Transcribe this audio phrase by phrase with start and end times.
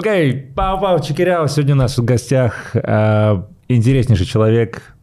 [0.00, 1.46] Окей, пау-пау, чекиряу.
[1.46, 4.94] Сегодня у нас в гостях э, интереснейший человек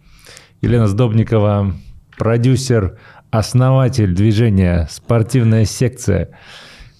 [0.59, 1.73] Елена Сдобникова,
[2.17, 2.97] продюсер,
[3.29, 6.31] основатель движения «Спортивная секция»,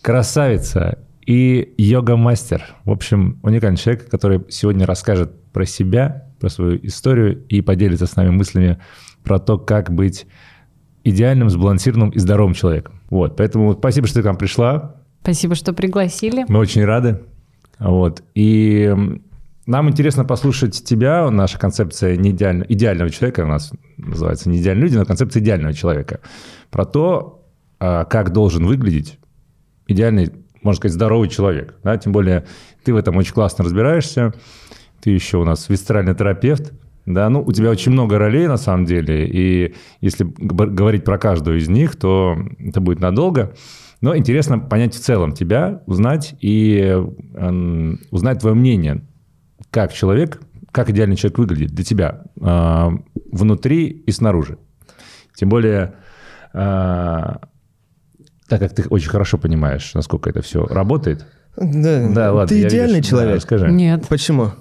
[0.03, 2.63] красавица и йога-мастер.
[2.85, 8.15] В общем, уникальный человек, который сегодня расскажет про себя, про свою историю и поделится с
[8.15, 8.77] нами мыслями
[9.23, 10.27] про то, как быть
[11.03, 13.01] идеальным, сбалансированным и здоровым человеком.
[13.09, 14.97] Вот, поэтому спасибо, что ты к нам пришла.
[15.23, 16.45] Спасибо, что пригласили.
[16.47, 17.21] Мы очень рады.
[17.79, 18.93] Вот, и
[19.67, 21.29] нам интересно послушать тебя.
[21.29, 25.73] Наша концепция не идеально, идеального человека у нас называется не идеальные люди, но концепция идеального
[25.73, 26.21] человека.
[26.71, 27.45] Про то,
[27.79, 29.19] а, как должен выглядеть
[29.87, 30.31] идеальный,
[30.63, 31.75] можно сказать, здоровый человек.
[31.83, 31.97] Да?
[31.97, 32.45] Тем более
[32.83, 34.33] ты в этом очень классно разбираешься.
[35.01, 36.73] Ты еще у нас висцеральный терапевт.
[37.05, 41.57] Да, ну, у тебя очень много ролей на самом деле, и если говорить про каждую
[41.57, 43.53] из них, то это будет надолго.
[44.01, 46.77] Но интересно понять в целом тебя, узнать и
[47.33, 49.03] э, узнать твое мнение
[49.71, 52.89] как человек, как идеальный человек выглядит для тебя э,
[53.31, 54.59] внутри и снаружи.
[55.35, 55.95] Тем более,
[56.53, 56.57] э,
[58.47, 61.25] так как ты очень хорошо понимаешь, насколько это все работает.
[61.55, 62.47] Да, да ладно.
[62.47, 63.09] Ты идеальный вижу.
[63.09, 63.31] человек.
[63.31, 63.71] Да, расскажи.
[63.71, 64.05] Нет.
[64.07, 64.51] Почему?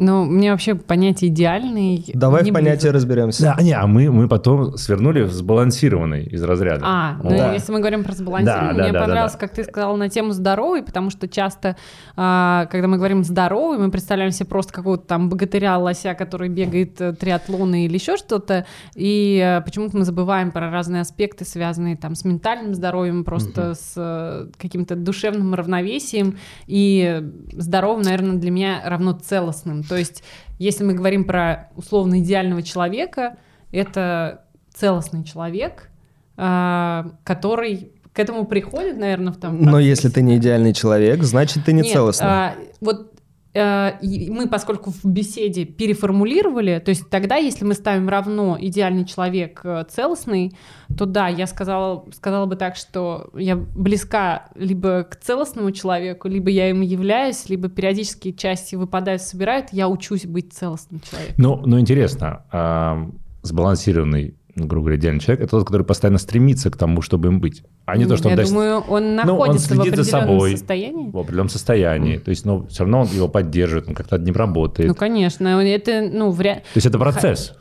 [0.00, 2.02] Ну, мне вообще понятие идеальный...
[2.14, 2.94] Давай в понятии близок.
[2.94, 3.42] разберемся.
[3.42, 6.82] Да, не, а мы, мы потом свернули в сбалансированный из разряда.
[6.86, 7.52] А, ну да.
[7.52, 9.46] если мы говорим про сбалансированный, да, мне да, понравилось, да, да.
[9.46, 11.76] как ты сказал, на тему здоровый, потому что часто,
[12.16, 16.98] а, когда мы говорим здоровый, мы представляем себе просто какого-то там богатыря, лося, который бегает
[16.98, 22.14] э, триатлоны или еще что-то, и э, почему-то мы забываем про разные аспекты, связанные там
[22.14, 23.74] с ментальным здоровьем, просто угу.
[23.74, 30.22] с э, каким-то душевным равновесием, и здоровым, наверное, для меня равно целостным то есть,
[30.60, 33.38] если мы говорим про условно идеального человека,
[33.72, 35.90] это целостный человек,
[36.36, 39.60] а, который к этому приходит, наверное, в том.
[39.60, 42.28] Но если ты не идеальный человек, значит ты не Нет, целостный.
[42.28, 43.19] А, вот
[43.52, 49.84] мы, поскольку в беседе переформулировали, то есть тогда, если мы ставим равно идеальный человек э,
[49.90, 50.56] целостный,
[50.96, 56.48] то да, я сказала, сказала бы так, что я близка либо к целостному человеку, либо
[56.48, 61.34] я им являюсь, либо периодически части выпадают, собирают, я учусь быть целостным человеком.
[61.38, 63.10] Ну, ну интересно, а,
[63.42, 67.62] сбалансированный грубо говоря, идеальный человек, это тот, который постоянно стремится к тому, чтобы им быть.
[67.84, 68.50] А не то, что Я он даст...
[68.50, 71.10] думаю, он находится ну, он следит в определенном за собой, состоянии.
[71.10, 72.16] В определенном состоянии.
[72.16, 72.20] Mm.
[72.20, 74.88] То есть, ну, все равно он его поддерживает, он как-то над ним работает.
[74.88, 75.48] Ну, конечно.
[75.48, 76.62] Это, ну, вряд...
[76.62, 77.54] То есть, это процесс.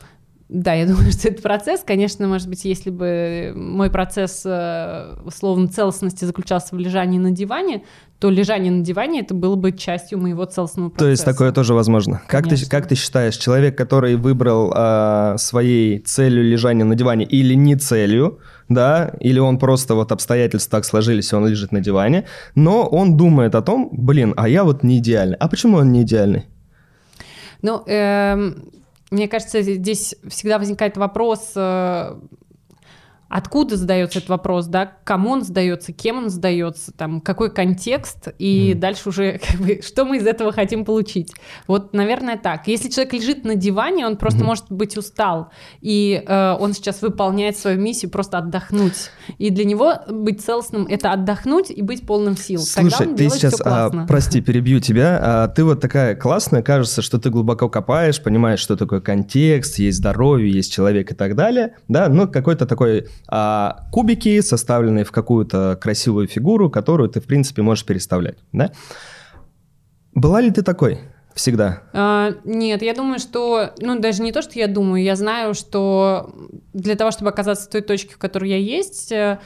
[0.49, 1.81] Да, я думаю, что это процесс.
[1.85, 7.83] Конечно, может быть, если бы мой процесс э, условно целостности заключался в лежании на диване,
[8.17, 11.05] то лежание на диване это было бы частью моего целостного процесса.
[11.05, 12.21] То есть такое тоже возможно.
[12.27, 17.53] Как ты, как ты считаешь, человек, который выбрал э, своей целью лежание на диване или
[17.53, 22.25] не целью, да, или он просто вот обстоятельства так сложились, и он лежит на диване,
[22.55, 25.38] но он думает о том, блин, а я вот не идеальный.
[25.38, 26.47] А почему он не идеальный?
[27.61, 28.63] Ну, эм,
[29.09, 32.19] мне кажется, здесь всегда возникает вопрос, э,
[33.29, 38.72] откуда задается этот вопрос, да, кому он задается, кем он задается, там, какой контекст, и
[38.72, 38.79] mm.
[38.79, 41.31] дальше уже, как бы, что мы из этого хотим получить.
[41.68, 42.68] Вот, наверное, так.
[42.68, 44.45] Если человек лежит на диване, он просто mm.
[44.45, 49.12] может быть устал, и э, он сейчас выполняет свою миссию просто отдохнуть.
[49.38, 52.62] И для него быть целостным— это отдохнуть и быть полным сил.
[52.62, 57.29] Слушай, ты сейчас, а, прости, перебью тебя, а, ты вот такая классная, кажется, что ты
[57.29, 62.28] глубоко копаешь, понимаешь, что такое контекст, есть здоровье, есть человек и так далее, да, ну,
[62.28, 68.38] какой-то такой а кубики, составленные в какую-то красивую фигуру, которую ты, в принципе, можешь переставлять,
[68.52, 68.72] да?
[70.13, 71.00] Была ли ты такой?
[71.35, 71.84] Всегда?
[71.94, 76.34] А, нет, я думаю, что, ну, даже не то, что я думаю, я знаю, что
[76.74, 79.40] для того, чтобы оказаться в той точке, в которой я есть, э,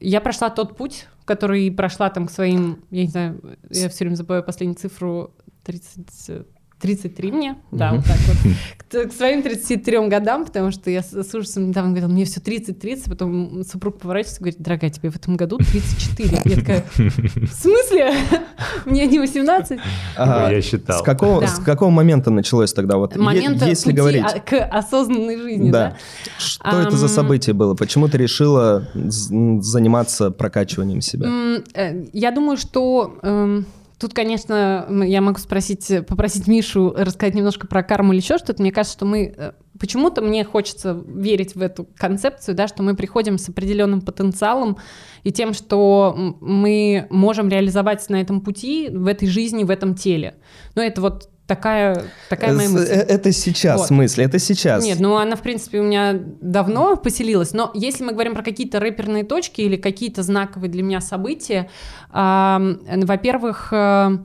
[0.00, 3.40] я прошла тот путь, который прошла там к своим, я не знаю,
[3.70, 5.32] я все время забываю последнюю цифру,
[5.64, 6.46] 30,
[6.82, 8.36] 33 мне, да, вот так вот,
[8.76, 13.08] к, к своим 33 годам, потому что я с, ужасом недавно говорила, мне все 30-30,
[13.08, 16.40] потом супруг поворачивается и говорит, дорогая, тебе в этом году 34.
[16.44, 18.14] Я такая, в смысле?
[18.84, 19.78] Мне не 18?
[20.16, 20.52] Ага.
[20.52, 20.98] Я считал.
[20.98, 21.46] С какого, да.
[21.46, 22.96] с какого момента началось тогда?
[22.96, 24.26] Вот, Момента если говорить...
[24.44, 25.90] к осознанной жизни, да?
[25.90, 25.96] да?
[26.38, 27.74] Что это за событие было?
[27.74, 31.60] Почему ты решила заниматься прокачиванием себя?
[31.74, 33.64] Э, я думаю, что...
[34.02, 38.60] Тут, конечно, я могу спросить, попросить Мишу рассказать немножко про карму или еще что-то.
[38.60, 42.96] Мне кажется, что мы э, почему-то мне хочется верить в эту концепцию, да, что мы
[42.96, 44.78] приходим с определенным потенциалом
[45.22, 50.34] и тем, что мы можем реализовать на этом пути, в этой жизни, в этом теле.
[50.74, 52.90] Но это вот такая, такая моя мысль.
[52.90, 53.90] Э, это сейчас вот.
[53.90, 54.84] мысль, это сейчас.
[54.84, 58.80] Нет, ну она, в принципе, у меня давно поселилась, но если мы говорим про какие-то
[58.80, 61.68] рэперные точки или какие-то знаковые для меня события,
[62.12, 62.58] э,
[63.04, 64.18] во-первых, э,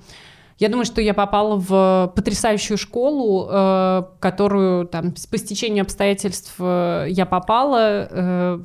[0.59, 7.05] Я думаю, что я попала в потрясающую школу, э, которую там по стечению обстоятельств э,
[7.09, 8.07] я попала.
[8.09, 8.59] Э,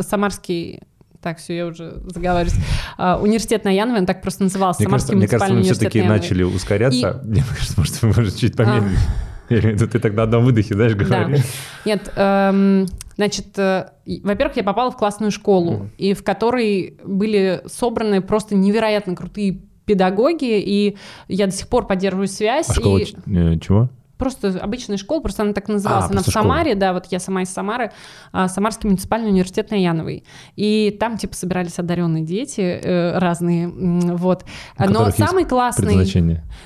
[0.00, 0.80] Самарский
[1.22, 2.58] так, все, я уже заговариваюсь.
[2.96, 4.82] А, университет на Янове, он так просто назывался.
[4.82, 7.20] Мне кажется, мне кажется, мы все-таки начали ускоряться.
[7.22, 7.26] И...
[7.26, 8.98] Мне кажется, может, мы можем чуть помедленнее.
[8.98, 9.30] А...
[9.50, 11.40] Ты тогда на одном выдохе, знаешь, говоришь.
[11.40, 11.42] Да.
[11.84, 12.86] Нет, эм,
[13.16, 13.90] значит, э,
[14.22, 15.88] во-первых, я попала в классную школу, mm.
[15.98, 20.96] и в которой были собраны просто невероятно крутые педагоги, и
[21.26, 22.70] я до сих пор поддерживаю связь.
[22.70, 23.12] А школа и...
[23.26, 23.90] Э, чего?
[24.20, 26.06] Просто обычная школа, просто она так называлась.
[26.06, 26.80] А, она в Самаре, школа.
[26.80, 27.90] да, вот я сама из Самары,
[28.32, 30.24] а, Самарский муниципальный университет на Яновой.
[30.56, 34.44] И там, типа, собирались одаренные дети э, разные, вот.
[34.78, 35.94] Но самый классный...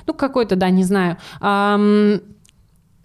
[0.05, 1.17] Ну, какой-то, да, не знаю.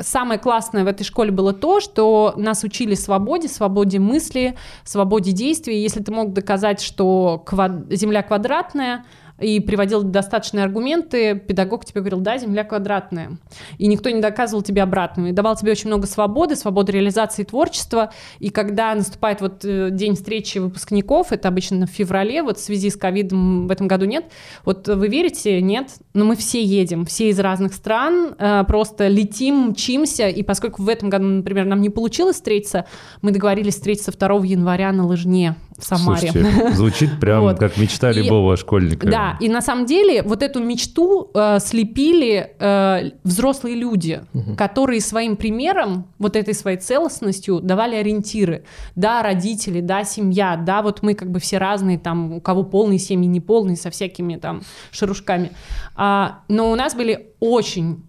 [0.00, 5.82] Самое классное в этой школе было то, что нас учили свободе, свободе мысли, свободе действий.
[5.82, 7.72] Если ты мог доказать, что квад...
[7.90, 9.04] Земля квадратная,
[9.40, 13.38] и приводил достаточные аргументы, педагог тебе говорил, да, земля квадратная.
[13.78, 15.28] И никто не доказывал тебе обратного.
[15.28, 18.12] И давал тебе очень много свободы, свободы реализации творчества.
[18.38, 22.90] И когда наступает вот э, день встречи выпускников, это обычно в феврале, вот в связи
[22.90, 24.26] с ковидом в этом году нет,
[24.64, 25.60] вот вы верите?
[25.60, 25.90] Нет.
[26.14, 30.28] Но мы все едем, все из разных стран, э, просто летим, мчимся.
[30.28, 32.84] И поскольку в этом году, например, нам не получилось встретиться,
[33.22, 36.30] мы договорились встретиться 2 января на лыжне в Самаре.
[36.30, 37.58] Слушайте, звучит прям вот.
[37.58, 39.06] как мечта любого школьника.
[39.06, 44.56] Да, и на самом деле вот эту мечту э, слепили э, взрослые люди, угу.
[44.56, 48.64] которые своим примером, вот этой своей целостностью давали ориентиры.
[48.94, 52.98] Да, родители, да, семья, да, вот мы как бы все разные, там, у кого полные
[52.98, 55.52] семьи, не полные, со всякими там шарушками.
[55.96, 58.04] А, но у нас были очень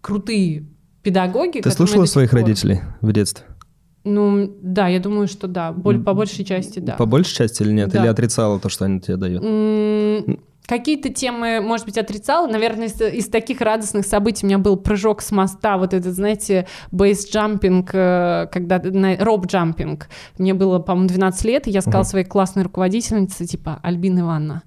[0.00, 0.66] крутые
[1.02, 1.60] педагоги.
[1.60, 3.46] Ты слушала своих родителей в детстве?
[4.06, 5.72] Ну, да, я думаю, что да.
[5.72, 6.94] Боль, по большей части, да.
[6.94, 7.90] По большей части или нет?
[7.90, 8.00] Да.
[8.00, 9.42] Или отрицала то, что они тебе дают?
[10.66, 12.46] Какие-то темы, может быть, отрицала.
[12.46, 16.66] Наверное, из, из таких радостных событий у меня был прыжок с моста, вот этот, знаете,
[16.92, 20.06] бейс-джампинг, э, когда роп-джампинг.
[20.38, 22.06] Мне было, по-моему, 12 лет, и я сказала uh-huh.
[22.06, 24.62] своей классной руководительнице, типа, Альбина Ивановна,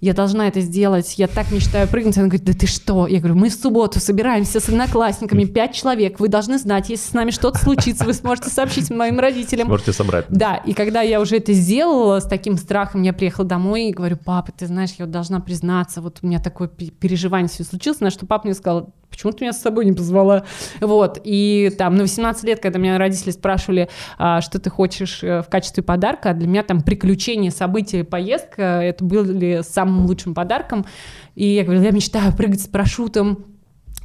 [0.00, 2.16] я должна это сделать, я так мечтаю прыгнуть.
[2.16, 3.06] Она говорит, да ты что?
[3.06, 7.12] Я говорю, мы в субботу собираемся с одноклассниками, пять человек, вы должны знать, если с
[7.12, 9.68] нами что-то случится, вы сможете сообщить моим родителям.
[9.68, 10.26] Можете собрать.
[10.28, 14.16] Да, и когда я уже это сделала с таким страхом, я приехала домой и говорю,
[14.16, 18.10] папа, ты знаешь, я вот должна признаться, вот у меня такое переживание все случилось, на
[18.10, 20.44] что папа мне сказал, почему ты меня с собой не позвала?
[20.80, 25.42] Вот, и там на 18 лет, когда меня родители спрашивали, а, что ты хочешь э,
[25.42, 30.86] в качестве подарка, для меня там приключения, события, поездка, это были самым лучшим подарком.
[31.34, 33.44] И я говорила, я мечтаю прыгать с парашютом,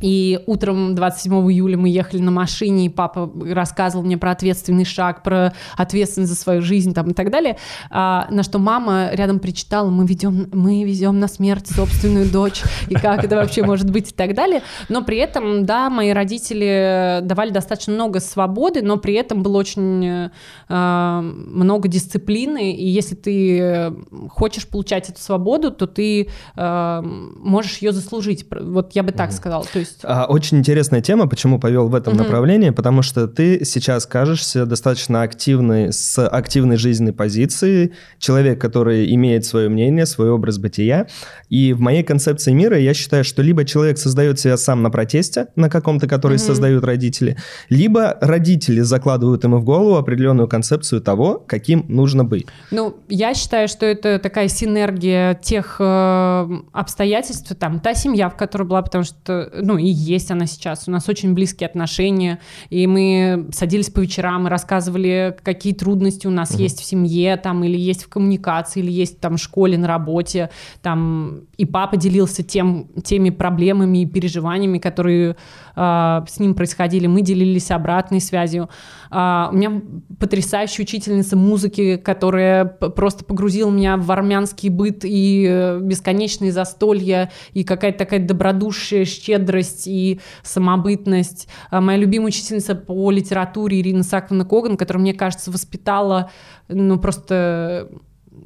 [0.01, 5.23] и утром 27 июля мы ехали на машине, и папа рассказывал мне про ответственный шаг,
[5.23, 7.57] про ответственность за свою жизнь там, и так далее.
[7.89, 12.95] А, на что мама рядом причитала, мы, ведем, мы везем на смерть собственную дочь, и
[12.95, 14.61] как это вообще может быть и так далее.
[14.89, 20.29] Но при этом, да, мои родители давали достаточно много свободы, но при этом было очень
[20.69, 23.93] э, много дисциплины, и если ты
[24.29, 28.45] хочешь получать эту свободу, то ты э, можешь ее заслужить.
[28.51, 29.63] Вот я бы так сказала.
[29.71, 29.94] То есть...
[30.03, 32.23] А, очень интересная тема, почему повел в этом угу.
[32.23, 39.45] направлении, потому что ты сейчас кажешься достаточно активной, с активной жизненной позиции, человек, который имеет
[39.45, 41.07] свое мнение, свой образ бытия.
[41.49, 45.47] И в моей концепции мира я считаю, что либо человек создает себя сам на протесте,
[45.55, 46.43] на каком-то, который угу.
[46.43, 47.37] создают родители,
[47.69, 52.47] либо родители закладывают ему в голову определенную концепцию того, каким нужно быть.
[52.71, 58.63] Ну, я считаю, что это такая синергия тех э, обстоятельств, там, та семья, в которой
[58.63, 60.87] была, потому что, ну, ну и есть она сейчас.
[60.87, 62.39] У нас очень близкие отношения,
[62.69, 66.63] и мы садились по вечерам и рассказывали, какие трудности у нас угу.
[66.63, 70.49] есть в семье, там, или есть в коммуникации, или есть там в школе, на работе,
[70.81, 75.35] там, и папа делился тем, теми проблемами и переживаниями, которые
[75.75, 78.69] с ним происходили, мы делились обратной связью.
[79.11, 79.81] Э, у меня
[80.19, 87.63] потрясающая учительница музыки, которая просто погрузила меня в армянский быт и э, бесконечные застолья, и
[87.63, 91.47] какая-то такая добродушие, щедрость и самобытность.
[91.71, 96.31] Э, моя любимая учительница по литературе Ирина Саковна Коган, которая, мне кажется, воспитала
[96.67, 97.89] ну, просто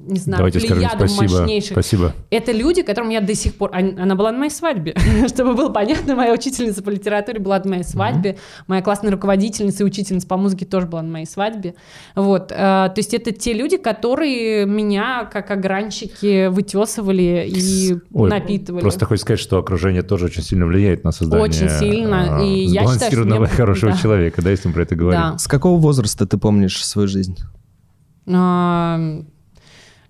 [0.09, 1.71] не знаю, Давайте плеядом спасибо, мощнейших.
[1.71, 2.13] Спасибо.
[2.29, 3.71] Это люди, которым я до сих пор...
[3.73, 4.95] Она была на моей свадьбе.
[5.27, 8.37] Чтобы было понятно, моя учительница по литературе была на моей свадьбе.
[8.67, 11.75] Моя классная руководительница и учительница по музыке тоже была на моей свадьбе.
[12.15, 12.51] Вот.
[12.51, 18.81] Э, то есть это те люди, которые меня как огранщики вытесывали и Ой, напитывали.
[18.81, 22.37] Просто хочешь сказать, что окружение тоже очень сильно влияет на создание очень сильно.
[22.37, 23.47] А, и я считаю, что мне...
[23.47, 23.97] хорошего да.
[23.97, 25.21] человека, да, если мы про это говорим.
[25.21, 25.37] Да.
[25.37, 27.37] С какого возраста ты помнишь свою жизнь?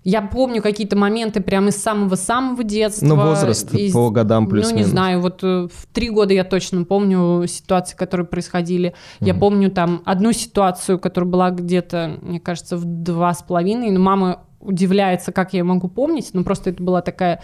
[0.02, 3.06] Я помню какие-то моменты прямо из самого-самого детства.
[3.06, 6.44] Ну, возраст из, по годам плюс Ну, не знаю, вот э, в три года я
[6.44, 8.90] точно помню ситуации, которые происходили.
[8.90, 9.26] Mm-hmm.
[9.26, 14.00] Я помню там одну ситуацию, которая была где-то, мне кажется, в два с половиной, но
[14.00, 17.42] мама удивляется, как я могу помнить, но просто это была такая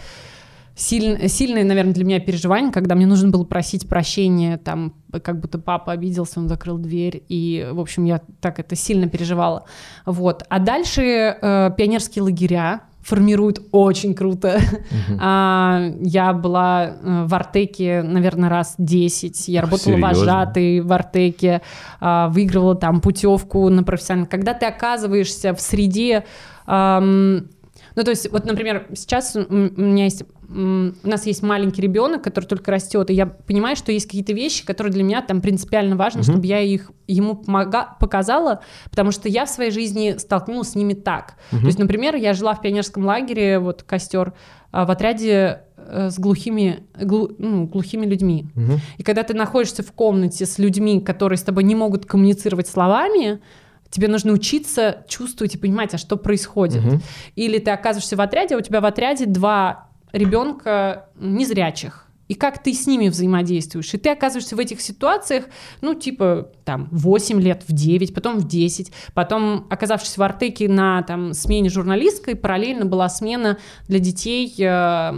[0.77, 4.93] сильное, сильное, наверное, для меня переживание, когда мне нужно было просить прощения, там,
[5.23, 9.65] как будто папа обиделся, он закрыл дверь, и, в общем, я так это сильно переживала.
[10.05, 10.43] Вот.
[10.47, 14.59] А дальше э, пионерские лагеря, формируют очень круто.
[14.59, 15.17] Uh-huh.
[15.21, 19.47] А, я была э, в Артеке, наверное, раз 10.
[19.47, 20.07] Я работала Серьезно?
[20.07, 21.61] вожатой в Артеке,
[22.01, 24.27] а, выигрывала там путевку на профессиональный.
[24.27, 26.25] Когда ты оказываешься в среде...
[26.67, 27.49] Эм,
[27.95, 32.45] ну, то есть, вот, например, сейчас у меня есть у нас есть маленький ребенок, который
[32.45, 36.21] только растет, и я понимаю, что есть какие-то вещи, которые для меня там принципиально важны,
[36.21, 36.31] угу.
[36.31, 40.93] чтобы я их ему помога- показала, потому что я в своей жизни столкнулась с ними
[40.93, 41.35] так.
[41.51, 41.61] Угу.
[41.61, 44.33] То есть, например, я жила в пионерском лагере, вот костер,
[44.71, 48.45] а, в отряде э, с глухими, глу, ну, глухими людьми.
[48.55, 48.79] Угу.
[48.97, 53.41] И когда ты находишься в комнате с людьми, которые с тобой не могут коммуницировать словами,
[53.89, 56.85] Тебе нужно учиться чувствовать и понимать, а что происходит.
[56.85, 56.99] Угу.
[57.35, 62.61] Или ты оказываешься в отряде, а у тебя в отряде два ребенка незрячих и как
[62.61, 63.93] ты с ними взаимодействуешь.
[63.93, 65.45] И ты оказываешься в этих ситуациях,
[65.81, 71.03] ну, типа, там, 8 лет, в 9, потом в 10, потом, оказавшись в Артеке на,
[71.03, 75.13] там, смене журналистской, параллельно была смена для детей э,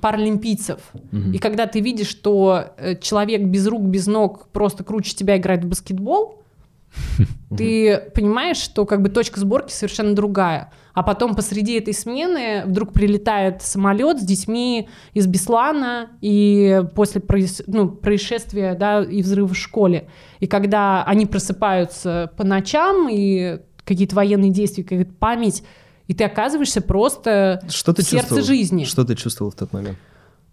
[0.00, 0.80] паралимпийцев.
[0.94, 1.32] Угу.
[1.32, 5.64] И когда ты видишь, что э, человек без рук, без ног просто круче тебя играет
[5.64, 6.42] в баскетбол,
[7.56, 10.72] ты понимаешь, что как бы точка сборки совершенно другая.
[10.98, 17.22] А потом посреди этой смены вдруг прилетает самолет с детьми из Беслана и после
[17.68, 20.08] ну, происшествия да, и взрыва в школе.
[20.40, 25.62] И когда они просыпаются по ночам и какие-то военные действия, какая-то память,
[26.08, 28.44] и ты оказываешься просто что ты в сердце чувствовал?
[28.44, 28.82] жизни.
[28.82, 29.98] Что ты чувствовал в тот момент?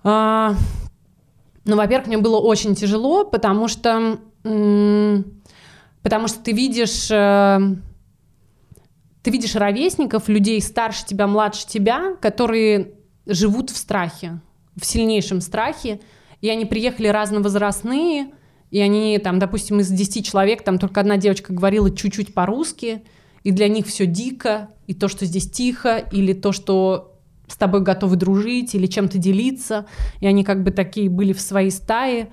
[0.04, 0.54] А,
[1.66, 4.20] ну, во-первых, мне было очень тяжело, потому что
[6.04, 7.60] Потому что ты видишь, э,
[9.26, 12.92] ты видишь ровесников, людей старше тебя, младше тебя, которые
[13.26, 14.40] живут в страхе,
[14.80, 16.00] в сильнейшем страхе,
[16.42, 18.28] и они приехали разновозрастные,
[18.70, 23.02] и они там, допустим, из 10 человек, там только одна девочка говорила чуть-чуть по-русски,
[23.44, 27.18] и для них все дико, и то, что здесь тихо, или то, что
[27.48, 29.88] с тобой готовы дружить, или чем-то делиться,
[30.20, 32.30] и они как бы такие были в своей стае,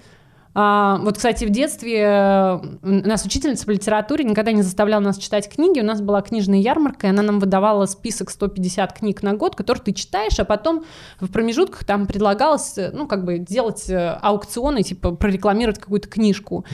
[0.54, 5.48] а, вот, кстати, в детстве э, нас учительница по литературе никогда не заставляла нас читать
[5.48, 5.80] книги.
[5.80, 9.82] У нас была книжная ярмарка, и она нам выдавала список 150 книг на год, которые
[9.82, 10.84] ты читаешь, а потом
[11.20, 16.56] в промежутках там предлагалось, э, ну, как бы делать э, аукционы, типа прорекламировать какую-то книжку.
[16.56, 16.66] Угу.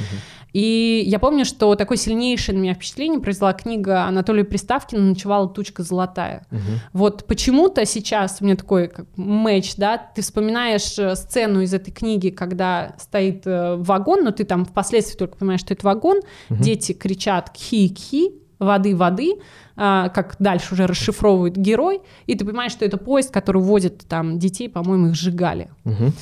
[0.52, 5.82] И я помню, что такое сильнейшее на меня впечатление произвела книга Анатолия Приставкина «Ночевала тучка
[5.82, 6.46] золотая».
[6.50, 6.60] Угу.
[6.94, 12.30] Вот почему-то сейчас у меня такой как мэч, да, ты вспоминаешь сцену из этой книги,
[12.30, 13.42] когда стоит
[13.76, 16.18] вагон, но ты там впоследствии только понимаешь, что это вагон,
[16.50, 16.62] угу.
[16.62, 19.34] дети кричат «кхи-кхи», воды, воды,
[19.76, 24.38] а, как дальше уже расшифровывает герой, и ты понимаешь, что это поезд, который возит там
[24.38, 25.70] детей, по-моему, их сжигали.
[25.84, 26.12] Угу.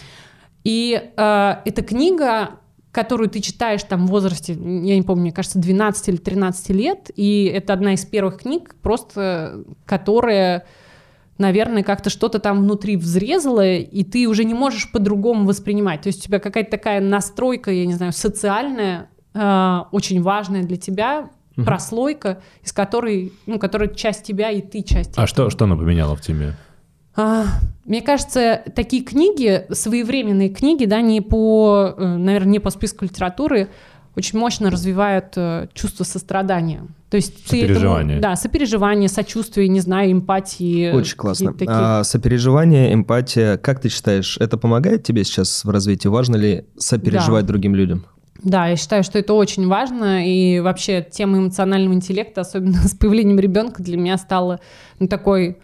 [0.64, 2.58] И э, эта книга
[2.96, 7.10] которую ты читаешь там в возрасте, я не помню, мне кажется, 12 или 13 лет,
[7.14, 10.64] и это одна из первых книг, просто которая,
[11.38, 16.02] наверное, как-то что-то там внутри взрезала, и ты уже не можешь по-другому воспринимать.
[16.02, 20.76] То есть у тебя какая-то такая настройка, я не знаю, социальная, э, очень важная для
[20.76, 21.64] тебя, угу.
[21.64, 25.12] прослойка, из которой, ну, которая часть тебя, и ты часть.
[25.16, 26.54] А что, что она поменяла в тебе?
[27.16, 27.46] А,
[27.84, 33.68] мне кажется, такие книги, своевременные книги, да, не по, э, наверное, не по списку литературы,
[34.16, 36.86] очень мощно развивают э, чувство сострадания.
[37.10, 38.16] То есть сопереживание.
[38.16, 40.90] Ты этому, да, сопереживание, сочувствие, не знаю, эмпатии.
[40.90, 41.52] Очень классно.
[41.52, 41.68] Такие...
[41.70, 46.08] А, сопереживание, эмпатия, как ты считаешь, это помогает тебе сейчас в развитии?
[46.08, 47.48] Важно ли сопереживать да.
[47.48, 48.06] другим людям?
[48.42, 53.38] Да, я считаю, что это очень важно, и вообще тема эмоционального интеллекта, особенно с появлением
[53.38, 54.60] ребенка, для меня стала
[54.98, 55.58] ну, такой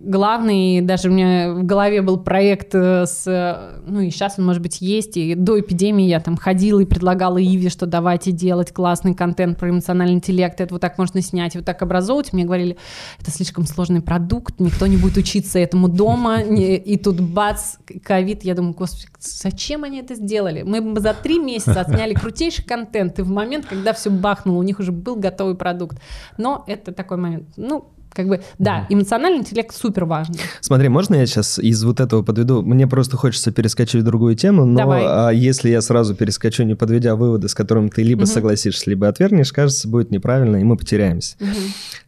[0.00, 4.62] главный, даже у меня в голове был проект э, с, ну и сейчас он, может
[4.62, 9.14] быть, есть, и до эпидемии я там ходила и предлагала Иве, что давайте делать классный
[9.14, 12.32] контент про эмоциональный интеллект, это вот так можно снять, вот так образовывать.
[12.32, 12.76] Мне говорили,
[13.20, 18.54] это слишком сложный продукт, никто не будет учиться этому дома, и тут бац, ковид, я
[18.54, 20.62] думаю, господи, зачем они это сделали?
[20.62, 24.78] Мы за три месяца отсняли крутейший контент, и в момент, когда все бахнуло, у них
[24.78, 25.98] уже был готовый продукт.
[26.36, 27.48] Но это такой момент.
[27.56, 30.34] Ну, Как бы, да, эмоциональный интеллект супер важен.
[30.60, 32.62] Смотри, можно я сейчас из вот этого подведу?
[32.62, 35.04] Мне просто хочется перескочить в другую тему, но Давай.
[35.06, 38.26] А, если я сразу перескочу, не подведя выводы, с которыми ты либо угу.
[38.26, 41.36] согласишься, либо отвергнешь, кажется, будет неправильно, и мы потеряемся.
[41.38, 41.48] Угу.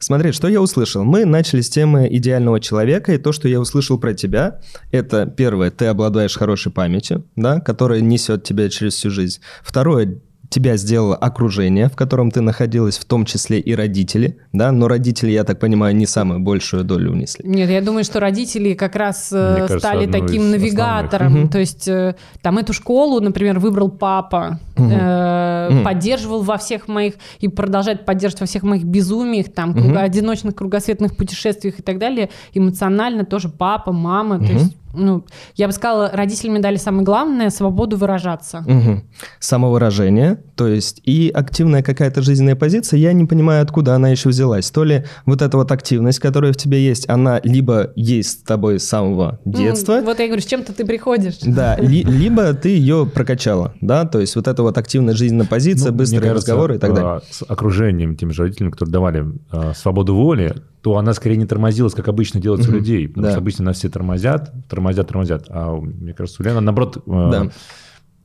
[0.00, 1.04] Смотри, что я услышал?
[1.04, 4.58] Мы начали с темы идеального человека, и то, что я услышал про тебя,
[4.90, 9.40] это первое, ты обладаешь хорошей памятью, да, которая несет тебя через всю жизнь.
[9.62, 10.18] Второе,
[10.50, 15.30] тебя сделало окружение, в котором ты находилась, в том числе и родители, да, но родители,
[15.30, 17.48] я так понимаю, не самую большую долю унесли.
[17.48, 21.48] Нет, я думаю, что родители как раз э, кажется, стали таким навигатором, угу.
[21.48, 24.90] то есть э, там эту школу, например, выбрал папа, угу.
[24.90, 25.84] э, угу.
[25.84, 29.96] поддерживал во всех моих и продолжает поддерживать во всех моих безумиях, там, угу.
[29.96, 34.46] одиночных кругосветных путешествиях и так далее, эмоционально тоже папа, мама, угу.
[34.46, 35.24] то есть ну,
[35.56, 38.64] я бы сказала, родителями дали самое главное– свободу выражаться.
[38.66, 39.02] Угу.
[39.38, 44.70] Самовыражение, то есть и активная какая-то жизненная позиция, я не понимаю, откуда она еще взялась.
[44.70, 48.80] То ли вот эта вот активность, которая в тебе есть, она либо есть с тобой
[48.80, 49.96] с самого детства.
[50.00, 51.38] Ну, вот я говорю, с чем-то ты приходишь.
[51.42, 55.92] Да, ли, либо ты ее прокачала, да, то есть вот эта вот активная жизненная позиция,
[55.92, 57.10] ну, быстрые кажется, разговоры и так далее.
[57.10, 61.46] А, с окружением, теми же родителями, которые давали э, свободу воли, то она скорее не
[61.46, 63.08] тормозилась, как обычно делается у людей.
[63.08, 63.30] Потому да.
[63.32, 65.46] что обычно нас все тормозят, тормозят, тормозят.
[65.48, 67.50] А мне кажется, у Лены, наоборот, э,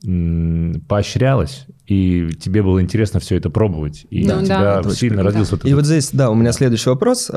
[0.02, 0.78] да.
[0.88, 4.06] поощрялась, и тебе было интересно все это пробовать.
[4.10, 5.56] И да, у тебя да, сильно родился...
[5.56, 7.30] Вот и вот здесь, да, у меня следующий вопрос.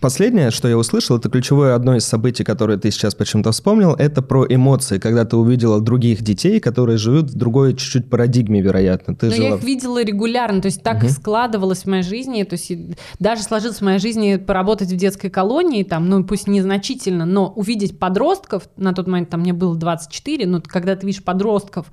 [0.00, 4.22] Последнее, что я услышал, это ключевое одно из событий, которое ты сейчас почему-то вспомнил, это
[4.22, 9.14] про эмоции, когда ты увидела других детей, которые живут в другой чуть-чуть парадигме, вероятно.
[9.14, 9.48] Ты Но жила...
[9.48, 11.08] я их видела регулярно, то есть так угу.
[11.08, 12.72] складывалось в моей жизни, то есть
[13.18, 17.98] даже сложилось в моей жизни поработать в детской колонии, там, ну пусть незначительно, но увидеть
[17.98, 21.86] подростков, на тот момент там мне было 24, но когда ты видишь подростков,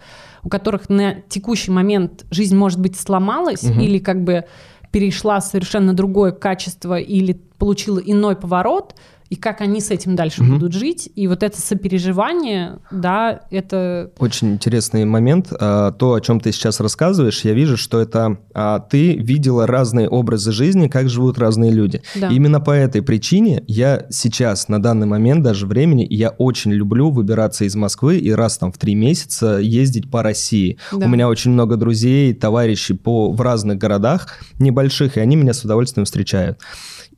[0.44, 3.80] у которых на текущий момент жизнь, может быть, сломалась угу.
[3.80, 4.46] или как бы
[4.94, 8.96] перешла в совершенно другое качество или получила иной поворот,
[9.34, 10.54] и как они с этим дальше угу.
[10.54, 11.10] будут жить.
[11.16, 14.12] И вот это сопереживание, да, это...
[14.20, 15.52] Очень интересный момент.
[15.60, 20.08] А, то, о чем ты сейчас рассказываешь, я вижу, что это а, ты видела разные
[20.08, 22.04] образы жизни, как живут разные люди.
[22.14, 22.28] Да.
[22.28, 27.10] И именно по этой причине я сейчас, на данный момент даже времени, я очень люблю
[27.10, 30.78] выбираться из Москвы и раз там в три месяца ездить по России.
[30.92, 31.08] Да.
[31.08, 34.28] У меня очень много друзей, товарищей по, в разных городах
[34.60, 36.60] небольших, и они меня с удовольствием встречают.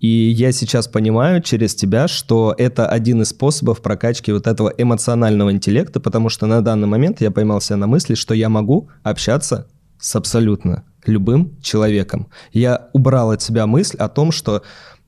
[0.06, 5.52] И я сейчас понимаю через тебя, что это один из способов прокачки вот этого эмоционального
[5.52, 10.16] интеллекта, потому что на данный момент я поймался на мысли, что я могу общаться с
[10.16, 12.28] абсолютно любым человеком.
[12.54, 14.62] Я убрал от себя мысль о том, что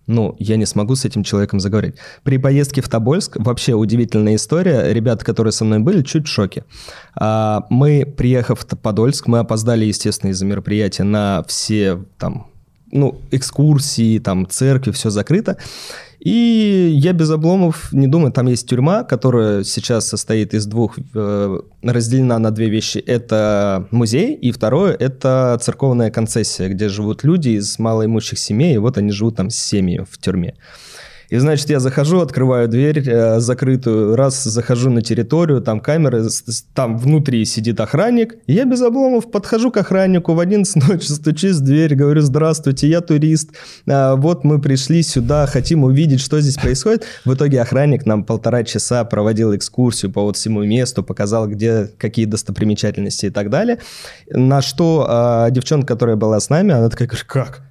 [0.08, 1.98] ну, я не смогу с этим человеком заговорить.
[2.24, 4.92] При поездке в Тобольск вообще удивительная история.
[4.94, 6.64] Ребята, которые со мной были, чуть в шоке.
[7.14, 12.48] А, мы, приехав в Подольск, мы опоздали, естественно, из-за мероприятия на все там
[12.92, 15.58] ну, экскурсии, там, церкви, все закрыто.
[16.20, 21.60] И я без обломов не думаю, там есть тюрьма, которая сейчас состоит из двух, э,
[21.84, 22.98] разделена на две вещи.
[22.98, 28.98] Это музей, и второе– это церковная концессия, где живут люди из малоимущих семей, и вот
[28.98, 30.56] они живут там с семьей в тюрьме.
[31.30, 36.28] И, значит, я захожу, открываю дверь э, закрытую, раз захожу на территорию, там камеры,
[36.74, 38.36] там внутри сидит охранник.
[38.48, 43.02] Я без обломов подхожу к охраннику в 11 ночи, стучусь в дверь, говорю, здравствуйте, я
[43.02, 43.52] турист,
[43.86, 47.04] э, вот мы пришли сюда, хотим увидеть, что здесь происходит.
[47.26, 52.26] В итоге охранник нам полтора часа проводил экскурсию по вот всему месту, показал, где какие
[52.26, 53.80] достопримечательности и так далее.
[54.30, 57.62] На что э, девчонка, которая была с нами, она такая, как?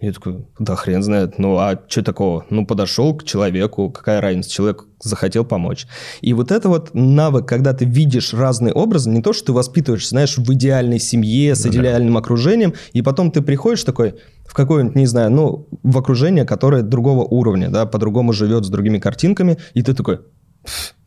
[0.00, 2.46] Я такой, да хрен знает, ну а что такого?
[2.48, 5.86] Ну подошел к человеку, какая разница, человек захотел помочь.
[6.22, 10.10] И вот это вот навык, когда ты видишь разные образы, не то, что ты воспитываешься,
[10.10, 14.14] знаешь, в идеальной семье, с идеальным окружением, и потом ты приходишь такой
[14.46, 18.98] в какое-нибудь, не знаю, ну, в окружение, которое другого уровня, да, по-другому живет с другими
[18.98, 20.20] картинками, и ты такой,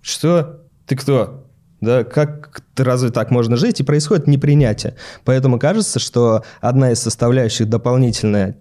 [0.02, 0.62] что?
[0.86, 1.48] Ты кто?
[1.82, 3.82] Да, как разве так можно жить?
[3.82, 4.96] И происходит непринятие.
[5.26, 8.56] Поэтому кажется, что одна из составляющих дополнительная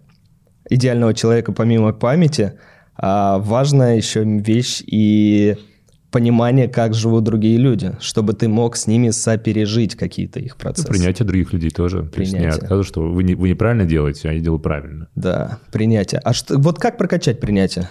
[0.68, 2.54] идеального человека помимо памяти,
[2.96, 5.56] а важная еще вещь и
[6.10, 10.88] понимание, как живут другие люди, чтобы ты мог с ними сопережить какие-то их процессы.
[10.88, 12.02] Ну, принятие других людей тоже.
[12.02, 12.12] Принятие.
[12.12, 15.08] То есть не отказываю, что вы, не, вы неправильно делаете, а я делаю правильно.
[15.14, 16.20] Да, принятие.
[16.22, 17.88] А что, вот как прокачать принятие?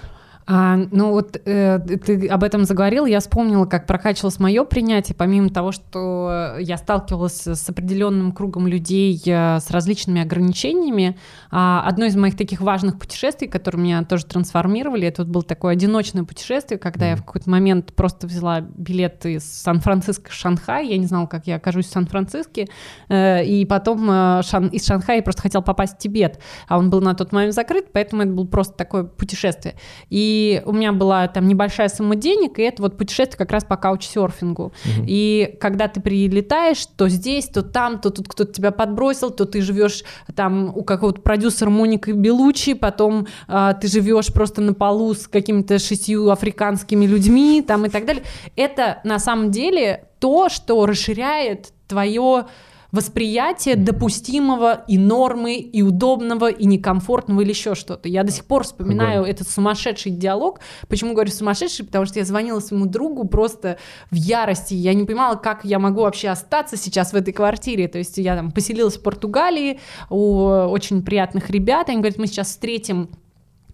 [0.48, 5.50] А, ну вот э, ты об этом заговорил, я вспомнила, как прокачивалось мое принятие, помимо
[5.50, 11.18] того, что я сталкивалась с определенным кругом людей э, с различными ограничениями.
[11.52, 15.74] А, одно из моих таких важных путешествий, которые меня тоже трансформировали, это вот было такое
[15.74, 17.10] одиночное путешествие, когда mm.
[17.10, 21.48] я в какой-то момент просто взяла билет из Сан-Франциско в Шанхай, я не знала, как
[21.48, 22.68] я окажусь в Сан-Франциске,
[23.10, 26.90] э, и потом э, шан, из Шанхая я просто хотела попасть в Тибет, а он
[26.90, 29.76] был на тот момент закрыт, поэтому это было просто такое путешествие.
[30.10, 30.31] И
[30.66, 34.66] у меня была там небольшая сумма денег, и это вот путешествие как раз по каучсерфингу.
[34.66, 35.06] Угу.
[35.08, 39.62] И когда ты прилетаешь, то здесь, то там, то тут кто-то тебя подбросил, то ты
[39.62, 40.04] живешь
[40.36, 45.80] там у какого-то продюсера Моника Белучи, потом э, ты живешь просто на полу с какими-то
[45.80, 48.24] шестью африканскими людьми там и так далее.
[48.56, 52.46] Это на самом деле то, что расширяет твое
[52.92, 58.10] восприятие допустимого и нормы, и удобного, и некомфортного или еще что-то.
[58.10, 59.32] Я до сих пор вспоминаю Огонь.
[59.32, 60.60] этот сумасшедший диалог.
[60.88, 61.86] Почему говорю сумасшедший?
[61.86, 63.78] Потому что я звонила своему другу просто
[64.10, 64.74] в ярости.
[64.74, 67.88] Я не понимала, как я могу вообще остаться сейчас в этой квартире.
[67.88, 71.90] То есть я там поселилась в Португалии у очень приятных ребят.
[71.90, 73.10] Они говорят, мы сейчас встретим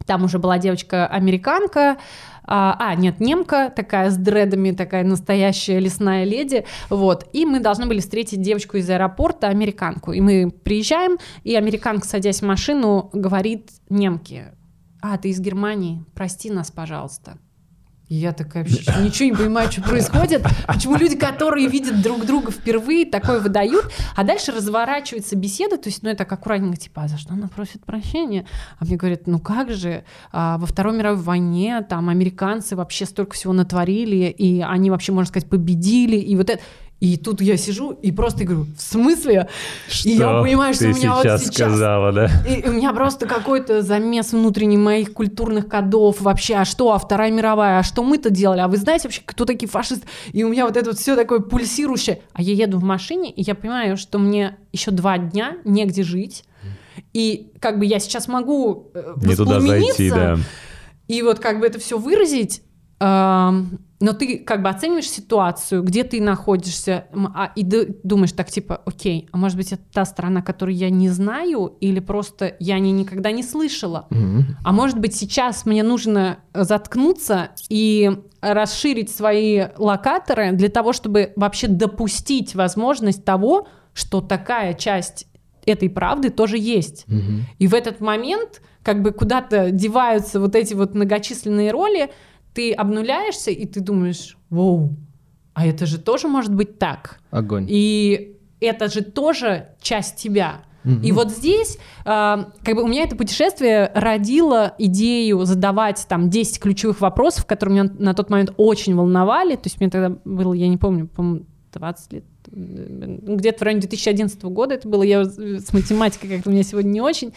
[0.07, 1.97] там уже была девочка-американка,
[2.47, 7.85] а, а, нет, немка такая с дредами, такая настоящая лесная леди, вот, и мы должны
[7.85, 13.69] были встретить девочку из аэропорта, американку, и мы приезжаем, и американка, садясь в машину, говорит
[13.89, 14.53] немке,
[15.01, 17.37] а, ты из Германии, прости нас, пожалуйста.
[18.09, 20.41] Я такая вообще ничего не понимаю, что происходит.
[20.65, 26.03] Почему люди, которые видят друг друга впервые, такое выдают, а дальше разворачивается беседа, то есть,
[26.03, 28.45] ну, это так аккуратненько, типа, а за что она просит прощения?
[28.79, 33.33] А мне говорят, ну как же, а, во Второй мировой войне там американцы вообще столько
[33.33, 36.61] всего натворили, и они вообще, можно сказать, победили, и вот это...
[36.99, 39.49] И тут я сижу и просто говорю, в смысле?
[39.87, 41.69] Что и я понимаю, что у меня сейчас вот сейчас...
[41.69, 42.29] сказала, да?
[42.47, 46.21] И у меня просто какой-то замес внутренний моих культурных кодов.
[46.21, 48.61] Вообще, а что, а Вторая мировая, а что мы-то делали?
[48.61, 50.07] А вы знаете вообще, кто такие фашисты?
[50.31, 52.21] И у меня вот это вот все такое пульсирующее.
[52.33, 56.45] А я еду в машине, и я понимаю, что мне еще два дня негде жить.
[57.13, 60.37] И как бы я сейчас могу э, Не туда зайти, да.
[61.07, 62.61] И вот как бы это все выразить,
[62.99, 67.63] но ты как бы оцениваешь ситуацию, где ты находишься, а, и
[68.03, 71.99] думаешь так типа, окей, а может быть это та страна, которую я не знаю, или
[71.99, 74.41] просто я о ней никогда не слышала, mm-hmm.
[74.63, 81.67] а может быть сейчас мне нужно заткнуться и расширить свои локаторы для того, чтобы вообще
[81.67, 85.27] допустить возможность того, что такая часть
[85.65, 87.05] этой правды тоже есть.
[87.07, 87.39] Mm-hmm.
[87.57, 92.09] И в этот момент как бы куда-то деваются вот эти вот многочисленные роли,
[92.57, 94.95] ты обнуляешься, и ты думаешь, вау,
[95.53, 97.19] а это же тоже может быть так.
[97.29, 97.67] Огонь.
[97.69, 100.61] И это же тоже часть тебя.
[101.03, 106.59] И вот здесь, э, как бы у меня это путешествие родило идею задавать там 10
[106.61, 109.55] ключевых вопросов, которые меня на тот момент очень волновали.
[109.55, 114.41] То есть мне тогда было, я не помню, по-моему, 20 лет, где-то в районе 2011
[114.43, 115.03] года это было.
[115.03, 117.33] Я с математикой как-то у меня сегодня не очень.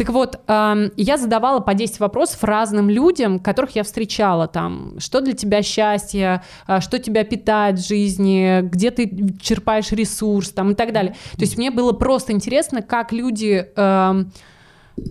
[0.00, 4.94] Так вот, я задавала по 10 вопросов разным людям, которых я встречала там.
[4.98, 10.70] Что для тебя счастье, а, что тебя питает в жизни, где ты черпаешь ресурс там
[10.70, 11.16] и так далее.
[11.32, 13.68] То есть мне было просто интересно, как люди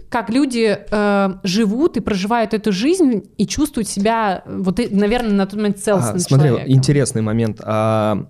[0.09, 5.55] как люди э, живут и проживают эту жизнь и чувствуют себя, вот, наверное, на тот
[5.55, 6.73] момент целостным а, Смотри, человеком.
[6.73, 7.61] интересный момент.
[7.63, 8.27] А,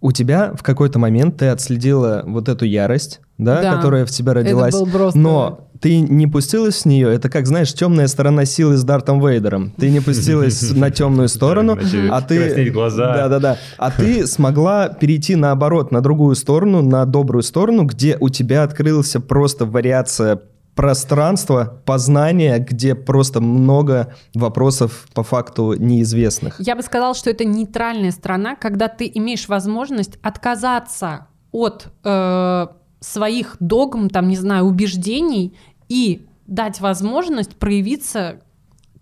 [0.00, 4.34] у тебя в какой-то момент ты отследила вот эту ярость, да, да которая в тебя
[4.34, 5.18] родилась, это был просто...
[5.18, 9.72] но ты не пустилась с нее, это как, знаешь, темная сторона силы с Дартом Вейдером.
[9.76, 11.78] Ты не пустилась на темную сторону,
[12.10, 12.70] а ты...
[12.70, 13.14] глаза.
[13.14, 13.58] Да-да-да.
[13.76, 19.20] А ты смогла перейти наоборот, на другую сторону, на добрую сторону, где у тебя открылся
[19.20, 20.40] просто вариация
[20.78, 26.60] пространства познания, где просто много вопросов по факту неизвестных.
[26.60, 32.66] Я бы сказала, что это нейтральная страна, когда ты имеешь возможность отказаться от э,
[33.00, 35.56] своих догм, там, не знаю, убеждений
[35.88, 38.40] и дать возможность проявиться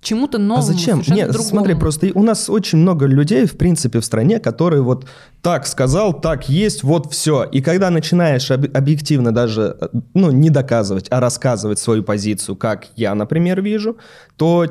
[0.01, 0.59] чему-то новому.
[0.59, 1.03] А зачем?
[1.09, 1.49] Нет, другому.
[1.51, 5.07] смотри, просто у нас очень много людей, в принципе, в стране, которые вот
[5.43, 7.45] так сказал, так есть, вот все.
[7.45, 9.77] И когда начинаешь об- объективно даже,
[10.15, 13.97] ну, не доказывать, а рассказывать свою позицию, как я, например, вижу,
[14.37, 14.67] то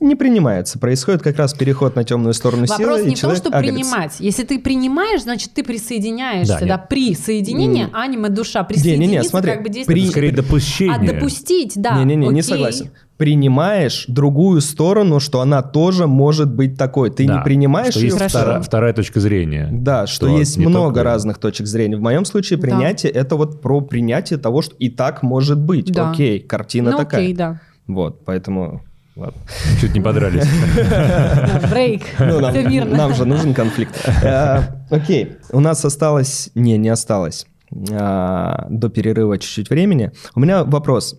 [0.00, 0.78] не принимается.
[0.78, 2.90] Происходит как раз переход на темную сторону Вопрос силы.
[2.90, 3.74] Вопрос не в том, что агрится.
[3.74, 4.16] принимать.
[4.18, 6.58] Если ты принимаешь, значит, ты присоединяешься.
[6.60, 6.78] Да, да?
[6.78, 7.90] Присоединение, mm.
[7.92, 8.64] аниме, душа.
[8.64, 10.00] Присоединиться, не, не, не, смотри, как бы действует.
[10.00, 10.10] При...
[10.10, 10.96] Скорее допущение.
[10.96, 11.96] А допустить, да.
[11.98, 12.90] Не-не-не, не согласен.
[13.16, 17.10] Принимаешь другую сторону, что она тоже может быть такой.
[17.10, 19.68] Ты да, не принимаешь что есть вторая, вторая точка зрения.
[19.70, 21.04] Да, что, что есть много только...
[21.04, 21.96] разных точек зрения.
[21.96, 23.20] В моем случае принятие да.
[23.20, 25.92] это вот про принятие того, что и так может быть.
[25.92, 26.10] Да.
[26.10, 27.20] Окей, картина ну, такая.
[27.20, 27.60] Окей, да.
[27.86, 28.82] Вот, поэтому
[29.16, 29.40] Ладно.
[29.80, 30.44] Чуть не подрались.
[31.70, 32.02] Брейк.
[32.18, 33.94] Ну, нам же нужен конфликт.
[34.22, 36.50] Э, окей, у нас осталось...
[36.54, 37.46] Не, не осталось
[37.92, 40.10] а, до перерыва чуть-чуть времени.
[40.34, 41.18] У меня вопрос.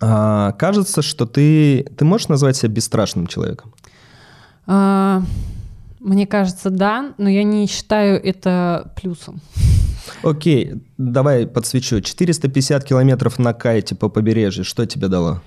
[0.00, 1.84] А, кажется, что ты...
[1.96, 3.72] Ты можешь назвать себя бесстрашным человеком?
[4.66, 5.22] А,
[6.00, 9.40] мне кажется, да, но я не считаю это плюсом.
[10.22, 12.00] Окей, давай подсвечу.
[12.00, 15.42] 450 километров на кайте по побережью, что тебе дало?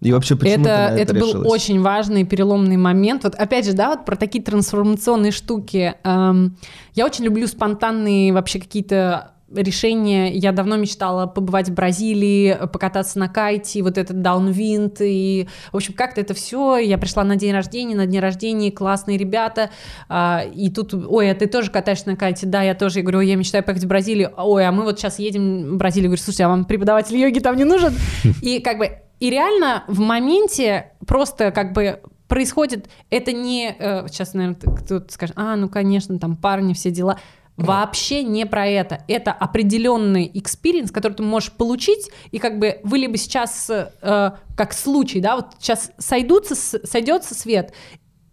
[0.00, 3.24] И вообще, почему это, это, это был очень важный переломный момент.
[3.24, 5.94] Вот опять же, да, вот про такие трансформационные штуки.
[6.04, 6.56] Эм,
[6.94, 10.34] я очень люблю спонтанные вообще какие-то решение.
[10.34, 15.94] Я давно мечтала побывать в Бразилии, покататься на кайте, вот этот даунвинд, и, в общем,
[15.94, 16.76] как-то это все.
[16.76, 19.70] Я пришла на день рождения, на дне рождения, классные ребята,
[20.08, 22.46] а, и тут, ой, а ты тоже катаешься на кайте?
[22.46, 22.98] Да, я тоже.
[22.98, 24.32] Я говорю, я мечтаю поехать в Бразилию.
[24.36, 26.04] Ой, а мы вот сейчас едем в Бразилию.
[26.04, 27.94] Я говорю, слушайте, а вам преподаватель йоги там не нужен?
[28.42, 34.34] И как бы, и реально в моменте просто как бы происходит, это не, э, сейчас,
[34.34, 37.18] наверное, кто-то скажет, а, ну, конечно, там парни, все дела,
[37.58, 39.02] Вообще не про это.
[39.08, 44.72] Это определенный experience, который ты можешь получить, и как бы вы либо сейчас, э, как
[44.72, 47.74] случай, да, вот сейчас сойдутся, сойдется свет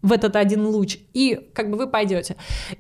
[0.06, 2.36] в этот один луч, и как бы вы пойдете.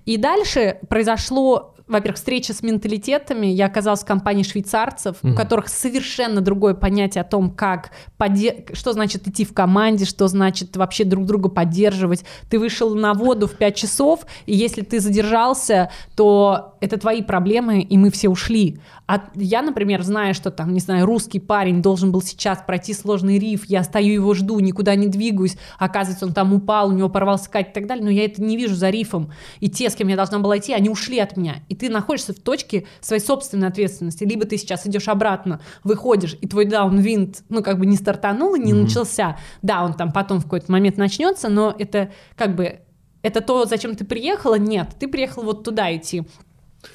[0.05, 3.47] И дальше произошло во-первых, встреча с менталитетами.
[3.47, 5.33] Я оказалась в компании швейцарцев, mm-hmm.
[5.33, 8.65] у которых совершенно другое понятие о том, как поде...
[8.73, 12.25] что значит идти в команде, что значит вообще друг друга поддерживать.
[12.49, 17.81] Ты вышел на воду в 5 часов, и если ты задержался, то это твои проблемы,
[17.81, 18.79] и мы все ушли.
[19.07, 23.37] А я, например, знаю, что там, не знаю, русский парень должен был сейчас пройти сложный
[23.37, 27.49] риф, я стою его жду, никуда не двигаюсь, оказывается, он там упал, у него порвался
[27.49, 29.31] кать и так далее, но я это не вижу за рифом.
[29.61, 31.63] И те, с кем я должна была идти, они ушли от меня.
[31.69, 34.25] И ты находишься в точке своей собственной ответственности.
[34.25, 38.59] Либо ты сейчас идешь обратно, выходишь, и твой даунвинт, ну, как бы не стартанул и
[38.59, 38.81] не mm-hmm.
[38.81, 39.37] начался.
[39.61, 42.81] Да, он там потом в какой-то момент начнется, но это как бы
[43.21, 44.55] это то, зачем ты приехала?
[44.55, 46.23] Нет, ты приехал вот туда идти.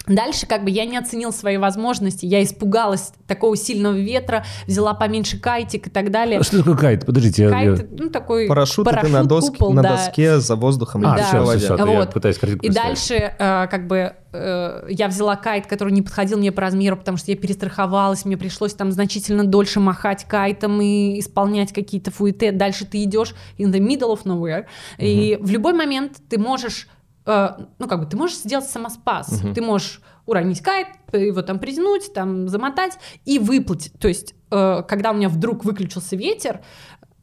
[0.07, 5.39] Дальше как бы я не оценил свои возможности, я испугалась такого сильного ветра, взяла поменьше
[5.39, 6.41] кайтик и так далее.
[6.41, 7.07] А что такое кайт?
[7.07, 7.49] Подождите.
[7.49, 7.87] Кайт, я...
[7.91, 9.97] ну такой парашют, парашют на, доске, купол, на да.
[9.97, 11.07] доске за воздухом.
[11.07, 11.25] А, да.
[11.25, 11.87] все, все, все, вот.
[11.87, 16.51] я пытаюсь И дальше э, как бы э, я взяла кайт, который не подходил мне
[16.51, 21.73] по размеру, потому что я перестраховалась, мне пришлось там значительно дольше махать кайтом и исполнять
[21.73, 22.53] какие-то фуэте.
[22.53, 24.67] Дальше ты идешь in the middle of nowhere, угу.
[24.99, 26.89] и в любой момент ты можешь
[27.27, 29.43] ну, как бы, ты можешь сделать самоспас.
[29.43, 29.55] Угу.
[29.55, 33.93] Ты можешь уронить кайт, его там притянуть, там замотать и выплыть.
[33.99, 36.61] То есть, э, когда у меня вдруг выключился ветер,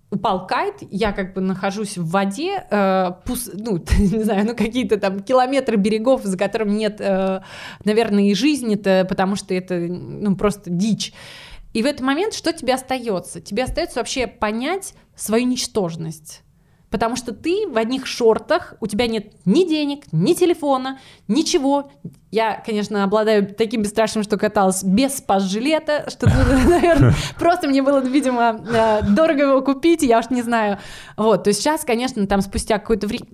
[0.09, 4.97] упал кайт, я как бы нахожусь в воде, э, пус, ну, не знаю, ну, какие-то
[4.97, 7.41] там километры берегов, за которыми нет, э,
[7.83, 11.13] наверное, и жизни-то, потому что это, ну, просто дичь.
[11.73, 13.41] И в этот момент что тебе остается?
[13.41, 16.43] Тебе остается вообще понять свою ничтожность.
[16.89, 21.91] Потому что ты в одних шортах, у тебя нет ни денег, ни телефона, ничего.
[22.31, 26.27] Я, конечно, обладаю таким бесстрашным, что каталась без спас-жилета, что,
[26.69, 30.79] наверное, просто мне было, видимо, э, дорого его купить, я уж не знаю.
[31.17, 33.27] Вот, то есть сейчас, конечно, там спустя какое-то время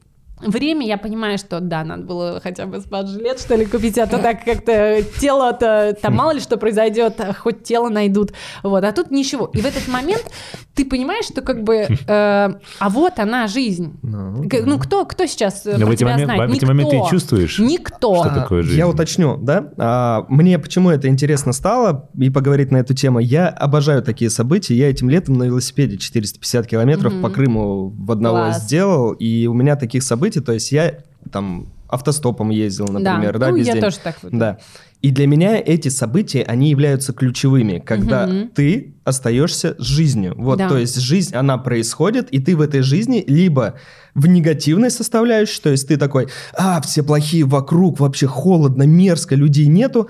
[0.46, 4.18] время я понимаю, что да, надо было хотя бы спад-жилет, что ли, купить, а то
[4.18, 9.12] так как-то тело-то, там мало ли что произойдет, а хоть тело найдут, вот, а тут
[9.12, 9.50] ничего.
[9.54, 10.26] И в этот момент
[10.74, 14.00] ты понимаешь, что как бы, э, а вот она жизнь.
[14.02, 16.50] Ну, ну кто, кто сейчас Но в эти, момент, знает?
[16.50, 17.60] в эти моменты ты чувствуешь?
[17.60, 18.24] Никто.
[18.24, 18.78] Что такое жизнь?
[18.78, 19.72] Я уточню, да?
[19.78, 23.20] А, мне почему это интересно стало и поговорить на эту тему.
[23.20, 24.76] Я обожаю такие события.
[24.76, 27.22] Я этим летом на велосипеде 450 километров mm-hmm.
[27.22, 28.64] по Крыму в одного Класс.
[28.64, 31.00] сделал, и у меня таких событий, то есть я
[31.32, 33.82] там автостопом ездил, например, да, да ну, весь я день.
[33.82, 34.32] тоже так вот.
[34.32, 34.58] Да.
[35.02, 38.50] И для меня эти события, они являются ключевыми, когда угу.
[38.56, 40.34] ты остаешься с жизнью.
[40.38, 40.70] Вот, да.
[40.70, 43.76] то есть жизнь, она происходит, и ты в этой жизни либо
[44.16, 49.68] в негативной составляющей, то есть ты такой, а, все плохие вокруг, вообще холодно, мерзко, людей
[49.68, 50.10] нету,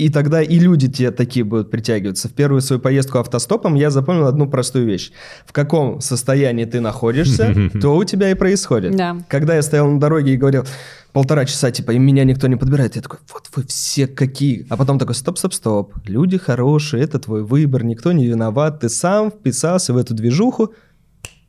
[0.00, 2.28] и тогда и люди тебе такие будут притягиваться.
[2.28, 5.12] В первую свою поездку автостопом я запомнил одну простую вещь.
[5.44, 8.96] В каком состоянии ты находишься, то у тебя и происходит.
[8.96, 9.18] Да.
[9.28, 10.64] Когда я стоял на дороге и говорил,
[11.12, 12.96] полтора часа, типа, и меня никто не подбирает.
[12.96, 14.66] Я такой, вот вы все какие.
[14.70, 15.94] А потом такой, стоп, стоп, стоп.
[16.06, 18.80] Люди хорошие, это твой выбор, никто не виноват.
[18.80, 20.72] Ты сам вписался в эту движуху.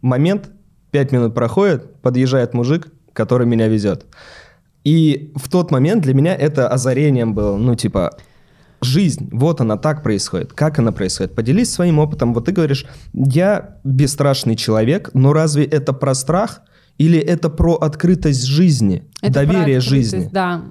[0.01, 0.49] Момент,
[0.91, 4.05] пять минут проходит, подъезжает мужик, который меня везет.
[4.83, 8.17] И в тот момент для меня это озарением было, ну, типа,
[8.81, 10.53] жизнь, вот она так происходит.
[10.53, 11.35] Как она происходит?
[11.35, 12.33] Поделись своим опытом.
[12.33, 16.61] Вот ты говоришь, я бесстрашный человек, но разве это про страх?
[16.97, 20.29] Или это про открытость жизни, это доверие жизни?
[20.31, 20.65] Да.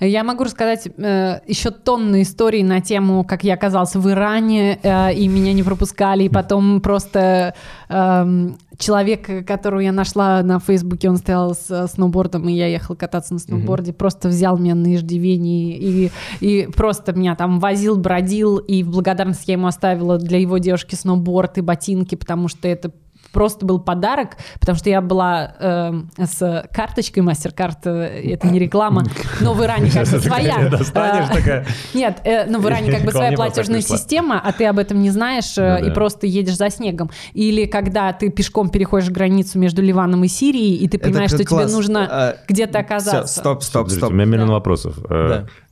[0.00, 5.14] Я могу рассказать э, еще тонны историй на тему, как я оказался в Иране, э,
[5.14, 7.54] и меня не пропускали, и потом просто
[7.88, 13.34] э, человек, которого я нашла на Фейсбуке, он стоял с сноубордом, и я ехала кататься
[13.34, 13.98] на сноуборде, угу.
[13.98, 16.10] просто взял меня на иждивение и,
[16.40, 20.94] и просто меня там возил, бродил, и в благодарность я ему оставила для его девушки
[20.94, 22.90] сноуборд и ботинки, потому что это
[23.36, 25.92] просто был подарок, потому что я была э,
[26.24, 29.04] с карточкой MasterCard, э, это не реклама,
[29.42, 30.70] но в Иране как бы своя.
[30.72, 35.10] Э, нет, но в Иране как бы своя платежная система, а ты об этом не
[35.10, 37.10] знаешь ну и просто едешь за снегом.
[37.34, 41.66] Или когда ты пешком переходишь границу между Ливаном и Сирией, и ты понимаешь, что тебе
[41.66, 43.40] нужно а, где-то оказаться.
[43.40, 44.12] Стоп, стоп, стоп.
[44.12, 44.96] У меня миллион вопросов.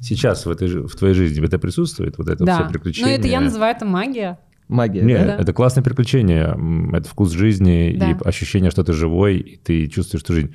[0.00, 3.14] Сейчас в твоей жизни это присутствует, вот это все приключение?
[3.14, 4.38] Ну это я называю это магия.
[4.68, 5.02] Магия.
[5.02, 5.36] Нет, да?
[5.36, 6.56] это классное приключение.
[6.92, 8.10] Это вкус жизни да.
[8.10, 10.54] и ощущение, что ты живой, и ты чувствуешь, что жизнь.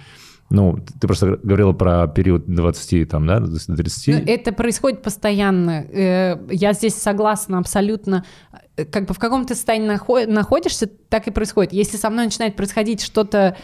[0.50, 4.08] Ну, ты просто говорила про период 20, там, да, до 30.
[4.08, 5.86] Ну, это происходит постоянно.
[5.92, 8.26] Э, я здесь согласна абсолютно.
[8.76, 9.88] Э, как бы в каком ты состоянии
[10.26, 11.74] находишься, так и происходит.
[11.74, 13.58] Если со мной начинает происходить что-то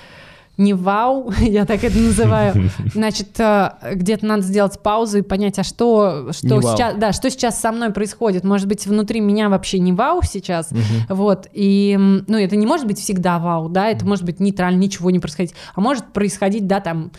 [0.57, 2.69] не вау, я так это называю.
[2.93, 7.59] Значит, э, где-то надо сделать паузу и понять, а что, что сейчас, да, что сейчас
[7.59, 8.43] со мной происходит.
[8.43, 10.79] Может быть, внутри меня вообще не вау сейчас, угу.
[11.09, 11.47] вот.
[11.53, 15.19] И, ну, это не может быть всегда вау, да, это может быть нейтрально, ничего не
[15.19, 17.11] происходить, а может происходить, да, там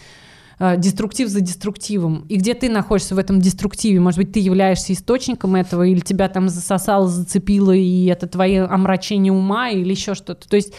[0.59, 2.25] э, деструктив за деструктивом.
[2.29, 4.01] И где ты находишься в этом деструктиве?
[4.01, 9.33] Может быть, ты являешься источником этого, или тебя там засосало, зацепило, и это твое омрачение
[9.33, 10.49] ума, или еще что-то.
[10.49, 10.73] То есть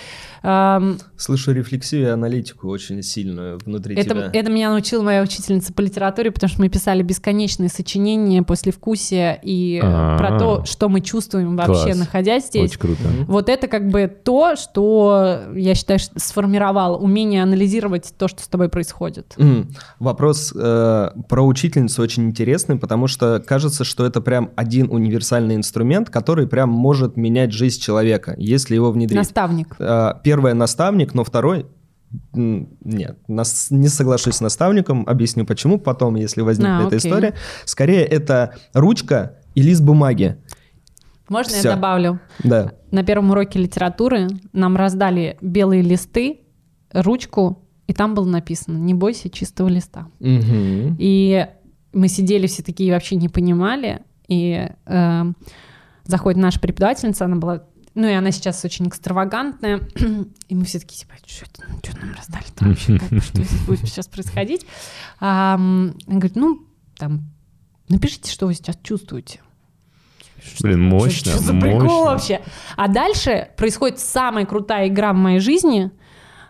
[1.17, 4.30] Слышу рефлексию и аналитику очень сильную внутри это, тебя.
[4.34, 9.39] Это меня научила моя учительница по литературе, потому что мы писали бесконечные сочинения после вкусия
[9.41, 10.17] и А-а-а.
[10.17, 11.97] про то, что мы чувствуем вообще, Класс.
[11.97, 12.71] находясь здесь.
[12.71, 13.02] Очень круто.
[13.28, 18.69] Вот это как бы то, что, я считаю, сформировало умение анализировать то, что с тобой
[18.69, 19.34] происходит.
[19.38, 19.67] Mm.
[20.00, 26.10] Вопрос э, про учительницу очень интересный, потому что кажется, что это прям один универсальный инструмент,
[26.10, 29.17] который прям может менять жизнь человека, если его внедрить.
[29.17, 29.76] Наставник.
[29.80, 31.67] Э, первое наставник, но второй
[32.33, 37.33] нет, нас, не соглашусь с наставником, объясню почему потом, если возникнет а, эта история.
[37.63, 40.35] Скорее, это ручка и лист бумаги.
[41.29, 41.69] Можно Все.
[41.69, 42.19] я добавлю?
[42.43, 42.73] Да.
[42.91, 46.41] На первом уроке литературы нам раздали белые листы,
[46.91, 50.07] ручку, и там было написано «Не бойся чистого листа».
[50.19, 50.97] Угу.
[50.99, 51.47] И
[51.93, 55.23] мы сидели все такие вообще не понимали, и э,
[56.03, 57.63] заходит наша преподавательница, она была
[57.97, 59.81] ну, и она сейчас очень экстравагантная.
[60.47, 63.62] И мы все такие, типа, что, ну, что нам раздали там вообще, как, что здесь
[63.62, 64.67] будет сейчас происходить?
[65.19, 66.63] А, она говорит, ну,
[66.95, 67.23] там,
[67.89, 69.41] напишите, что вы сейчас чувствуете.
[70.62, 72.01] Блин, мощно, что, что за прикол мощно.
[72.03, 72.41] вообще?
[72.75, 75.89] А дальше происходит самая крутая игра в моей жизни.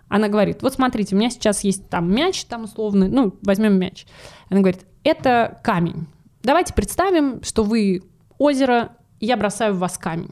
[0.10, 4.06] Она говорит, вот смотрите, у меня сейчас есть там мяч, там условный, ну, возьмем мяч.
[4.50, 6.08] Она говорит, это камень.
[6.44, 8.04] Давайте представим, что вы
[8.38, 10.32] озеро, и я бросаю в вас камень.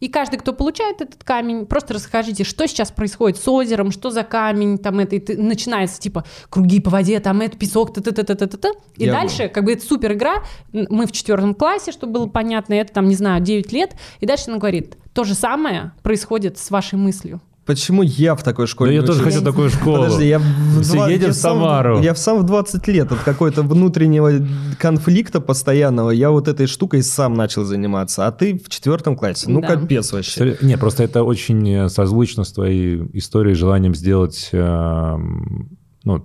[0.00, 4.22] И каждый, кто получает этот камень, просто расскажите, что сейчас происходит с озером, что за
[4.22, 8.22] камень, там это, и начинается типа круги по воде, там это песок, та та та
[8.22, 9.50] та та та И Я дальше, был.
[9.50, 13.14] как бы это супер игра, мы в четвертом классе, чтобы было понятно, это там, не
[13.14, 17.40] знаю, 9 лет, и дальше она говорит, то же самое происходит с вашей мыслью.
[17.70, 18.90] Почему я в такой школе?
[18.90, 19.98] Да я тоже хочу такую школу.
[19.98, 21.08] Подожди, я в Все 2...
[21.10, 21.94] едем я в Самару.
[21.94, 24.44] Сам, я сам в 20 лет от какой-то внутреннего
[24.76, 29.48] конфликта постоянного я вот этой штукой сам начал заниматься, а ты в четвертом классе.
[29.48, 29.68] Ну, да.
[29.68, 30.58] капец вообще.
[30.62, 36.24] Не, просто это очень созвучно с твоей историей, желанием сделать эм, ну,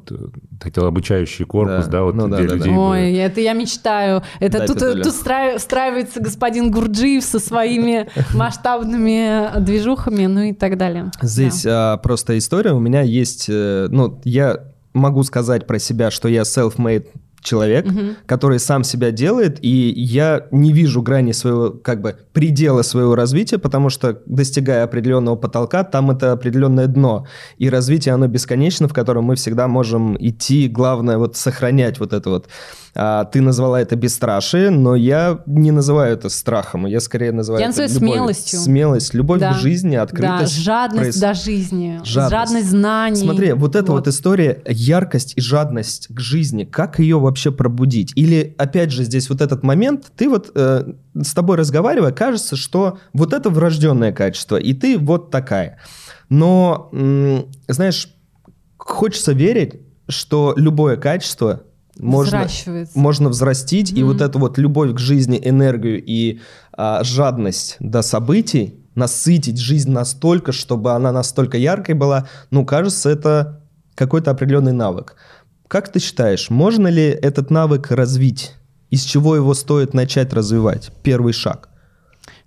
[0.61, 2.73] хотел обучающий корпус, да, да вот ну, для да, людей.
[2.73, 2.79] Да.
[2.79, 4.23] Ой, это я мечтаю.
[4.39, 11.11] Это Дай тут, тут встраивается господин Гурджиев со своими масштабными движухами, ну и так далее.
[11.21, 11.93] Здесь да.
[11.93, 12.71] а, просто история.
[12.71, 14.59] У меня есть, э, ну, я
[14.93, 17.07] могу сказать про себя, что я self-made
[17.45, 18.01] человек, угу.
[18.25, 23.57] который сам себя делает, и я не вижу грани своего, как бы, предела своего развития,
[23.57, 27.27] потому что, достигая определенного потолка, там это определенное дно,
[27.57, 32.29] и развитие, оно бесконечно, в котором мы всегда можем идти, главное, вот, сохранять вот это
[32.29, 32.47] вот
[32.97, 37.69] а, ты назвала это бесстрашие, но я не называю это страхом, я скорее называю я
[37.69, 38.15] это называю любовью.
[38.15, 38.59] смелостью.
[38.59, 39.53] Смелость, любовь да.
[39.53, 40.57] к жизни, открытость.
[40.57, 41.17] Да, жадность проис...
[41.17, 42.31] до жизни, жадность.
[42.31, 43.15] жадность знаний.
[43.17, 43.97] Смотри, вот эта вот.
[43.99, 48.11] вот история, яркость и жадность к жизни, как ее вообще пробудить?
[48.15, 52.99] Или, опять же, здесь вот этот момент, ты вот э, с тобой разговаривая, кажется, что
[53.13, 55.79] вот это врожденное качество, и ты вот такая.
[56.29, 56.89] Но,
[57.67, 58.09] знаешь,
[58.77, 61.63] хочется верить, что любое качество
[61.97, 62.47] можно,
[62.93, 63.99] можно взрастить, mm-hmm.
[63.99, 66.41] и вот эту вот любовь к жизни, энергию и
[66.73, 73.61] а, жадность до событий, насытить жизнь настолько, чтобы она настолько яркой была, ну, кажется, это
[73.95, 75.15] какой-то определенный навык.
[75.75, 78.53] Как ты считаешь, можно ли этот навык развить?
[78.91, 80.89] Из чего его стоит начать развивать?
[81.03, 81.67] Первый шаг.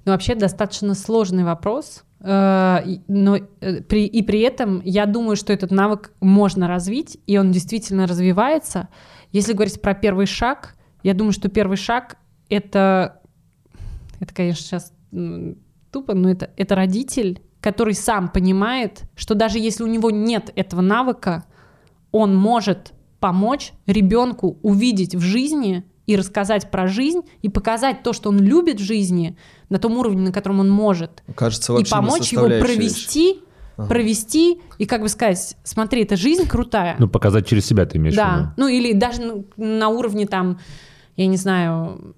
[0.06, 2.04] Ну, вообще достаточно сложный вопрос.
[2.20, 7.36] Э, но э, при, и при этом я думаю, что этот навык можно развить, и
[7.36, 8.88] он действительно развивается.
[9.30, 12.16] Если говорить про первый шаг, я думаю, что первый шаг
[12.48, 13.20] это,
[14.20, 14.90] это, конечно, сейчас
[15.92, 20.80] тупо, но это, это родитель, который сам понимает, что даже если у него нет этого
[20.80, 21.44] навыка,
[22.10, 28.30] он может помочь ребенку увидеть в жизни и рассказать про жизнь, и показать то, что
[28.30, 29.36] он любит в жизни,
[29.68, 31.22] на том уровне, на котором он может.
[31.34, 33.42] Кажется, вообще И помочь его провести,
[33.76, 33.88] ага.
[33.88, 36.96] провести и как бы сказать, смотри, эта жизнь крутая.
[36.98, 38.30] Ну, показать через себя ты имеешь да.
[38.30, 38.50] в виду.
[38.56, 40.58] Ну, или даже на уровне там,
[41.16, 42.14] я не знаю,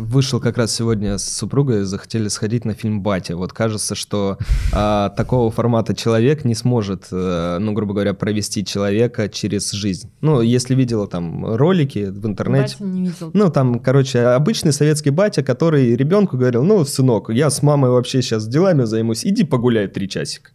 [0.00, 3.36] вышел как раз сегодня с супругой, захотели сходить на фильм «Батя».
[3.36, 4.38] Вот кажется, что
[4.72, 10.10] а, такого формата человек не сможет, а, ну, грубо говоря, провести человека через жизнь.
[10.20, 12.76] Ну, если видела там ролики в интернете.
[12.78, 13.30] Батя не видел.
[13.32, 18.22] Ну, там, короче, обычный советский батя, который ребенку говорил, ну, сынок, я с мамой вообще
[18.22, 20.50] сейчас делами займусь, иди погуляй три часика.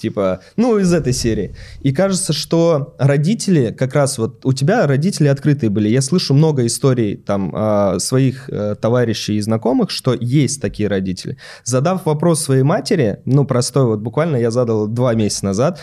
[0.00, 1.54] Типа, ну, из этой серии.
[1.80, 5.90] И кажется, что родители, как раз вот у тебя родители открытые были.
[5.90, 11.36] Я слышу много историй там а, своих э, товарищей и знакомых, что есть такие родители.
[11.64, 15.78] Задав вопрос своей матери, ну, простой, вот буквально я задал два месяца назад,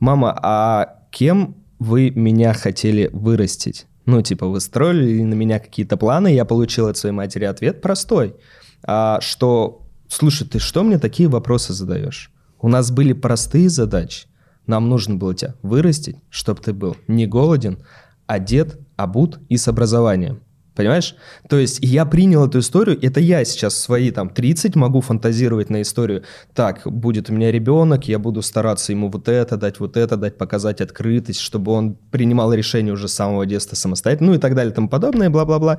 [0.00, 3.84] мама, а кем вы меня хотели вырастить?
[4.06, 8.34] Ну, типа, вы строили на меня какие-то планы, я получил от своей матери ответ простой,
[8.82, 12.30] а, что, слушай, ты что мне такие вопросы задаешь?
[12.60, 14.26] У нас были простые задачи.
[14.66, 17.78] Нам нужно было тебя вырастить, чтобы ты был не голоден,
[18.26, 20.42] одет, обут и с образованием.
[20.78, 21.16] Понимаешь?
[21.48, 25.82] То есть я принял эту историю, это я сейчас свои там 30 могу фантазировать на
[25.82, 26.22] историю.
[26.54, 30.38] Так, будет у меня ребенок, я буду стараться ему вот это дать, вот это дать,
[30.38, 34.70] показать открытость, чтобы он принимал решение уже с самого детства самостоятельно, ну и так далее,
[34.70, 35.78] и тому подобное, бла-бла-бла.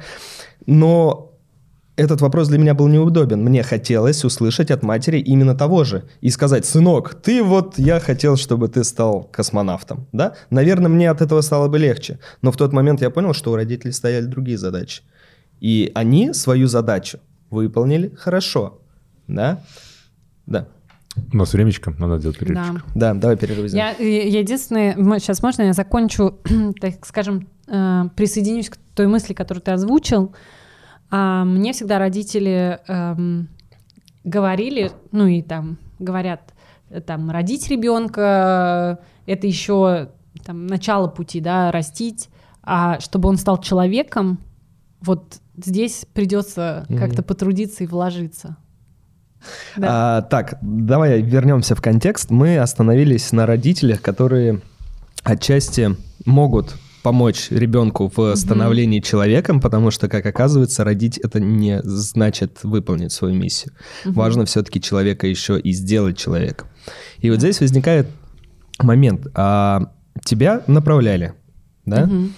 [0.65, 1.28] Но
[2.00, 3.43] этот вопрос для меня был неудобен.
[3.43, 6.04] Мне хотелось услышать от матери именно того же.
[6.22, 10.08] И сказать, сынок, ты вот, я хотел, чтобы ты стал космонавтом.
[10.14, 10.34] Да?
[10.50, 12.20] Наверное, мне от этого стало бы легче.
[12.41, 15.02] Но в тот момент я понял, что у родителей стояли другие задачи.
[15.60, 17.20] И они свою задачу
[17.50, 18.80] выполнили хорошо.
[19.28, 19.62] Да?
[20.45, 20.68] Да.
[21.34, 22.86] У нас времечко, надо делать перерывчик.
[22.95, 26.39] Да, да давай перерыв я, я единственное, сейчас можно я закончу,
[26.80, 30.34] так скажем, э, присоединюсь к той мысли, которую ты озвучил.
[31.12, 33.49] А мне всегда родители эм,
[34.24, 36.53] говорили, ну и там говорят,
[37.05, 40.10] там родить ребенка это еще
[40.45, 42.30] там начало пути, да, растить,
[42.64, 44.39] а чтобы он стал человеком,
[45.01, 46.97] вот здесь придется mm-hmm.
[46.97, 48.57] как-то потрудиться и вложиться.
[49.78, 50.18] Да.
[50.18, 52.30] А, так, давай вернемся в контекст.
[52.30, 54.62] Мы остановились на родителях, которые
[55.24, 55.95] отчасти
[56.26, 59.06] могут помочь ребенку в становлении mm-hmm.
[59.06, 63.74] человеком, потому что, как оказывается, родить это не значит выполнить свою миссию.
[63.74, 64.12] Mm-hmm.
[64.14, 66.68] Важно все-таки человека еще и сделать человеком.
[67.20, 68.08] И вот здесь возникает
[68.82, 69.28] момент.
[69.36, 69.91] А,
[70.24, 71.34] тебя направляли,
[71.86, 72.04] да?
[72.04, 72.30] Mm-hmm.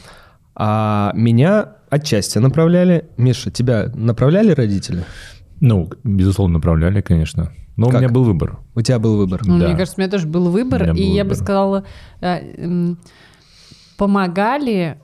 [0.55, 3.09] А меня отчасти направляли.
[3.18, 5.05] Миша, тебя направляли родители?
[5.59, 7.51] Ну, безусловно, направляли, конечно.
[7.78, 7.95] Но как?
[7.95, 8.59] у меня был выбор.
[8.76, 9.41] У тебя был выбор.
[9.45, 9.68] Ну, да.
[9.68, 11.28] Мне кажется, у меня тоже был выбор, и был я выбор.
[11.28, 11.86] бы сказала,
[12.20, 12.95] э,
[14.02, 14.97] помогали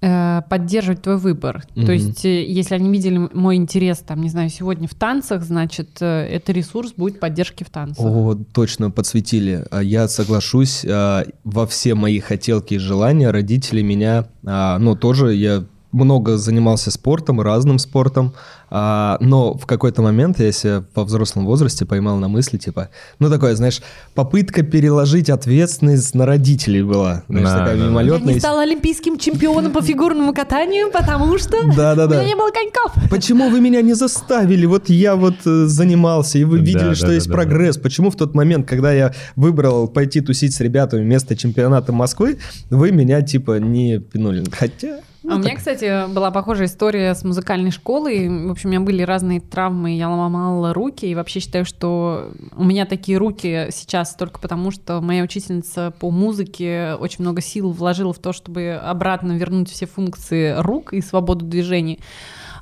[0.00, 1.64] э, поддерживать твой выбор.
[1.74, 1.84] Mm-hmm.
[1.84, 6.00] То есть, э, если они видели мой интерес, там, не знаю, сегодня в танцах, значит,
[6.00, 8.06] э, это ресурс будет поддержки в танцах.
[8.06, 9.64] О, точно, подсветили.
[9.72, 15.34] А я соглашусь, а, во все мои хотелки и желания родители меня, а, ну, тоже
[15.34, 15.64] я
[15.96, 18.34] много занимался спортом, разным спортом,
[18.68, 22.88] а, но в какой-то момент я себя во взрослом возрасте поймал на мысли, типа,
[23.18, 23.80] ну такое, знаешь,
[24.14, 27.22] попытка переложить ответственность на родителей была.
[27.28, 28.28] Знаешь, да, такая да, мимолетная.
[28.28, 32.16] Я не стал олимпийским чемпионом по фигурному катанию, потому что да, да, да.
[32.16, 32.92] у меня не было коньков.
[33.10, 34.66] Почему вы меня не заставили?
[34.66, 37.76] Вот я вот э, занимался, и вы видели, да, что да, есть да, прогресс.
[37.76, 37.82] Да.
[37.82, 42.38] Почему в тот момент, когда я выбрал пойти тусить с ребятами вместо чемпионата Москвы,
[42.70, 44.44] вы меня типа не пинули?
[44.50, 45.00] Хотя...
[45.26, 48.28] Ну, а у меня, кстати, была похожая история с музыкальной школой.
[48.46, 52.62] В общем, у меня были разные травмы, я ломала руки, и вообще считаю, что у
[52.62, 58.12] меня такие руки сейчас только потому, что моя учительница по музыке очень много сил вложила
[58.12, 61.98] в то, чтобы обратно вернуть все функции рук и свободу движений.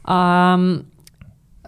[0.03, 0.59] А,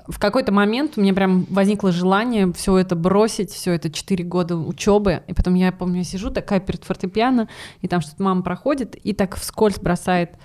[0.09, 4.57] в какой-то момент у меня прям возникло желание все это бросить, все это 4 года
[4.57, 5.23] учебы.
[5.27, 7.49] И потом я помню, я сижу такая перед фортепиано,
[7.83, 10.39] и там что-то мама проходит, и так вскользь бросает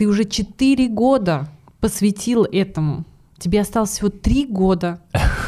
[0.00, 1.46] ты уже четыре года
[1.78, 3.04] посвятил этому.
[3.38, 5.02] тебе осталось всего три года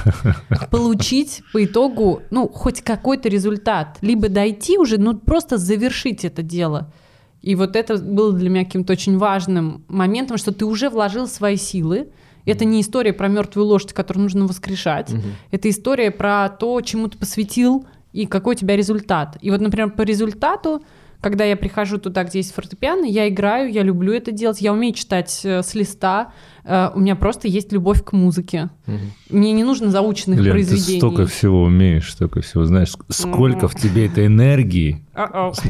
[0.71, 3.97] получить по итогу, ну, хоть какой-то результат.
[4.03, 6.93] Либо дойти уже, ну, просто завершить это дело.
[7.41, 11.57] И вот это было для меня каким-то очень важным моментом, что ты уже вложил свои
[11.57, 12.11] силы.
[12.45, 15.15] Это не история про мертвую лошадь, которую нужно воскрешать.
[15.15, 15.23] Угу.
[15.51, 19.39] Это история про то, чему ты посвятил и какой у тебя результат.
[19.41, 20.83] И вот, например, по результату
[21.23, 24.93] когда я прихожу туда, где есть фортепиано, я играю, я люблю это делать, я умею
[24.93, 26.33] читать э, с листа,
[26.65, 28.71] э, у меня просто есть любовь к музыке.
[28.89, 28.97] Угу.
[29.39, 31.01] Мне не нужно заученных Лен, произведений.
[31.01, 32.93] ты столько всего умеешь, столько всего знаешь.
[33.09, 35.05] Сколько в тебе этой энергии.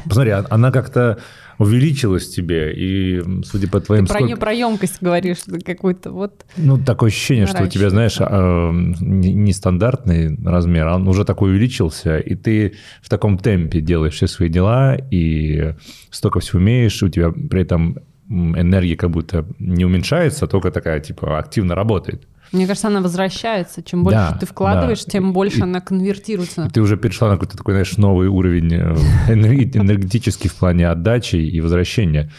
[0.05, 1.19] Посмотри, а, она как-то
[1.59, 4.07] увеличилась тебе, и судя по твоим...
[4.07, 4.37] Ты про сколько...
[4.41, 6.45] про емкость говоришь какую-то, вот...
[6.57, 12.35] Ну, такое ощущение, что у тебя, знаешь, а, нестандартный размер, он уже такой увеличился, и
[12.35, 15.75] ты в таком темпе делаешь все свои дела, и
[16.11, 17.99] столько всего умеешь, у тебя при этом
[18.29, 22.27] энергия как будто не уменьшается, а только такая, типа, активно работает.
[22.53, 23.83] Мне кажется, она возвращается.
[23.83, 25.11] Чем больше да, ты вкладываешь, да.
[25.11, 26.67] тем больше и, она конвертируется.
[26.67, 28.95] И ты уже перешла на какой-то такой, знаешь, новый уровень э,
[29.29, 32.31] энергетический в плане отдачи и возвращения.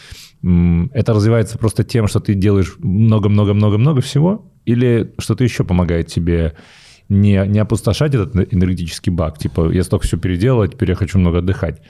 [0.42, 6.54] Это развивается просто тем, что ты делаешь много-много-много-много всего, или что-то еще помогает тебе
[7.08, 11.18] не, не опустошать этот энергетический бак, типа я столько все переделал, а теперь я хочу
[11.18, 11.82] много отдыхать,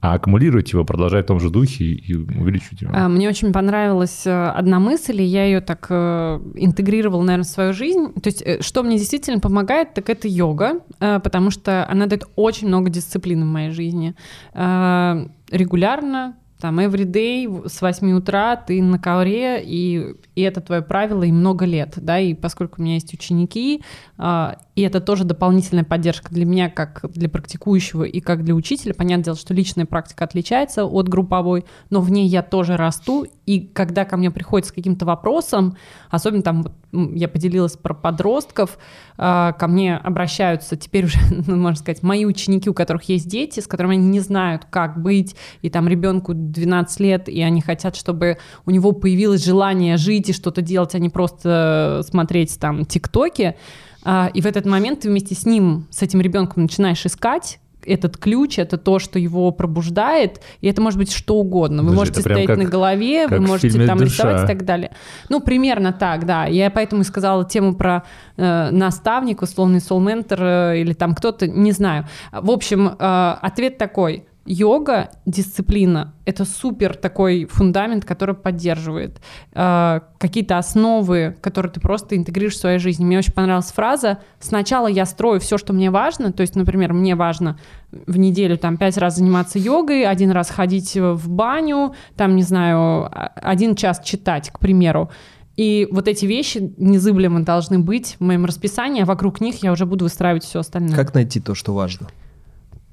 [0.00, 2.92] а аккумулировать его, продолжать в том же духе и увеличить его.
[2.94, 7.48] А, мне очень понравилась э, одна мысль, и я ее так э, интегрировала, наверное, в
[7.48, 8.12] свою жизнь.
[8.20, 12.68] То есть, э, что мне действительно помогает, так это йога, потому что она дает очень
[12.68, 14.14] много дисциплины в моей жизни.
[14.54, 21.32] Регулярно там everyday с 8 утра ты на ковре, и, и это твое правило и
[21.32, 23.82] много лет, да, и поскольку у меня есть ученики,
[24.18, 28.94] э, и это тоже дополнительная поддержка для меня, как для практикующего и как для учителя.
[28.94, 33.60] Понятное дело, что личная практика отличается от групповой, но в ней я тоже расту, и
[33.60, 35.76] когда ко мне приходят с каким-то вопросом,
[36.10, 38.78] особенно там, я поделилась про подростков,
[39.16, 43.60] э, ко мне обращаются теперь уже, ну, можно сказать, мои ученики, у которых есть дети,
[43.60, 47.96] с которыми они не знают, как быть, и там ребенку 12 лет, и они хотят,
[47.96, 53.56] чтобы у него появилось желание жить и что-то делать, а не просто смотреть там тиктоки,
[54.02, 58.16] а, и в этот момент ты вместе с ним, с этим ребенком начинаешь искать этот
[58.16, 61.82] ключ, это то, что его пробуждает, и это может быть что угодно.
[61.82, 64.24] Вы Подожди, можете стоять как, на голове, вы можете там душа.
[64.24, 64.92] рисовать и так далее.
[65.28, 66.46] Ну, примерно так, да.
[66.46, 68.04] Я поэтому и сказала тему про
[68.36, 72.06] э, наставник, условный soul-ментор э, или там кто-то, не знаю.
[72.32, 79.20] В общем, э, ответ такой йога, дисциплина— это супер такой фундамент, который поддерживает
[79.52, 83.04] э, какие-то основы, которые ты просто интегрируешь в своей жизни.
[83.04, 87.14] Мне очень понравилась фраза «сначала я строю все, что мне важно», то есть, например, мне
[87.14, 87.58] важно
[87.90, 93.10] в неделю там пять раз заниматься йогой, один раз ходить в баню, там, не знаю,
[93.36, 95.10] один час читать, к примеру.
[95.56, 99.84] И вот эти вещи незыблемо должны быть в моем расписании, а вокруг них я уже
[99.84, 100.96] буду выстраивать все остальное.
[100.96, 102.08] Как найти то, что важно?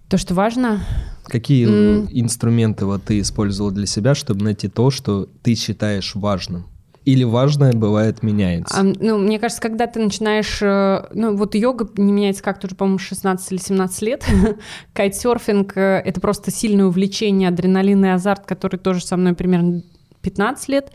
[0.09, 0.79] То, что важно.
[1.25, 2.07] Какие mm.
[2.11, 6.65] инструменты вот ты использовал для себя, чтобы найти то, что ты считаешь важным?
[7.03, 8.77] Или важное бывает меняется?
[8.77, 10.61] А, ну, мне кажется, когда ты начинаешь...
[10.61, 14.25] Э, ну, вот йога не меняется как-то уже, по-моему, 16 или 17 лет.
[14.93, 19.83] Кайтсерфинг э,— это просто сильное увлечение, адреналин и азарт, который тоже со мной примерно
[20.21, 20.91] 15 лет.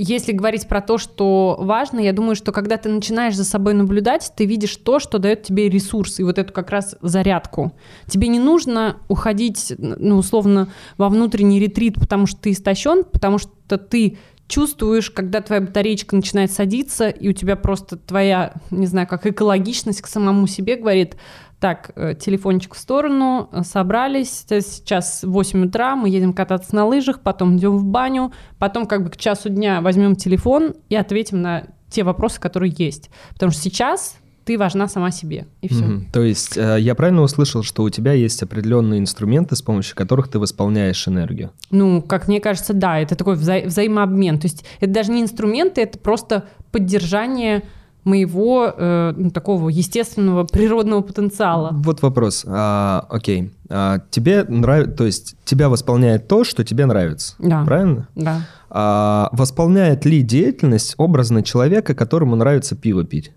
[0.00, 4.32] Если говорить про то, что важно, я думаю, что когда ты начинаешь за собой наблюдать,
[4.36, 7.72] ты видишь то, что дает тебе ресурс и вот эту как раз зарядку.
[8.06, 10.68] Тебе не нужно уходить, ну, условно,
[10.98, 16.52] во внутренний ретрит, потому что ты истощен, потому что ты чувствуешь, когда твоя батареечка начинает
[16.52, 21.16] садиться, и у тебя просто твоя, не знаю, как экологичность к самому себе говорит,
[21.60, 27.20] так, э, телефончик в сторону, э, собрались, сейчас 8 утра, мы едем кататься на лыжах,
[27.20, 31.64] потом идем в баню, потом как бы к часу дня возьмем телефон и ответим на
[31.90, 33.10] те вопросы, которые есть.
[33.32, 35.84] Потому что сейчас ты важна сама себе, и все.
[35.84, 36.04] Угу.
[36.10, 40.28] То есть э, я правильно услышал, что у тебя есть определенные инструменты, с помощью которых
[40.28, 41.50] ты восполняешь энергию?
[41.70, 44.38] Ну, как мне кажется, да, это такой вза- взаимообмен.
[44.38, 47.64] То есть это даже не инструменты, это просто поддержание
[48.04, 51.70] моего э, ну, такого естественного природного потенциала.
[51.72, 52.44] Вот вопрос.
[52.46, 53.52] А, окей.
[53.68, 57.34] А, тебе нравится, то есть тебя восполняет то, что тебе нравится.
[57.38, 57.64] Да.
[57.64, 58.08] Правильно?
[58.14, 58.42] Да.
[58.70, 63.32] А, восполняет ли деятельность образно человека, которому нравится пиво пить?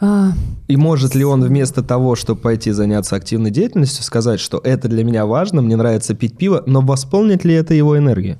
[0.00, 0.32] А...
[0.66, 5.04] И может ли он вместо того, чтобы пойти заняться активной деятельностью, сказать, что это для
[5.04, 8.38] меня важно, мне нравится пить пиво, но восполнит ли это его энергию?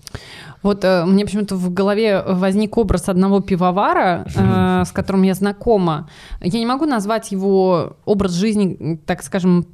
[0.65, 6.09] Вот э, мне почему-то в голове возник образ одного пивовара, э, с которым я знакома.
[6.41, 9.67] Я не могу назвать его образ жизни, так скажем,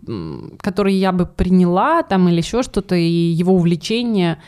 [0.60, 4.42] который я бы приняла там или еще что-то, и его увлечение.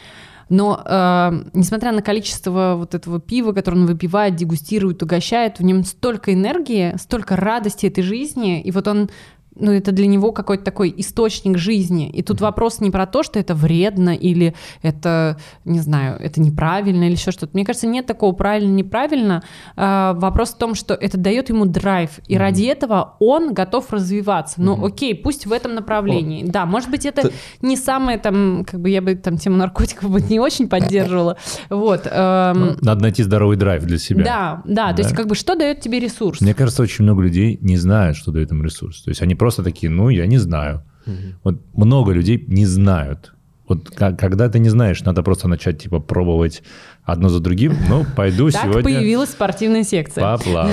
[0.48, 5.84] Но э, несмотря на количество вот этого пива, которое он выпивает, дегустирует, угощает, в нем
[5.84, 9.10] столько энергии, столько радости этой жизни, и вот он
[9.56, 12.08] ну, это для него какой-то такой источник жизни.
[12.10, 17.04] И тут вопрос не про то, что это вредно или это, не знаю, это неправильно
[17.04, 17.50] или еще что-то.
[17.54, 19.42] Мне кажется, нет такого правильно-неправильно.
[19.76, 22.38] А, вопрос в том, что это дает ему драйв, и mm-hmm.
[22.38, 24.60] ради этого он готов развиваться.
[24.62, 24.86] Ну, mm-hmm.
[24.86, 26.44] окей, пусть в этом направлении.
[26.44, 26.50] Oh.
[26.50, 27.32] Да, может быть, это Ты...
[27.60, 31.36] не самое там, как бы я бы там тему наркотиков бы не очень поддерживала.
[31.68, 32.06] Вот.
[32.06, 32.76] Эм...
[32.80, 34.24] Надо найти здоровый драйв для себя.
[34.24, 36.40] Да, да, да, то есть как бы что дает тебе ресурс?
[36.40, 39.02] Мне кажется, очень много людей не знают, что дает им ресурс.
[39.02, 40.82] То есть они просто такие, ну, я не знаю.
[41.06, 41.16] Угу.
[41.44, 43.34] Вот много людей не знают.
[43.68, 46.62] Вот когда ты не знаешь, надо просто начать типа пробовать
[47.04, 47.74] одно за другим.
[47.88, 48.82] Ну, пойду так сегодня...
[48.82, 50.36] появилась спортивная секция.
[50.36, 50.70] Поплавал.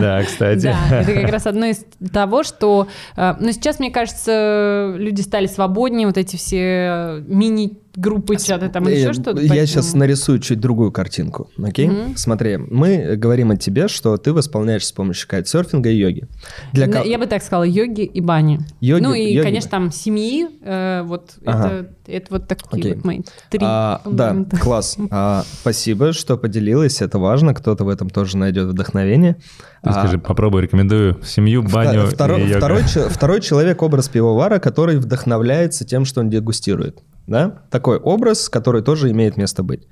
[0.00, 0.62] Да, кстати.
[0.62, 2.88] Да, это как раз одно из того, что...
[3.16, 8.68] Э, Но ну, сейчас, мне кажется, люди стали свободнее, вот эти все мини группы чаты
[8.68, 9.40] там или еще что-то?
[9.40, 9.66] Я поэтому...
[9.66, 11.88] сейчас нарисую чуть другую картинку, окей?
[11.88, 12.16] Угу.
[12.16, 16.26] Смотри, мы говорим о тебе, что ты восполняешь с помощью кайтсерфинга и йоги.
[16.72, 16.86] Для...
[17.02, 18.60] Я бы так сказала, йоги и бани.
[18.80, 21.66] Йоги, ну и, йоги, конечно, там семьи, э, вот ага.
[21.66, 23.20] это, это вот такие вот мои
[23.50, 24.96] три а, Да, класс.
[25.10, 29.36] А, спасибо, что поделилась, это важно, кто-то в этом тоже найдет вдохновение.
[29.82, 32.58] Ты скажи, а, попробуй, рекомендую семью, баню второй, и йога.
[32.58, 37.62] Второй, второй человек, образ пивовара, который вдохновляется тем, что он дегустирует да?
[37.70, 39.86] Такой образ, который тоже имеет место быть.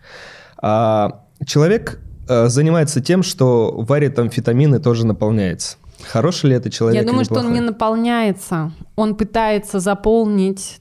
[0.61, 5.77] А человек э, занимается тем, что варит амфетамины, тоже наполняется.
[6.03, 7.03] Хороший ли это человек?
[7.03, 8.73] Я думаю, что он не наполняется.
[8.97, 10.81] Он пытается заполнить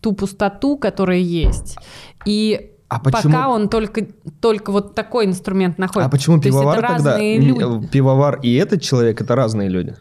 [0.00, 1.76] ту пустоту, которая есть.
[2.24, 3.32] И а почему...
[3.32, 4.08] Пока он только,
[4.40, 6.08] только вот такой инструмент находит.
[6.08, 7.18] А почему пивовар тогда?
[7.20, 7.86] Люди.
[7.86, 9.94] Пивовар и этот человек это разные люди.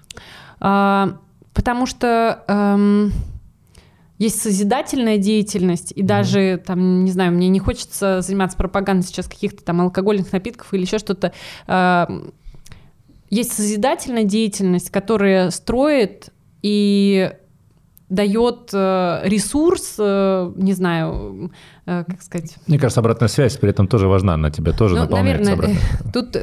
[0.60, 1.20] А,
[1.54, 3.14] потому что эм,
[4.18, 6.06] есть созидательная деятельность, и mm-hmm.
[6.06, 10.82] даже, там, не знаю, мне не хочется заниматься пропагандой сейчас каких-то там алкогольных напитков или
[10.82, 11.32] еще что-то.
[11.68, 12.10] А,
[13.30, 16.30] есть созидательная деятельность, которая строит
[16.64, 17.34] и
[18.10, 21.52] дает э, ресурс, э, не знаю,
[21.86, 22.56] э, как сказать.
[22.68, 26.12] Мне кажется, обратная связь при этом тоже важна, на тебя тоже ну, наполняется наверное, обратно.
[26.14, 26.38] Тут,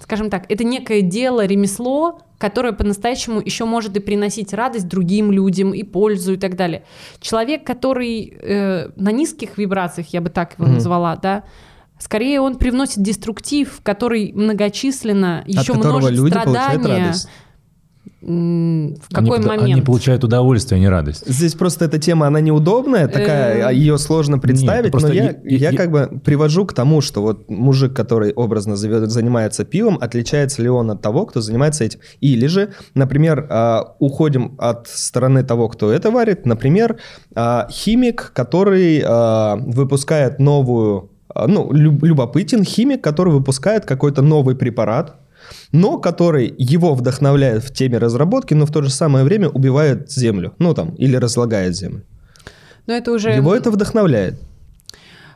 [0.00, 5.72] скажем так, это некое дело, ремесло, которое по-настоящему еще может и приносить радость другим людям
[5.72, 6.84] и пользу и так далее.
[7.20, 10.74] Человек, который э, на низких вибрациях, я бы так его mm-hmm.
[10.74, 11.44] назвала, да,
[11.98, 17.14] скорее он привносит деструктив, который многочисленно еще множит люди страдания
[18.26, 19.62] в какой они, момент?
[19.62, 21.24] Они получают удовольствие, а не радость.
[21.26, 25.70] Здесь просто эта тема, она неудобная, такая, а ее сложно представить, Нет, но я, я,
[25.70, 30.68] я как бы привожу к тому, что вот мужик, который образно занимается пивом, отличается ли
[30.68, 32.00] он от того, кто занимается этим?
[32.20, 36.96] Или же, например, а, уходим от стороны того, кто это варит, например,
[37.36, 41.10] а, химик, который выпускает новую
[41.46, 45.16] ну, любопытен химик, который выпускает какой-то новый препарат,
[45.72, 50.54] но который его вдохновляет в теме разработки, но в то же самое время убивает землю,
[50.58, 52.02] ну там, или разлагает землю.
[52.86, 53.30] Но это уже...
[53.30, 54.40] Его это вдохновляет.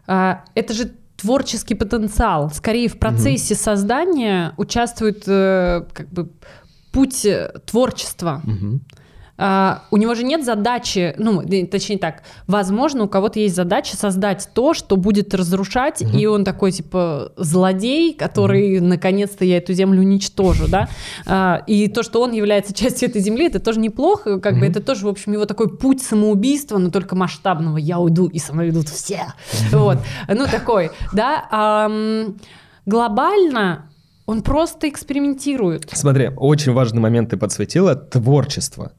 [0.06, 2.50] А, это же творческий потенциал.
[2.50, 3.60] Скорее в процессе угу.
[3.60, 6.30] создания участвует э, как бы
[6.92, 8.42] путь э, творчества.
[8.44, 8.80] Угу.
[9.40, 14.50] Uh, у него же нет задачи, ну, точнее так, возможно, у кого-то есть задача создать
[14.52, 16.14] то, что будет разрушать, угу.
[16.14, 18.86] и он такой, типа, злодей, который, угу.
[18.86, 20.90] наконец-то, я эту землю уничтожу, да,
[21.24, 24.60] uh, и то, что он является частью этой земли, это тоже неплохо, как угу.
[24.60, 28.38] бы это тоже, в общем, его такой путь самоубийства, но только масштабного, я уйду, и
[28.38, 29.32] со мной идут все,
[29.72, 31.88] вот, ну, такой, да,
[32.84, 33.86] глобально
[34.26, 35.88] он просто экспериментирует.
[35.92, 38.92] Смотри, очень важный момент ты подсветила– творчество.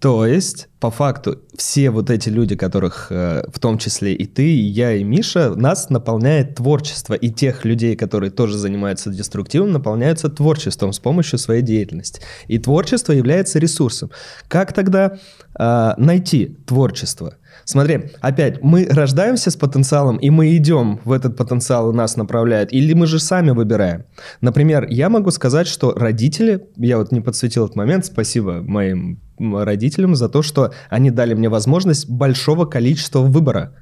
[0.00, 4.46] То есть, по факту, все вот эти люди, которых, э, в том числе и ты,
[4.46, 7.12] и я, и Миша, нас наполняет творчество.
[7.12, 12.22] И тех людей, которые тоже занимаются деструктивом, наполняются творчеством с помощью своей деятельности.
[12.48, 14.10] И творчество является ресурсом.
[14.48, 15.18] Как тогда
[15.58, 17.34] э, найти творчество?
[17.66, 22.72] Смотри, опять, мы рождаемся с потенциалом, и мы идем в этот потенциал, и нас направляют,
[22.72, 24.04] или мы же сами выбираем.
[24.40, 30.14] Например, я могу сказать, что родители, я вот не подсветил этот момент, спасибо моим родителям
[30.14, 33.74] за то, что они дали мне возможность большого количества выбора.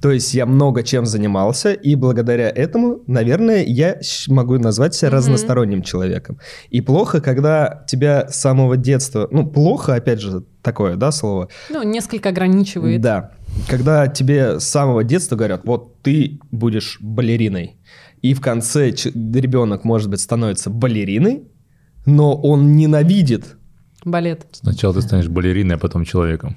[0.00, 5.14] То есть я много чем занимался, и благодаря этому, наверное, я могу назвать себя mm-hmm.
[5.14, 6.38] разносторонним человеком.
[6.70, 11.48] И плохо, когда тебя с самого детства, ну, плохо, опять же, такое, да, слово?
[11.68, 13.00] Ну, несколько ограничивает.
[13.02, 13.32] Да.
[13.68, 17.76] Когда тебе с самого детства говорят, вот ты будешь балериной,
[18.22, 21.42] и в конце ребенок, может быть, становится балериной,
[22.06, 23.56] но он ненавидит
[24.04, 24.46] Балет.
[24.52, 26.56] Сначала ты станешь балериной, а потом человеком.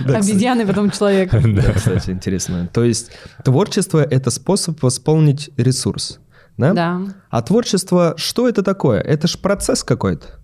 [0.00, 1.32] Обезьяны, потом человек.
[1.58, 2.68] Да, кстати, интересно.
[2.72, 3.10] То есть
[3.44, 6.20] творчество— это способ восполнить ресурс,
[6.56, 6.72] да?
[6.72, 7.00] Да.
[7.30, 9.00] А творчество, что это такое?
[9.00, 10.38] Это же процесс какой-то.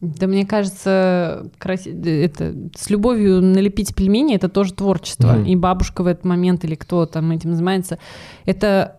[0.00, 1.90] Да мне кажется, краси...
[1.90, 5.38] это с любовью налепить пельмени это тоже творчество.
[5.38, 5.48] Mm.
[5.48, 7.98] И бабушка в этот момент или кто там этим занимается,
[8.44, 8.96] это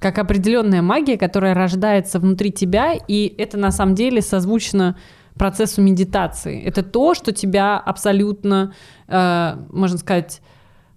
[0.00, 4.96] как определенная магия, которая рождается внутри тебя, и это на самом деле созвучно
[5.34, 6.60] процессу медитации.
[6.62, 8.74] Это то, что тебя абсолютно,
[9.08, 10.40] э, можно сказать,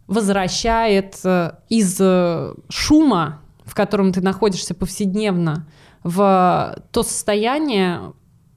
[0.08, 5.68] возвращает э, из э, шума, в котором ты находишься повседневно,
[6.04, 8.14] в то состояние,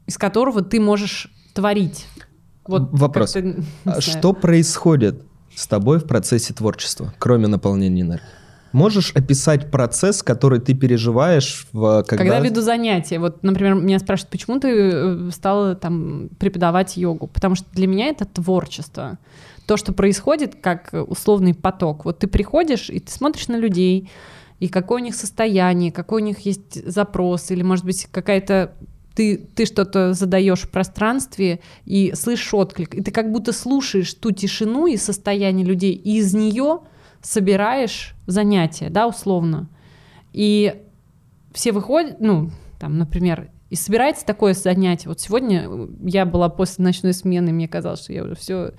[0.07, 2.07] из которого ты можешь творить.
[2.66, 3.36] Вот Вопрос.
[3.84, 5.22] А что происходит
[5.55, 8.36] с тобой в процессе творчества, кроме наполнения энергии?
[8.76, 12.24] Можешь описать процесс, который ты переживаешь, в, когда...
[12.24, 13.18] когда веду занятия.
[13.18, 17.26] Вот, например, меня спрашивают, почему ты э, стала там преподавать йогу?
[17.26, 19.16] Потому что для меня это творчество.
[19.66, 22.04] То, что происходит, как условный поток.
[22.04, 24.10] Вот ты приходишь и ты смотришь на людей,
[24.60, 28.74] и какое у них состояние, какой у них есть запрос, или, может быть, какая-то
[29.14, 34.32] ты, ты что-то задаешь в пространстве и слышишь отклик, и ты как будто слушаешь ту
[34.32, 36.80] тишину и состояние людей, и из нее
[37.26, 39.68] собираешь занятия, да, условно.
[40.32, 40.82] И
[41.52, 45.08] все выходят, ну, там, например, и собирается такое занятие.
[45.08, 45.68] Вот сегодня
[46.02, 48.74] я была после ночной смены, мне казалось, что я уже все...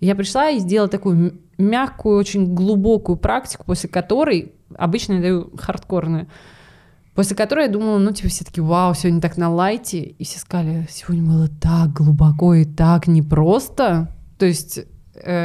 [0.00, 6.26] Я пришла и сделала такую мягкую, очень глубокую практику, после которой обычно я даю хардкорную,
[7.14, 10.40] после которой я думала, ну, типа, все таки вау, сегодня так на лайте, и все
[10.40, 14.16] сказали, сегодня было так глубоко и так непросто.
[14.38, 14.80] То есть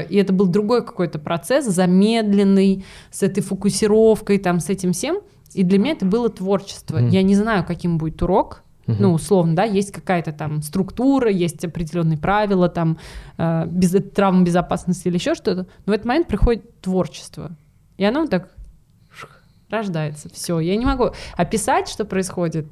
[0.09, 5.19] и это был другой какой-то процесс, замедленный, с этой фокусировкой, там, с этим всем.
[5.53, 7.01] И для меня это было творчество.
[7.01, 7.09] Mm.
[7.09, 8.97] Я не знаю, каким будет урок, Uh-huh.
[8.99, 12.99] Ну, условно, да, есть какая-то там структура, есть определенные правила, там,
[13.36, 15.65] э, без, травм безопасности или еще что-то.
[15.88, 17.55] Но в этот момент приходит творчество.
[17.97, 18.49] И оно так
[19.69, 20.30] рождается.
[20.30, 20.59] Все.
[20.59, 22.67] Я не могу описать, что происходит.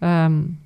[0.00, 0.58] Эм,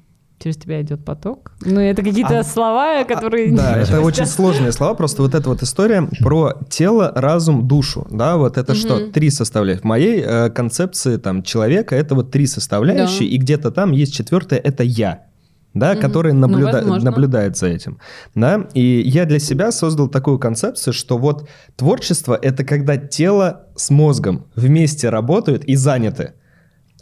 [0.43, 1.53] через тебя идет поток.
[1.65, 3.53] Ну, это какие-то а, слова, которые...
[3.53, 4.95] А, да, это очень сложные слова.
[4.95, 8.07] Просто вот эта вот история про тело, разум, душу.
[8.11, 8.79] Да, вот это угу.
[8.79, 9.11] что?
[9.11, 9.83] Три составляющие.
[9.83, 13.35] В моей э, концепции там человека это вот три составляющие, да.
[13.35, 15.27] и где-то там есть четвертая, это я
[15.73, 16.01] да, угу.
[16.01, 16.83] который наблюда...
[16.83, 17.99] ну, наблюдает за этим.
[18.35, 18.67] Да?
[18.75, 24.47] И я для себя создал такую концепцию, что вот творчество— это когда тело с мозгом
[24.57, 26.33] вместе работают и заняты,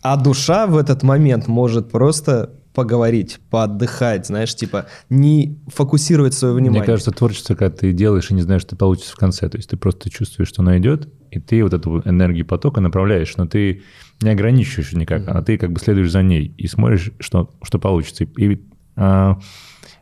[0.02, 6.82] а душа в этот момент может просто поговорить, поотдыхать, знаешь, типа не фокусировать свое внимание.
[6.82, 9.68] Мне кажется, творчество, когда ты делаешь и не знаешь, что получится в конце, то есть
[9.68, 13.82] ты просто чувствуешь, что оно идет, и ты вот эту энергию потока направляешь, но ты
[14.22, 18.22] не ограничиваешь никак, а ты как бы следуешь за ней и смотришь, что, что получится.
[18.22, 18.62] И
[18.94, 19.40] а,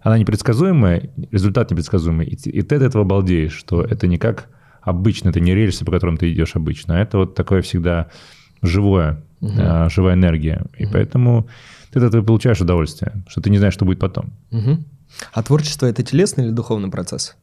[0.02, 4.50] она непредсказуемая, результат непредсказуемый, и, и ты от этого балдеешь, что это не как
[4.82, 8.10] обычно, это не рельсы, по которым ты идешь обычно, а это вот такое всегда
[8.60, 9.52] живое, угу.
[9.58, 10.66] а, живая энергия.
[10.76, 10.92] И угу.
[10.92, 11.48] поэтому
[12.00, 14.32] ты от этого получаешь удовольствие, что ты не знаешь, что будет потом.
[14.50, 14.78] Угу.
[15.32, 17.36] А творчество это телесный или духовный процесс?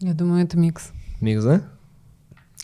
[0.00, 0.90] Я думаю, это микс.
[1.20, 1.62] Микс, да?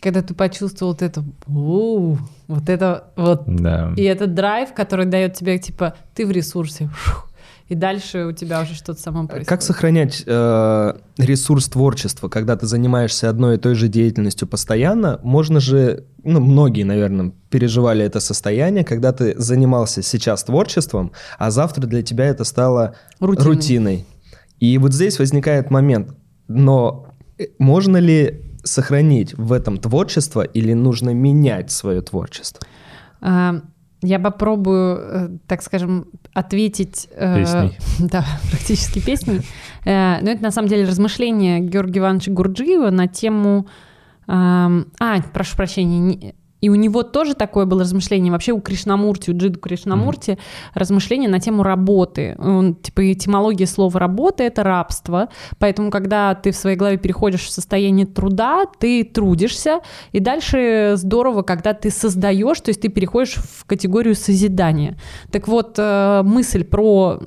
[0.01, 3.93] Когда ты почувствовал вот это, вот это вот, да.
[3.97, 6.89] и этот драйв, который дает тебе, типа, ты в ресурсе,
[7.69, 9.49] и дальше у тебя уже что-то само происходит.
[9.49, 15.21] Как сохранять э, ресурс творчества, когда ты занимаешься одной и той же деятельностью постоянно?
[15.23, 21.87] Можно же, ну, многие, наверное, переживали это состояние, когда ты занимался сейчас творчеством, а завтра
[21.87, 23.47] для тебя это стало рутиной.
[23.47, 24.07] рутиной.
[24.61, 26.17] И вот здесь возникает момент,
[26.49, 32.67] но э, можно ли сохранить в этом творчество или нужно менять свое творчество?
[33.21, 33.61] А,
[34.01, 37.09] я попробую, э, так скажем, ответить...
[37.13, 37.71] Э.
[37.99, 39.41] Да, практически песней.
[39.85, 43.67] Э, но это на самом деле размышления Георгия Ивановича Гурджиева на тему...
[44.31, 44.71] А,
[45.33, 50.33] прошу прощения, и у него тоже такое было размышление, вообще у Кришнамурти, у Джиду Кришнамурти,
[50.33, 50.39] mm-hmm.
[50.75, 52.37] размышление на тему работы.
[52.39, 55.29] Он, типа этимология слова «работа»— это рабство,
[55.59, 59.81] поэтому когда ты в своей голове переходишь в состояние труда, ты трудишься,
[60.13, 64.99] и дальше здорово, когда ты создаешь, то есть ты переходишь в категорию созидания.
[65.31, 67.21] Так вот, э, мысль про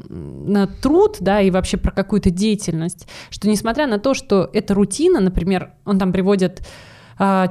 [0.81, 5.71] труд, да, и вообще про какую-то деятельность, что несмотря на то, что это рутина, например,
[5.85, 6.61] он там приводит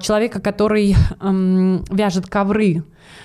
[0.00, 2.82] человека, который эм, вяжет ковры,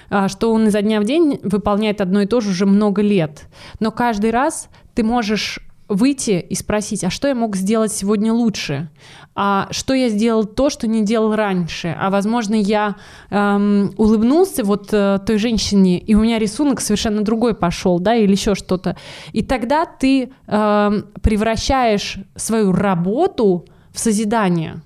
[0.09, 3.47] а, что он изо дня в день выполняет одно и то же уже много лет.
[3.79, 8.89] Но каждый раз ты можешь выйти и спросить, а что я мог сделать сегодня лучше?
[9.35, 11.95] А что я сделал то, что не делал раньше?
[11.99, 12.95] А возможно, я
[13.29, 18.31] эм, улыбнулся вот э, той женщине, и у меня рисунок совершенно другой пошел, да, или
[18.31, 18.95] еще что-то.
[19.33, 20.91] И тогда ты э,
[21.21, 24.81] превращаешь свою работу в созидание.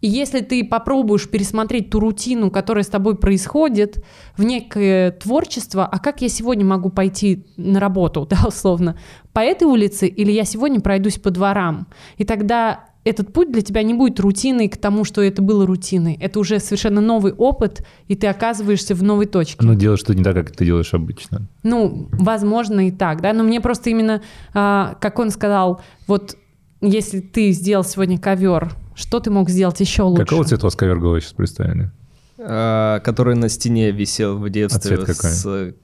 [0.00, 4.02] И если ты попробуешь пересмотреть ту рутину, которая с тобой происходит,
[4.36, 8.96] в некое творчество, а как я сегодня могу пойти на работу, да, условно,
[9.32, 11.86] по этой улице, или я сегодня пройдусь по дворам,
[12.16, 16.18] и тогда этот путь для тебя не будет рутиной к тому, что это было рутиной.
[16.20, 19.56] Это уже совершенно новый опыт, и ты оказываешься в новой точке.
[19.60, 21.46] Ну, делаешь что не так, как ты делаешь обычно.
[21.62, 23.32] Ну, возможно, и так, да.
[23.32, 24.22] Но мне просто именно,
[24.52, 26.36] а, как он сказал, вот
[26.82, 28.70] если ты сделал сегодня ковер,
[29.00, 30.24] что ты мог сделать еще лучше?
[30.24, 31.90] Какого цвета у вас ковер головы сейчас представили?
[32.38, 35.30] А, который на стене висел в детстве а цвет какой?
[35.30, 35.74] с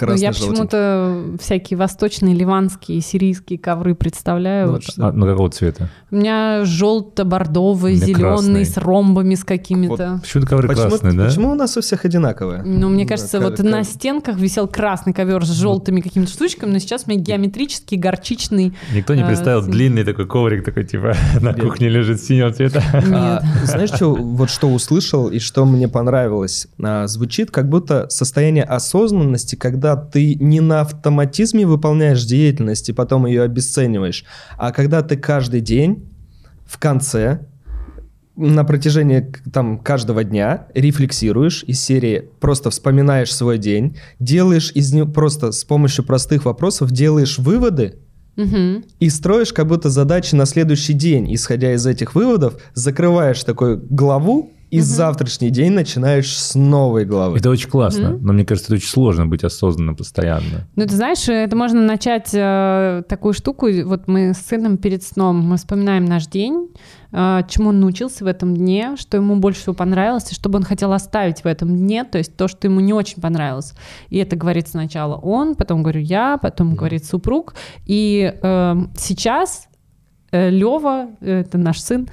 [0.00, 4.66] ну, я почему-то всякие восточные, ливанские, сирийские ковры представляю.
[4.66, 4.82] Ну, вот.
[4.98, 5.88] а, ну какого цвета?
[6.10, 10.12] У меня желто-бордовый, зеленый, с ромбами с какими-то.
[10.12, 10.22] Вот.
[10.22, 11.26] Почему ковры почему, красные, да?
[11.26, 12.62] Почему у нас у всех одинаковые?
[12.62, 13.66] Ну, мне кажется, да, вот ков...
[13.66, 18.74] на стенках висел красный ковер с желтыми какими-то штучками, но сейчас у меня геометрический, горчичный.
[18.94, 22.82] Никто не э, представил э, длинный такой коврик, такой типа на кухне лежит синего цвета.
[23.16, 26.66] А, знаешь, что, вот что услышал и что мне понравилось?
[26.82, 32.92] А, звучит как будто состояние осознанности, когда когда ты не на автоматизме выполняешь деятельность и
[32.92, 34.24] потом ее обесцениваешь,
[34.58, 36.08] а когда ты каждый день
[36.66, 37.46] в конце
[38.34, 45.10] на протяжении там каждого дня рефлексируешь из серии просто вспоминаешь свой день, делаешь из него
[45.10, 47.94] просто с помощью простых вопросов делаешь выводы
[48.36, 48.82] угу.
[48.98, 54.50] и строишь как будто задачи на следующий день, исходя из этих выводов, закрываешь такую главу
[54.70, 54.84] и угу.
[54.84, 57.38] завтрашний день начинаешь с новой главы.
[57.38, 58.26] Это очень классно, угу.
[58.26, 60.66] но мне кажется, это очень сложно быть осознанным постоянно.
[60.74, 63.68] Ну, ты знаешь, это можно начать э, такую штуку.
[63.84, 66.70] Вот мы с сыном перед сном мы вспоминаем наш день,
[67.12, 70.58] э, чему он научился в этом дне, что ему больше всего понравилось, и что бы
[70.58, 73.74] он хотел оставить в этом дне, то есть то, что ему не очень понравилось.
[74.08, 76.76] И это говорит сначала он, потом говорю я, потом угу.
[76.76, 77.54] говорит супруг.
[77.86, 79.68] И э, сейчас
[80.32, 82.08] э, Лева, это наш сын,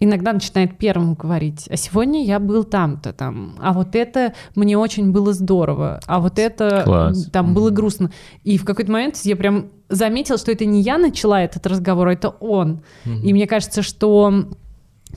[0.00, 5.12] иногда начинает первым говорить, а сегодня я был там-то там, а вот это мне очень
[5.12, 7.28] было здорово, а вот это Класс.
[7.30, 8.10] там было грустно.
[8.42, 12.12] И в какой-то момент я прям заметила, что это не я начала этот разговор, а
[12.14, 12.80] это он.
[13.04, 14.46] mm И мне кажется, что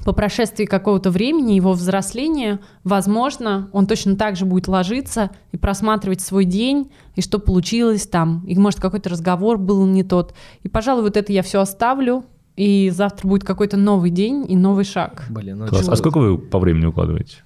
[0.05, 6.19] по прошествии какого-то времени его взросления, возможно, он точно так же будет ложиться и просматривать
[6.19, 10.33] свой день, и что получилось там, и может какой-то разговор был не тот.
[10.63, 12.25] И, пожалуй, вот это я все оставлю,
[12.55, 15.25] и завтра будет какой-то новый день и новый шаг.
[15.29, 15.89] Блин, ну Класс.
[15.89, 17.37] А сколько вы по времени укладываете?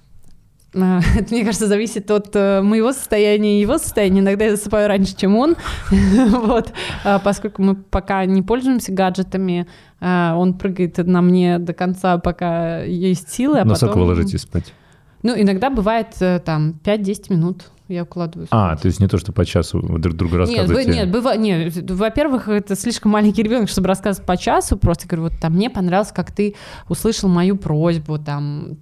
[0.74, 4.20] А, это, мне кажется, зависит от э, моего состояния и его состояния.
[4.20, 5.56] Иногда я засыпаю раньше, чем он.
[5.90, 6.72] вот.
[7.04, 9.66] А поскольку мы пока не пользуемся гаджетами,
[10.00, 13.60] а, он прыгает на мне до конца, пока есть силы.
[13.60, 13.88] А На потом...
[13.88, 14.74] сколько вы ложитесь спать?
[15.22, 18.48] Ну, иногда бывает э, там 5-10 минут я укладываюсь.
[18.50, 20.90] А, то есть не то, что по часу друг другу рассказываете?
[20.90, 21.36] Нет, нет, быва...
[21.36, 25.70] нет, во-первых, это слишком маленький ребенок, чтобы рассказывать по часу, просто говорю, вот там мне
[25.70, 26.54] понравилось, как ты
[26.88, 28.76] услышал мою просьбу, там,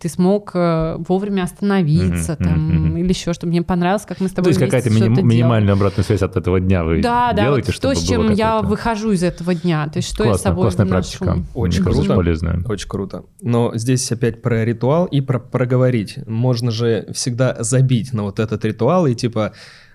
[0.00, 3.00] ты смог э, вовремя остановиться, mm-hmm, там, mm-hmm.
[3.00, 6.04] или еще что мне понравилось, как мы с тобой То есть какая-то миним, минимальная обратная
[6.04, 9.12] связь от этого дня вы да, делаете, да, вот чтобы то, с чем я выхожу
[9.12, 11.18] из этого дня, то есть что Классно, я с собой Классная вношу.
[11.18, 11.46] практика.
[11.54, 12.14] Очень Мне круто.
[12.14, 12.62] полезная.
[12.66, 13.24] Очень круто.
[13.40, 16.18] Но здесь опять про ритуал и про проговорить.
[16.26, 19.52] Можно же всегда забить на вот этот ритуал и типа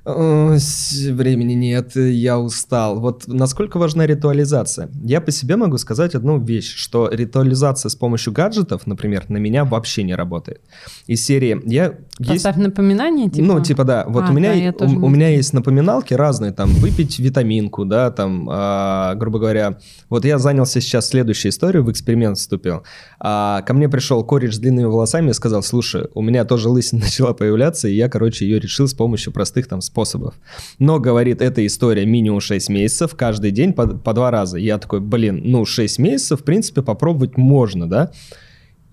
[0.07, 2.99] времени нет, я устал.
[2.99, 4.89] Вот насколько важна ритуализация?
[5.03, 9.65] Я по себе могу сказать одну вещь, что ритуализация с помощью гаджетов, например, на меня
[9.65, 10.61] вообще не работает.
[11.07, 11.95] Из серии я...
[12.19, 12.67] Поставь есть...
[12.67, 13.47] напоминание, типа?
[13.47, 14.05] Ну, типа, да.
[14.07, 18.09] Вот а, у, меня, да, у, у меня есть напоминалки разные, там, выпить витаминку, да,
[18.09, 19.77] там, а, грубо говоря.
[20.09, 22.83] Вот я занялся сейчас следующей историей, в эксперимент вступил.
[23.19, 27.01] А, ко мне пришел кореш с длинными волосами и сказал, слушай, у меня тоже лысина
[27.03, 30.35] начала появляться, и я, короче, ее решил с помощью простых там способов.
[30.79, 34.57] Но, говорит, эта история минимум 6 месяцев, каждый день по, по два раза.
[34.57, 38.11] Я такой, блин, ну 6 месяцев, в принципе, попробовать можно, да?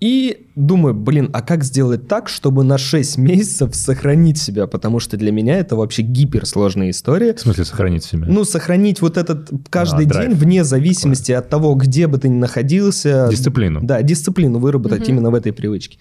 [0.01, 4.67] И думаю, блин, а как сделать так, чтобы на 6 месяцев сохранить себя?
[4.67, 7.33] Потому что для меня это вообще гиперсложная история.
[7.33, 8.25] В смысле сохранить себя?
[8.27, 11.39] Ну, сохранить вот этот каждый а, день вне зависимости Такое.
[11.39, 13.27] от того, где бы ты ни находился.
[13.31, 13.79] Дисциплину.
[13.83, 15.11] Да, дисциплину выработать угу.
[15.11, 15.97] именно в этой привычке.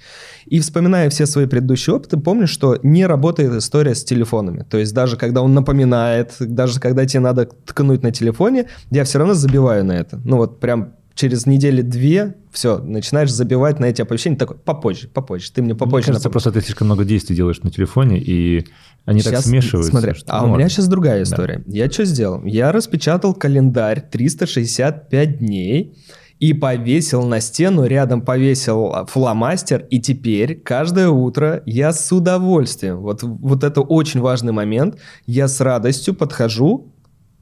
[0.47, 4.67] И вспоминая все свои предыдущие опыты, помню, что не работает история с телефонами.
[4.69, 9.19] То есть даже когда он напоминает, даже когда тебе надо ткнуть на телефоне, я все
[9.19, 10.21] равно забиваю на это.
[10.25, 15.51] Ну вот прям через недели две все, начинаешь забивать на эти оповещения, такой, попозже, попозже,
[15.53, 16.07] ты мне попозже.
[16.07, 18.67] Мне кажется, просто ты слишком много действий делаешь на телефоне, и
[19.05, 19.91] они сейчас, так смешиваются.
[19.91, 21.63] Смотри, что, а ну, у меня сейчас другая история.
[21.67, 21.77] Да.
[21.77, 22.45] Я что сделал?
[22.45, 25.97] Я распечатал календарь 365 дней,
[26.41, 33.23] и повесил на стену, рядом повесил фломастер, и теперь каждое утро я с удовольствием, вот,
[33.23, 36.93] вот это очень важный момент, я с радостью подхожу,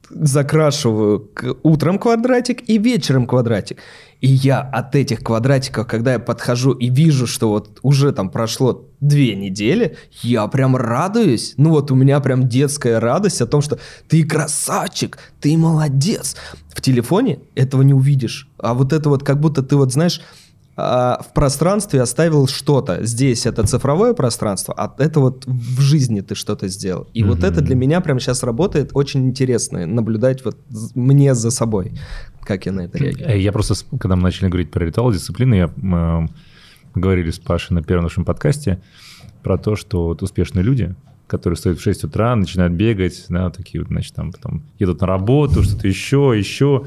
[0.09, 1.29] закрашиваю
[1.63, 3.79] утром квадратик и вечером квадратик.
[4.21, 8.87] И я от этих квадратиков, когда я подхожу и вижу, что вот уже там прошло
[9.01, 11.55] две недели, я прям радуюсь.
[11.57, 16.37] Ну вот у меня прям детская радость о том, что ты красавчик, ты молодец.
[16.69, 18.47] В телефоне этого не увидишь.
[18.57, 20.21] А вот это вот как будто ты вот знаешь
[20.75, 23.05] а, в пространстве оставил что-то.
[23.05, 27.07] Здесь это цифровое пространство, а это вот в жизни ты что-то сделал.
[27.13, 27.27] И mm-hmm.
[27.27, 30.57] вот это для меня прямо сейчас работает очень интересно, наблюдать вот
[30.95, 31.93] мне за собой,
[32.41, 33.39] как я на это реагирую.
[33.39, 36.29] Я просто, когда мы начали говорить про ритуал дисциплины, я, мы
[36.95, 38.81] говорили с Пашей на первом нашем подкасте
[39.43, 40.95] про то, что вот успешные люди,
[41.27, 45.07] которые встают в 6 утра, начинают бегать, да, такие вот, значит, там потом едут на
[45.07, 46.85] работу, что-то еще, еще,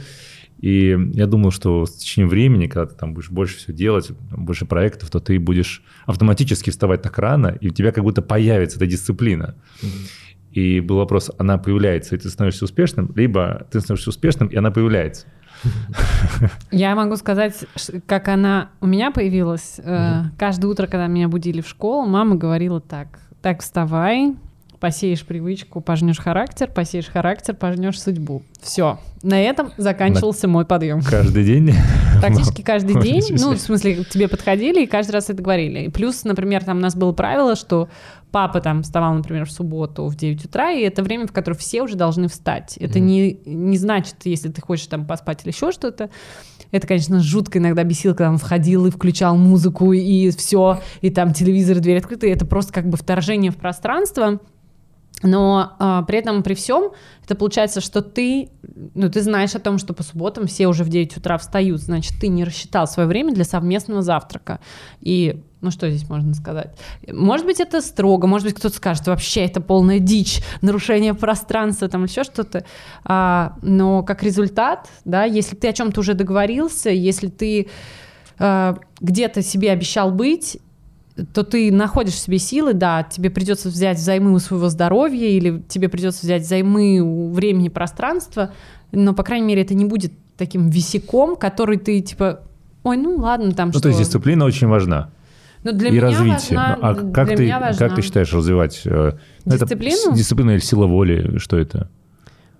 [0.58, 4.64] и я думал, что с течением времени, когда ты там будешь больше все делать, больше
[4.64, 8.86] проектов, то ты будешь автоматически вставать так рано, и у тебя как будто появится эта
[8.86, 9.54] дисциплина.
[9.82, 10.10] Mm-hmm.
[10.52, 14.70] И был вопрос, она появляется, и ты становишься успешным, либо ты становишься успешным, и она
[14.70, 15.26] появляется.
[16.70, 17.66] Я могу сказать,
[18.06, 19.78] как она у меня появилась.
[19.78, 20.24] Mm-hmm.
[20.38, 24.34] Каждое утро, когда меня будили в школу, мама говорила так, так вставай,
[24.86, 28.44] посеешь привычку, пожнешь характер, посеешь характер, пожнешь судьбу.
[28.62, 29.00] Все.
[29.20, 30.52] На этом заканчивался На...
[30.52, 31.02] мой подъем.
[31.02, 31.74] Каждый день?
[32.20, 33.24] Практически каждый день.
[33.36, 35.86] Ну, в смысле, к тебе подходили и каждый раз это говорили.
[35.86, 37.88] И плюс, например, там у нас было правило, что
[38.30, 41.82] папа там вставал, например, в субботу в 9 утра, и это время, в которое все
[41.82, 42.76] уже должны встать.
[42.76, 43.02] Это mm.
[43.02, 46.10] не, не значит, если ты хочешь там поспать или еще что-то,
[46.70, 51.32] это, конечно, жутко иногда бесило, когда он входил и включал музыку, и все, и там
[51.32, 54.40] телевизор, дверь открыта, и это просто как бы вторжение в пространство,
[55.22, 56.92] но а, при этом, при всем,
[57.24, 58.50] это получается, что ты,
[58.94, 62.14] ну, ты знаешь о том, что по субботам все уже в 9 утра встают, значит,
[62.20, 64.60] ты не рассчитал свое время для совместного завтрака.
[65.00, 66.76] И, ну, что здесь можно сказать?
[67.10, 72.04] Может быть, это строго, может быть, кто-то скажет, вообще это полная дичь, нарушение пространства, там
[72.04, 72.66] еще что-то.
[73.04, 77.68] А, но как результат, да, если ты о чем-то уже договорился, если ты
[78.38, 80.58] а, где-то себе обещал быть,
[81.32, 85.62] то ты находишь в себе силы, да, тебе придется взять взаймы у своего здоровья или
[85.68, 88.52] тебе придется взять взаймы у времени, пространства,
[88.92, 92.40] но, по крайней мере, это не будет таким висяком, который ты, типа,
[92.82, 93.82] ой, ну ладно, там ну, что.
[93.82, 95.10] то есть дисциплина очень важна.
[95.64, 96.58] Но для и меня развитие.
[96.58, 97.78] Важна, а как ты, важна.
[97.78, 98.82] как ты считаешь развивать?
[98.84, 99.12] Э,
[99.44, 100.10] дисциплину?
[100.10, 101.38] Это дисциплина или сила воли?
[101.38, 101.88] Что это?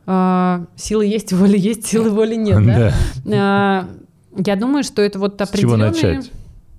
[0.07, 2.95] А, сила есть, воля есть, силы воли нет, да?
[3.33, 3.89] А,
[4.37, 5.93] я думаю, что это вот определенные...
[5.93, 6.33] С чего начать?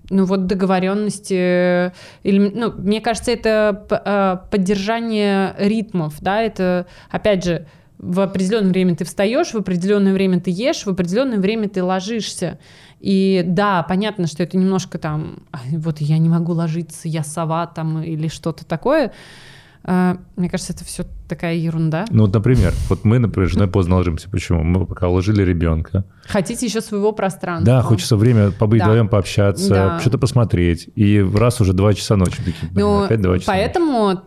[0.10, 1.91] Ну вот договоренности,
[2.24, 8.95] или, ну, мне кажется, это э, поддержание ритмов, да, это, опять же, в определенное время
[8.95, 12.60] ты встаешь, в определенное время ты ешь, в определенное время ты ложишься.
[12.99, 18.01] И да, понятно, что это немножко там, вот я не могу ложиться, я сова там
[18.01, 19.14] или что-то такое,
[19.88, 22.05] мне кажется, это все такая ерунда.
[22.09, 24.29] Ну, вот, например, вот мы, например, женой поздно ложимся.
[24.29, 24.61] Почему?
[24.61, 26.03] Мы пока уложили ребенка.
[26.27, 27.65] Хотите еще своего пространства.
[27.65, 28.85] Да, хочется время побыть да.
[28.85, 29.99] вдвоем, пообщаться, да.
[30.01, 30.89] что-то посмотреть.
[30.95, 32.38] И раз уже два часа ночи.
[32.38, 34.21] Такие, блин, ну, опять два часа Поэтому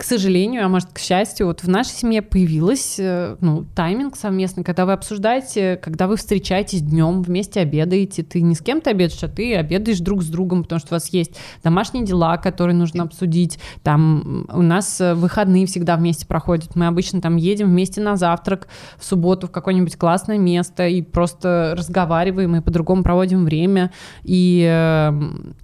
[0.00, 4.64] к сожалению, а может, к счастью, вот в нашей семье появилась э, ну, тайминг совместный,
[4.64, 9.28] когда вы обсуждаете, когда вы встречаетесь днем, вместе обедаете, ты не с кем-то обедаешь, а
[9.28, 13.58] ты обедаешь друг с другом, потому что у вас есть домашние дела, которые нужно обсудить,
[13.82, 18.68] там у нас э, выходные всегда вместе проходят, мы обычно там едем вместе на завтрак
[18.96, 23.92] в субботу в какое-нибудь классное место и просто разговариваем и по-другому проводим время,
[24.22, 25.10] и э,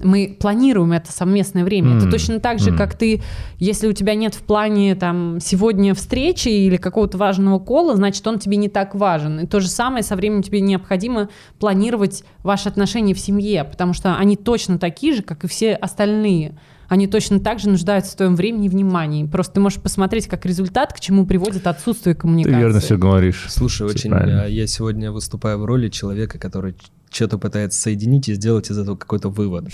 [0.05, 1.93] мы планируем это совместное время.
[1.93, 1.97] Mm.
[1.97, 2.77] Это точно так же, mm.
[2.77, 3.23] как ты,
[3.59, 8.27] если у тебя нет нет в плане там сегодня встречи или какого-то важного кола, значит,
[8.27, 9.41] он тебе не так важен.
[9.41, 11.29] И то же самое со временем тебе необходимо
[11.61, 16.57] планировать ваши отношения в семье, потому что они точно такие же, как и все остальные
[16.89, 19.27] они точно так же нуждаются в твоем времени и внимании.
[19.27, 22.55] Просто ты можешь посмотреть как результат, к чему приводит отсутствие коммуникации.
[22.55, 23.47] Ты верно все говоришь.
[23.49, 24.47] Слушай, все очень правильно.
[24.47, 26.77] я сегодня выступаю в роли человека, который
[27.11, 29.65] что-то пытается соединить и сделать из этого какой-то вывод.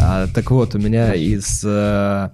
[0.00, 2.30] А, так вот, у меня из э,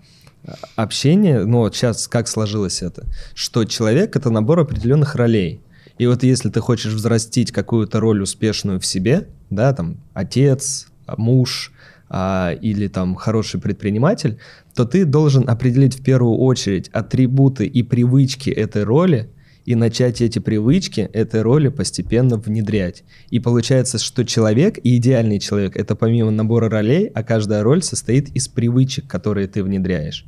[0.76, 5.60] общение, ну вот сейчас как сложилось это, что человек— это набор определенных ролей.
[5.98, 11.72] И вот если ты хочешь взрастить какую-то роль успешную в себе, да, там, отец, муж
[12.08, 14.38] а, или там хороший предприниматель,
[14.74, 19.30] то ты должен определить в первую очередь атрибуты и привычки этой роли—
[19.64, 23.04] и начать эти привычки этой роли постепенно внедрять.
[23.30, 28.28] И получается, что человек и идеальный человек это помимо набора ролей, а каждая роль состоит
[28.30, 30.26] из привычек, которые ты внедряешь.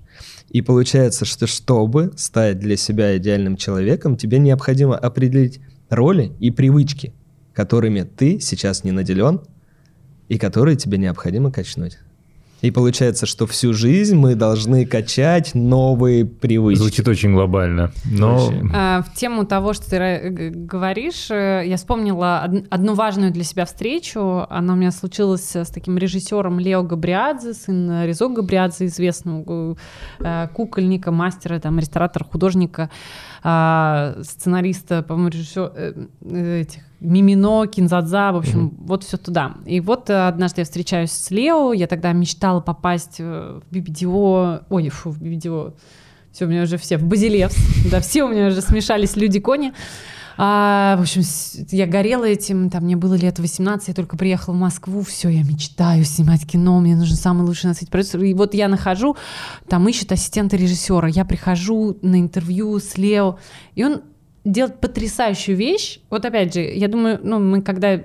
[0.50, 7.12] И получается, что чтобы стать для себя идеальным человеком, тебе необходимо определить роли и привычки,
[7.52, 9.40] которыми ты сейчас не наделен
[10.28, 11.98] и которые тебе необходимо качнуть.
[12.64, 16.80] И получается, что всю жизнь мы должны качать новые привычки.
[16.80, 17.92] Звучит очень глобально.
[18.10, 18.50] Но...
[18.72, 24.46] А, в тему того, что ты говоришь, э, я вспомнила одну важную для себя встречу.
[24.48, 29.76] Она у меня случилась с таким режиссером Лео Габриадзе, сын Резо Габриадзе, известного
[30.20, 32.88] э, кукольника, мастера, там, ресторатора, художника,
[33.42, 38.86] а, сценариста, по-моему, режиссер э, этих Мимино, Кинзадза, в общем, mm-hmm.
[38.86, 39.54] вот все туда.
[39.66, 44.88] И вот э, однажды я встречаюсь с Лео, я тогда мечтала попасть в BBDO, ой,
[44.88, 45.74] фу, в BBDO,
[46.32, 47.54] все, у меня уже все, в Базилевс,
[47.90, 49.72] да, все у меня уже смешались люди-кони.
[50.36, 51.22] А, в общем,
[51.70, 55.44] я горела этим, там мне было лет 18, я только приехала в Москву, все, я
[55.44, 58.20] мечтаю снимать кино, мне нужен самый лучший на свете продюсер.
[58.22, 59.16] И вот я нахожу,
[59.68, 63.38] там ищет ассистента режиссера, я прихожу на интервью с Лео,
[63.74, 64.02] и он
[64.44, 66.00] делать потрясающую вещь.
[66.10, 68.00] Вот опять же, я думаю, ну, мы когда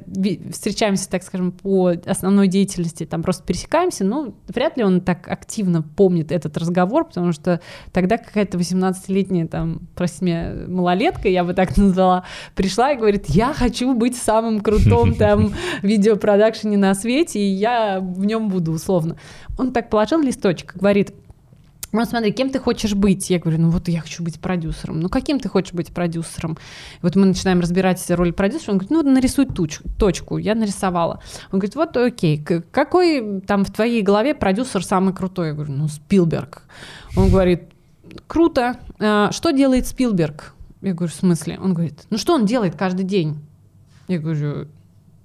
[0.51, 5.81] встречаемся, так скажем, по основной деятельности, там просто пересекаемся, ну, вряд ли он так активно
[5.81, 7.59] помнит этот разговор, потому что
[7.91, 12.23] тогда какая-то 18-летняя, там, прости меня, малолетка, я бы так назвала,
[12.55, 18.23] пришла и говорит, я хочу быть самым крутом там видеопродакшене на свете, и я в
[18.23, 19.17] нем буду, условно.
[19.57, 21.13] Он так положил листочек, говорит,
[21.91, 23.29] ну, смотри, кем ты хочешь быть?
[23.29, 24.99] Я говорю, ну вот я хочу быть продюсером.
[24.99, 26.57] Ну, каким ты хочешь быть продюсером?
[27.01, 28.73] Вот мы начинаем разбирать роль продюсера.
[28.73, 30.37] Он говорит, ну, нарисуй туч, точку.
[30.37, 31.21] Я нарисовала.
[31.51, 32.37] Он говорит, вот окей,
[32.71, 35.47] какой там в твоей голове продюсер самый крутой?
[35.47, 36.63] Я говорю, ну, Спилберг.
[37.17, 37.63] Он говорит,
[38.27, 38.75] круто.
[38.99, 40.53] А, что делает Спилберг?
[40.81, 41.59] Я говорю, в смысле?
[41.59, 43.39] Он говорит, ну, что он делает каждый день?
[44.07, 44.67] Я говорю,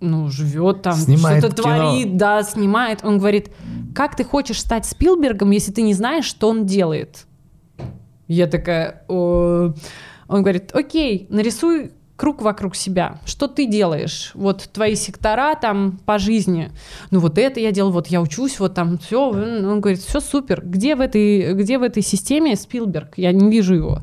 [0.00, 3.00] ну, живет там, что-то творит, да, снимает.
[3.04, 3.50] Он говорит,
[3.94, 7.26] как ты хочешь стать Спилбергом, если ты не знаешь, что он делает?
[8.26, 9.72] Я такая, О...
[10.28, 13.20] он говорит, окей, нарисуй круг вокруг себя.
[13.24, 14.30] Что ты делаешь?
[14.34, 16.70] Вот твои сектора там по жизни.
[17.10, 19.30] Ну вот это я делал, вот я учусь, вот там все.
[19.30, 20.62] Он говорит, все супер.
[20.64, 23.14] Где в этой, где в этой системе Спилберг?
[23.16, 24.00] Я не вижу его.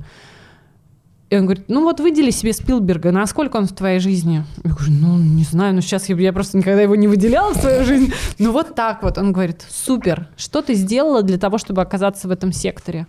[1.31, 4.43] И он говорит, ну вот выдели себе Спилберга, насколько он в твоей жизни?
[4.65, 7.57] Я говорю, ну не знаю, ну сейчас я, я просто никогда его не выделяла в
[7.57, 8.13] свою жизнь.
[8.37, 9.17] Ну вот так вот.
[9.17, 13.07] Он говорит, супер, что ты сделала для того, чтобы оказаться в этом секторе?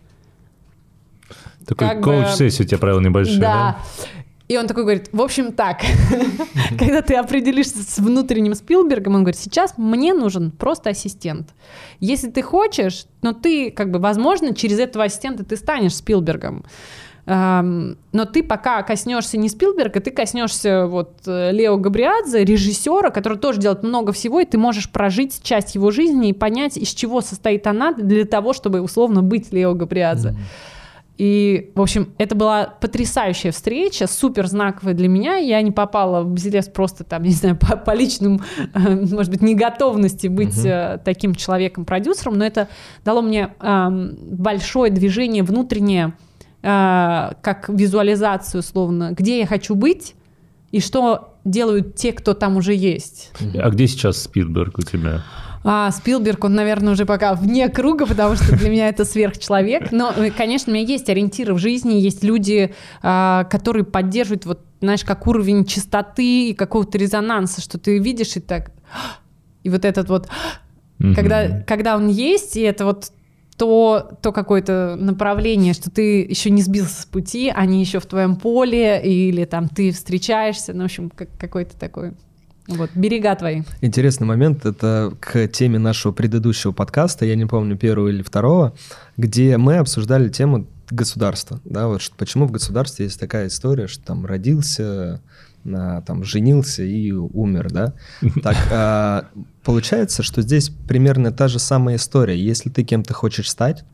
[1.66, 2.64] Такой как коуч-сессия бы...
[2.64, 3.52] у тебя провел небольшой, да?
[3.52, 3.78] да?
[4.46, 5.80] И он такой говорит, в общем так,
[6.78, 11.48] когда ты определишься с внутренним Спилбергом, он говорит, сейчас мне нужен просто ассистент.
[11.98, 16.64] Если ты хочешь, но ты, как бы, возможно, через этого ассистента ты станешь Спилбергом
[17.34, 23.60] но ты пока коснешься не Спилберга, ты коснешься вот э, Лео Габриадзе, режиссера, который тоже
[23.60, 27.66] делает много всего, и ты можешь прожить часть его жизни и понять, из чего состоит
[27.66, 30.30] она для того, чтобы условно быть Лео Габриадзе.
[30.30, 30.72] Mm-hmm.
[31.18, 35.36] И, в общем, это была потрясающая встреча, супер знаковая для меня.
[35.36, 38.42] Я не попала в Базилевс просто там, не знаю, по, по личным,
[38.74, 41.00] э, может быть, неготовности быть uh-huh.
[41.04, 42.68] таким человеком-продюсером, но это
[43.04, 46.31] дало мне э, большое движение внутреннее, э,
[46.62, 50.14] как визуализацию, условно, где я хочу быть
[50.70, 53.32] и что делают те, кто там уже есть.
[53.54, 55.22] А где сейчас Спилберг у тебя?
[55.64, 59.92] А, Спилберг, он, наверное, уже пока вне круга, потому что для меня это сверхчеловек.
[59.92, 64.60] Но, э, конечно, у меня есть ориентиры в жизни, есть люди, а, которые поддерживают, вот,
[64.80, 68.72] знаешь, как уровень чистоты и какого-то резонанса, что ты видишь и так...
[69.62, 70.28] И вот этот вот...
[71.16, 73.10] Когда, когда он есть, и это вот
[73.56, 78.36] то, то какое-то направление, что ты еще не сбился с пути, они еще в твоем
[78.36, 82.12] поле, или там ты встречаешься, ну, в общем, как, какой-то такой
[82.68, 83.62] вот, берега твои.
[83.80, 88.74] Интересный момент, это к теме нашего предыдущего подкаста, я не помню, первого или второго,
[89.16, 94.26] где мы обсуждали тему государства, да, вот почему в государстве есть такая история, что там
[94.26, 95.22] родился,
[95.64, 97.94] там женился и умер, да.
[98.42, 99.26] Так а,
[99.62, 102.38] получается, что здесь примерно та же самая история.
[102.38, 103.84] Если ты кем-то хочешь стать,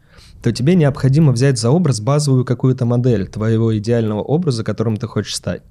[0.43, 5.35] то тебе необходимо взять за образ базовую какую-то модель твоего идеального образа, которым ты хочешь
[5.35, 5.62] стать.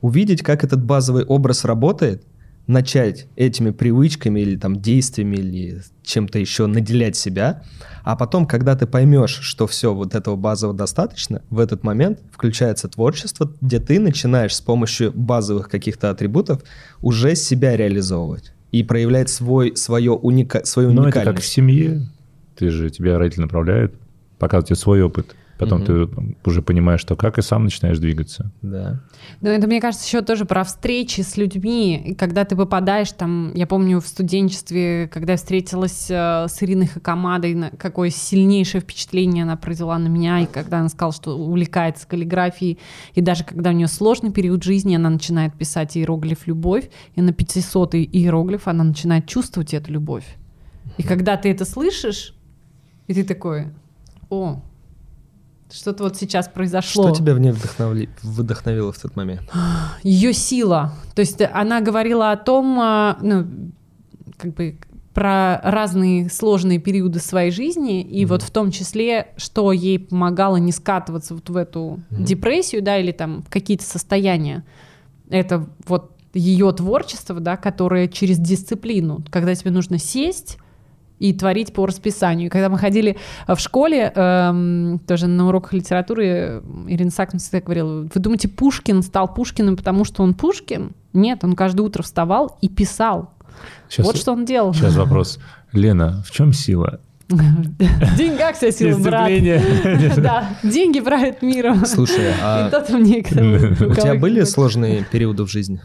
[0.00, 2.24] Увидеть, как этот базовый образ работает,
[2.70, 7.64] начать этими привычками или там действиями или чем-то еще наделять себя,
[8.04, 12.88] а потом, когда ты поймешь, что все, вот этого базового достаточно, в этот момент включается
[12.88, 16.62] творчество, где ты начинаешь с помощью базовых каких-то атрибутов
[17.00, 21.16] уже себя реализовывать и проявлять свой, свое уника, свою уникальность.
[21.16, 22.08] Ну, это как в семье.
[22.56, 23.94] Ты же, тебя родители направляют,
[24.38, 25.34] показывают тебе свой опыт.
[25.60, 25.86] Потом угу.
[25.86, 26.08] ты
[26.46, 28.50] уже понимаешь, что как, и сам начинаешь двигаться.
[28.62, 29.02] Да.
[29.42, 32.16] Ну, это, мне кажется, еще тоже про встречи с людьми.
[32.18, 37.72] когда ты попадаешь там, я помню в студенчестве, когда я встретилась э, с Ириной Хакамадой,
[37.76, 42.78] какое сильнейшее впечатление она произвела на меня, и когда она сказала, что увлекается каллиграфией,
[43.14, 47.34] и даже когда у нее сложный период жизни, она начинает писать иероглиф «любовь», и на
[47.34, 50.24] 500 иероглиф она начинает чувствовать эту любовь.
[50.96, 52.34] И когда ты это слышишь,
[53.08, 53.66] и ты такой,
[54.30, 54.62] о,
[55.72, 57.08] что-то вот сейчас произошло.
[57.08, 58.08] Что тебя в ней вдохновли...
[58.22, 59.42] вдохновило в тот момент?
[60.02, 60.92] Ее сила.
[61.14, 63.46] То есть она говорила о том, а, ну,
[64.36, 64.78] как бы
[65.14, 68.26] про разные сложные периоды своей жизни, и mm-hmm.
[68.26, 72.22] вот в том числе, что ей помогало не скатываться вот в эту mm-hmm.
[72.22, 74.64] депрессию, да, или там какие-то состояния.
[75.28, 80.58] Это вот ее творчество, да, которое через дисциплину, когда тебе нужно сесть
[81.20, 82.46] и творить по расписанию.
[82.46, 83.16] И когда мы ходили
[83.46, 89.32] в школе, эм, тоже на уроках литературы, Ирина Сакман всегда говорила, вы думаете, Пушкин стал
[89.32, 90.92] Пушкиным, потому что он Пушкин?
[91.12, 93.34] Нет, он каждое утро вставал и писал.
[93.88, 94.72] Сейчас, вот что он делал.
[94.72, 95.38] Сейчас вопрос.
[95.72, 97.00] Лена, в чем сила?
[97.28, 99.30] В деньгах вся сила, брат.
[100.16, 101.84] Да, деньги правят миром.
[101.86, 105.80] Слушай, а у тебя были сложные периоды в жизни?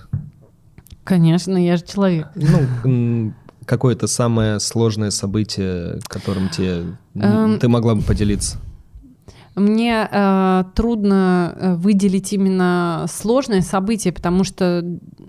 [1.04, 2.28] Конечно, я же человек.
[2.34, 3.34] Ну,
[3.66, 8.58] какое-то самое сложное событие, которым тебе эм, ты могла бы поделиться?
[9.56, 14.84] Мне э, трудно э, выделить именно сложное событие, потому что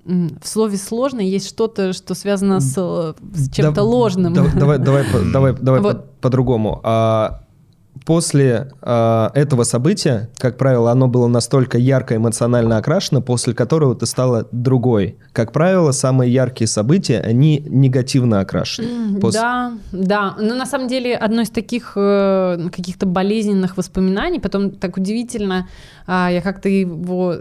[0.04, 4.32] в слове сложно есть что-то, что связано с, с чем-то да, ложным.
[4.34, 6.20] Да, давай, давай, давай, давай вот.
[6.20, 6.80] по-другому.
[6.82, 7.45] По а,
[8.06, 14.06] после э, этого события, как правило, оно было настолько ярко эмоционально окрашено, после которого ты
[14.06, 15.16] стала другой.
[15.32, 19.20] Как правило, самые яркие события, они негативно окрашены.
[19.20, 19.40] После...
[19.40, 20.34] Да, да.
[20.38, 25.68] Но на самом деле одно из таких э, каких-то болезненных воспоминаний, потом так удивительно,
[26.06, 27.34] э, я как-то его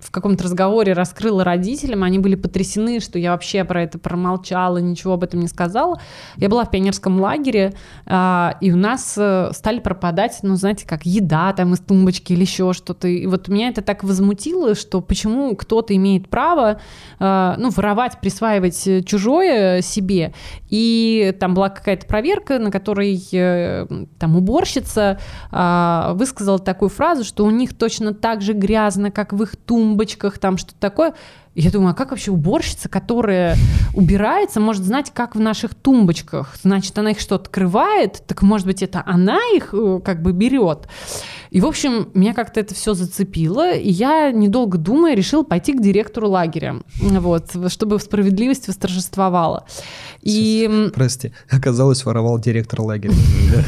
[0.00, 5.14] в каком-то разговоре раскрыла родителям, они были потрясены, что я вообще про это промолчала, ничего
[5.14, 5.98] об этом не сказала.
[6.36, 7.72] Я была в пионерском лагере,
[8.04, 12.42] э, и у нас э, стали пропадать, ну, знаете, как еда там из тумбочки или
[12.42, 13.08] еще что-то.
[13.08, 16.80] И вот меня это так возмутило, что почему кто-то имеет право,
[17.20, 20.34] э, ну, воровать, присваивать чужое себе.
[20.68, 23.86] И там была какая-то проверка, на которой э,
[24.18, 25.18] там уборщица
[25.50, 30.38] э, высказала такую фразу, что у них точно так же грязно, как в их тумбочках,
[30.38, 31.14] там что-то такое.
[31.54, 33.56] Я думаю, а как вообще уборщица, которая
[33.94, 36.56] убирается, может знать, как в наших тумбочках?
[36.60, 38.22] Значит, она их что, открывает?
[38.26, 40.88] Так, может быть, это она их э, как бы берет?
[41.54, 45.80] И, в общем, меня как-то это все зацепило, и я, недолго думая, решила пойти к
[45.80, 49.64] директору лагеря, вот, чтобы справедливость восторжествовала.
[50.20, 50.90] И...
[50.92, 53.14] Прости, оказалось, воровал директор лагеря.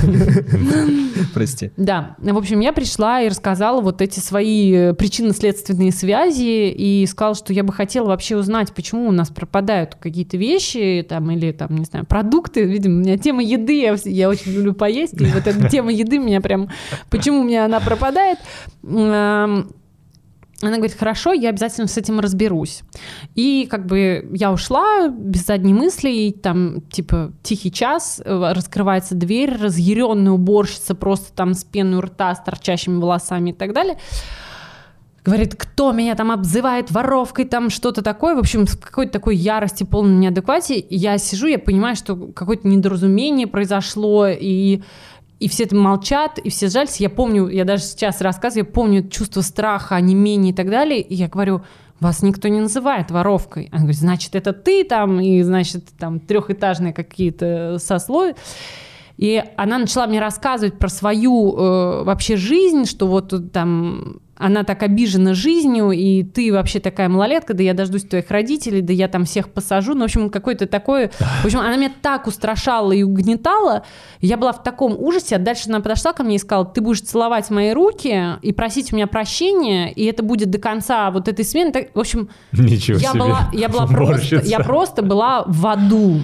[1.32, 1.70] Прости.
[1.76, 7.52] Да, в общем, я пришла и рассказала вот эти свои причинно-следственные связи, и сказала, что
[7.52, 11.84] я бы хотела вообще узнать, почему у нас пропадают какие-то вещи, там, или, там, не
[11.84, 12.64] знаю, продукты.
[12.64, 16.18] Видимо, у меня тема еды, я, я очень люблю поесть, и вот эта тема еды
[16.18, 16.68] меня прям...
[17.10, 18.38] Почему у меня она она пропадает.
[20.62, 22.80] Она говорит, хорошо, я обязательно с этим разберусь.
[23.34, 29.14] И как бы я ушла без задней мысли, и там типа тихий час, э, раскрывается
[29.14, 33.98] дверь, разъяренная уборщица просто там с пеной рта, с торчащими волосами и так далее.
[35.26, 38.34] Говорит, кто меня там обзывает воровкой, там что-то такое.
[38.34, 40.86] В общем, с какой-то такой ярости, полной неадеквате.
[40.88, 44.80] Я сижу, я понимаю, что какое-то недоразумение произошло, и
[45.38, 46.96] и все молчат, и все жались.
[46.96, 51.00] Я помню, я даже сейчас рассказываю, я помню чувство страха, онемения и так далее.
[51.00, 51.62] И я говорю,
[52.00, 53.68] вас никто не называет воровкой.
[53.70, 58.34] Она говорит, значит, это ты там, и, значит, там трехэтажные какие-то сословия.
[59.16, 64.82] И она начала мне рассказывать про свою э, вообще жизнь, что вот там она так
[64.82, 69.24] обижена жизнью, и ты вообще такая малолетка, да я дождусь твоих родителей, да я там
[69.24, 69.94] всех посажу.
[69.94, 71.08] Ну, в общем, какой-то такой...
[71.08, 73.84] В общем, она меня так устрашала и угнетала.
[74.20, 77.00] Я была в таком ужасе, а дальше она подошла ко мне и сказала, ты будешь
[77.00, 81.44] целовать мои руки и просить у меня прощения, и это будет до конца вот этой
[81.44, 81.72] смены.
[81.72, 83.20] Так, в общем, Ничего я себе.
[83.20, 86.20] была, я была просто, я просто была в аду.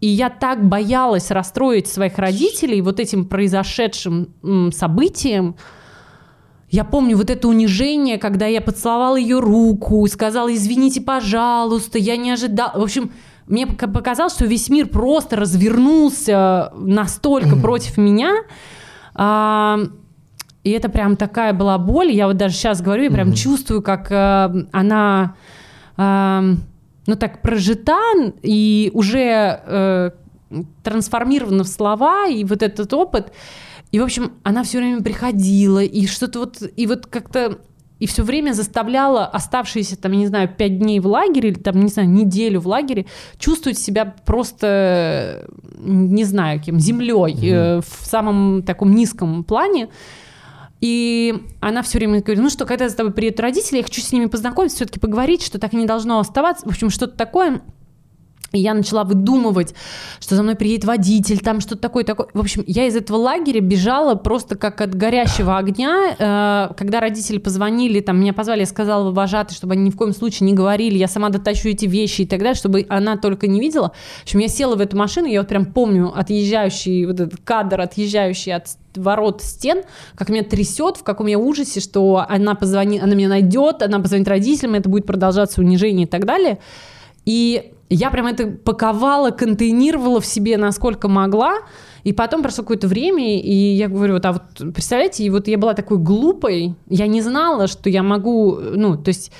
[0.00, 4.28] И я так боялась расстроить своих родителей вот этим произошедшим
[4.72, 5.56] событием,
[6.76, 12.30] я помню вот это унижение, когда я поцеловала ее руку, сказала, извините, пожалуйста, я не
[12.32, 12.78] ожидала.
[12.78, 13.12] В общем,
[13.46, 18.34] мне показалось, что весь мир просто развернулся настолько против меня.
[19.14, 19.78] А,
[20.64, 22.12] и это прям такая была боль.
[22.12, 25.34] Я вот даже сейчас говорю, я прям чувствую, как а, она,
[25.96, 26.44] а,
[27.06, 27.98] ну так прожита
[28.42, 30.12] и уже а,
[30.82, 33.32] трансформирована в слова, и вот этот опыт.
[33.96, 37.60] И, в общем, она все время приходила, и что-то вот, и вот как-то
[37.98, 41.88] и все время заставляла оставшиеся, там, не знаю, пять дней в лагере или, там, не
[41.88, 43.06] знаю, неделю в лагере
[43.38, 45.48] чувствовать себя просто,
[45.78, 47.78] не знаю, кем, землей mm-hmm.
[47.78, 49.88] э, в самом таком низком плане.
[50.82, 54.12] И она все время говорит, ну что, когда за тобой приедут родители, я хочу с
[54.12, 56.66] ними познакомиться, все-таки поговорить, что так не должно оставаться.
[56.66, 57.62] В общем, что-то такое.
[58.56, 59.74] И я начала выдумывать,
[60.20, 62.28] что за мной приедет водитель, там что-то такое, такое.
[62.32, 66.16] В общем, я из этого лагеря бежала просто как от горящего огня.
[66.18, 70.12] Э, когда родители позвонили, там меня позвали, я сказала вожатой, чтобы они ни в коем
[70.12, 73.60] случае не говорили, я сама дотащу эти вещи и так далее, чтобы она только не
[73.60, 73.92] видела.
[74.20, 77.80] В общем, я села в эту машину, я вот прям помню отъезжающий, вот этот кадр,
[77.80, 79.82] отъезжающий от ворот стен,
[80.14, 84.28] как меня трясет, в каком я ужасе, что она позвонит, она меня найдет, она позвонит
[84.28, 86.58] родителям, это будет продолжаться унижение и так далее.
[87.24, 91.58] И я прям это паковала, контейнировала в себе, насколько могла.
[92.04, 95.58] И потом прошло какое-то время, и я говорю, вот, а вот представляете, и вот я
[95.58, 99.32] была такой глупой, я не знала, что я могу, ну, то есть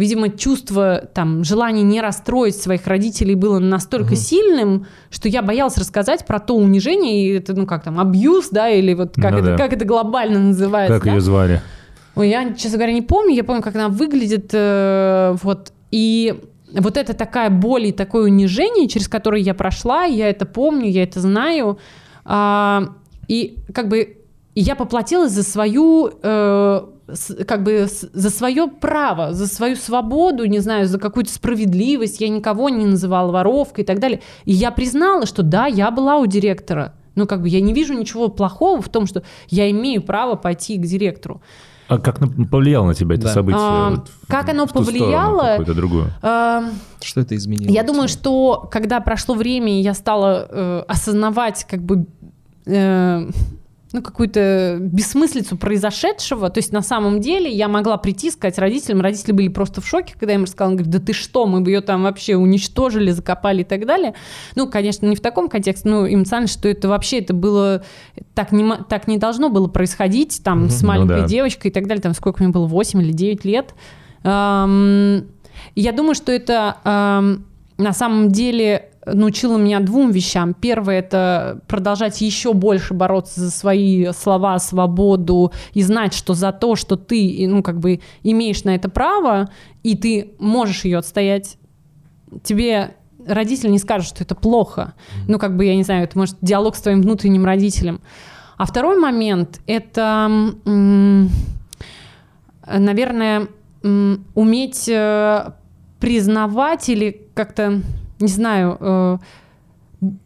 [0.00, 4.16] видимо, чувство, там, желание не расстроить своих родителей было настолько угу.
[4.16, 8.70] сильным, что я боялась рассказать про то унижение, и это, ну, как там, абьюз, да,
[8.70, 9.56] или вот как, ну, это, да.
[9.58, 10.94] как это глобально называется.
[10.94, 11.12] Как да?
[11.12, 11.60] ее звали?
[12.16, 16.40] Ой, я, честно говоря, не помню, я помню, как она выглядит, э, вот, и
[16.72, 21.02] вот это такая боль и такое унижение, через которое я прошла, я это помню, я
[21.02, 21.78] это знаю.
[22.24, 22.94] А,
[23.28, 24.16] и как бы
[24.54, 26.80] я поплатилась за свою, э,
[27.46, 32.20] как бы за свое право, за свою свободу, не знаю, за какую-то справедливость.
[32.20, 34.20] Я никого не называла воровкой и так далее.
[34.44, 36.94] И я признала, что да, я была у директора.
[37.14, 40.78] Ну, как бы я не вижу ничего плохого в том, что я имею право пойти
[40.78, 41.42] к директору.
[41.90, 43.34] А как повлияло на тебя это да.
[43.34, 43.60] событие?
[43.60, 45.42] А, вот, как оно повлияло?
[45.42, 46.06] Какую-то другую.
[46.22, 46.64] А,
[47.02, 47.72] что это изменило?
[47.72, 52.06] Я думаю, что когда прошло время, я стала э, осознавать, как бы
[52.66, 53.28] э,
[53.92, 56.48] ну, какую-то бессмыслицу произошедшего.
[56.48, 60.14] То есть на самом деле я могла прийти, сказать родителям, родители были просто в шоке,
[60.18, 63.10] когда я им рассказала, он говорит, да ты что, мы бы ее там вообще уничтожили,
[63.10, 64.14] закопали и так далее.
[64.54, 67.82] Ну, конечно, не в таком контексте, но эмоционально, что это вообще, это было,
[68.34, 71.28] так не, так не должно было происходить, там, mm-hmm, с маленькой ну, да.
[71.28, 73.74] девочкой и так далее, там, сколько мне было, 8 или 9 лет.
[74.22, 75.26] Эм,
[75.74, 77.44] я думаю, что это эм,
[77.76, 80.54] на самом деле научила меня двум вещам.
[80.54, 86.76] Первое— это продолжать еще больше бороться за свои слова, свободу и знать, что за то,
[86.76, 89.50] что ты, ну, как бы имеешь на это право,
[89.82, 91.56] и ты можешь ее отстоять,
[92.42, 92.94] тебе
[93.26, 94.94] родители не скажут, что это плохо.
[95.28, 98.00] Ну, как бы, я не знаю, это может диалог с твоим внутренним родителем.
[98.56, 100.30] А второй момент— это,
[102.66, 103.48] наверное,
[104.34, 105.52] уметь э,
[105.98, 107.80] признавать или как-то
[108.20, 109.18] не знаю, э,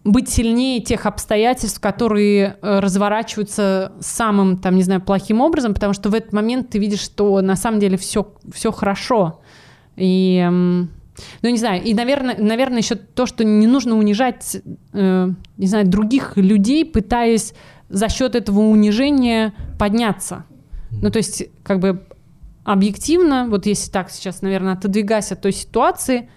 [0.05, 6.11] быть сильнее тех обстоятельств, которые э, разворачиваются самым, там, не знаю, плохим образом, потому что
[6.11, 9.41] в этот момент ты видишь, что на самом деле все, все хорошо.
[9.97, 14.62] И, ну, не знаю, и, наверное, наверное, еще то, что не нужно унижать,
[14.93, 17.53] э, не знаю, других людей, пытаясь
[17.89, 20.45] за счет этого унижения подняться.
[20.91, 22.07] Ну, то есть, как бы
[22.62, 26.31] объективно, вот если так сейчас, наверное, отодвигаясь от той ситуации,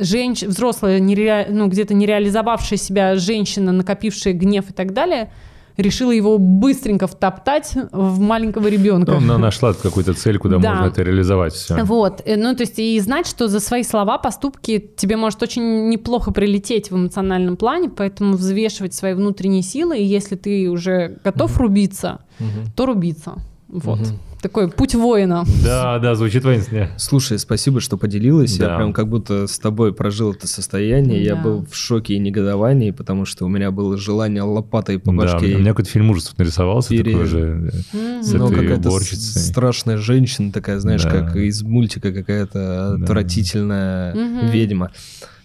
[0.00, 0.42] женщ...
[0.42, 1.46] взрослая, нере...
[1.50, 5.30] ну, где-то не реализовавшая себя женщина, накопившая гнев и так далее,
[5.76, 9.12] решила его быстренько втоптать в маленького ребенка.
[9.12, 10.74] Ну, она нашла какую-то цель, куда да.
[10.74, 11.54] можно это реализовать.
[11.54, 11.82] Все.
[11.84, 15.88] Вот, э, ну то есть и знать, что за свои слова, поступки тебе может очень
[15.88, 21.54] неплохо прилететь в эмоциональном плане, поэтому взвешивать свои внутренние силы, и если ты уже готов
[21.54, 21.64] угу.
[21.64, 22.70] рубиться, угу.
[22.74, 23.34] то рубиться.
[23.68, 24.00] Вот.
[24.00, 24.08] Угу.
[24.42, 25.44] Такой путь воина.
[25.62, 26.88] Да, да, звучит воинственно.
[26.96, 28.56] Слушай, спасибо, что поделилась.
[28.56, 28.70] Да.
[28.70, 31.18] Я прям как будто с тобой прожил это состояние.
[31.18, 31.34] Да.
[31.34, 35.48] Я был в шоке и негодовании, потому что у меня было желание лопатой по башке.
[35.48, 37.12] Да, у меня какой-то фильм ужасов нарисовался Пере...
[37.12, 37.70] такой же.
[37.92, 38.22] Mm-hmm.
[38.22, 39.40] С ну, какая-то уборщицей.
[39.42, 41.10] страшная женщина такая, знаешь, да.
[41.10, 43.04] как из мультика какая-то да.
[43.04, 44.50] отвратительная mm-hmm.
[44.50, 44.90] ведьма.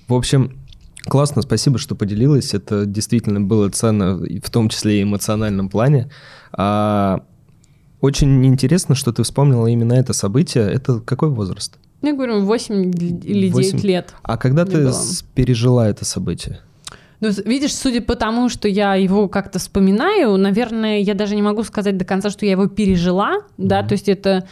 [0.08, 0.52] В общем,
[1.08, 2.56] Классно, спасибо, что поделилась.
[2.56, 6.10] Это действительно было ценно, в том числе и эмоциональном плане.
[6.52, 7.22] А
[8.06, 10.72] очень интересно, что ты вспомнила именно это событие.
[10.72, 11.78] Это какой возраст?
[12.02, 12.92] Я говорю, 8
[13.24, 13.72] или 8.
[13.72, 14.14] 9 лет.
[14.22, 14.94] А когда ты было.
[15.34, 16.60] пережила это событие?
[17.20, 21.64] Ну, видишь, судя по тому, что я его как-то вспоминаю, наверное, я даже не могу
[21.64, 23.54] сказать до конца, что я его пережила, mm-hmm.
[23.58, 24.48] да, то есть это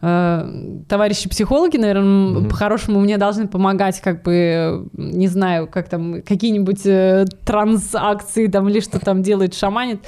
[0.00, 2.48] товарищи психологи, наверное, mm-hmm.
[2.48, 8.78] по-хорошему мне должны помогать, как бы, не знаю, как там, какие-нибудь э, транзакции там или
[8.78, 10.00] что там делает, шаманит.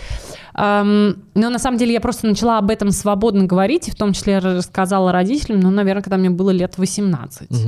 [0.55, 4.39] Но на самом деле я просто начала об этом свободно говорить, и в том числе
[4.39, 7.51] рассказала родителям, ну, наверное, когда мне было лет 18.
[7.51, 7.59] Угу.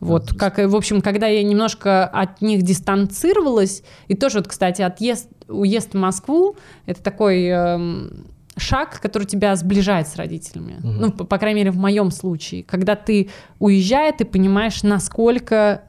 [0.00, 5.28] Вот, как, в общем, когда я немножко от них дистанцировалась, и тоже, вот, кстати, отъезд,
[5.48, 6.56] уезд в Москву,
[6.86, 8.26] это такой эм,
[8.56, 10.76] шаг, который тебя сближает с родителями.
[10.78, 10.88] Угу.
[10.88, 12.62] Ну, по, по крайней мере, в моем случае.
[12.62, 15.82] Когда ты уезжаешь, ты понимаешь, насколько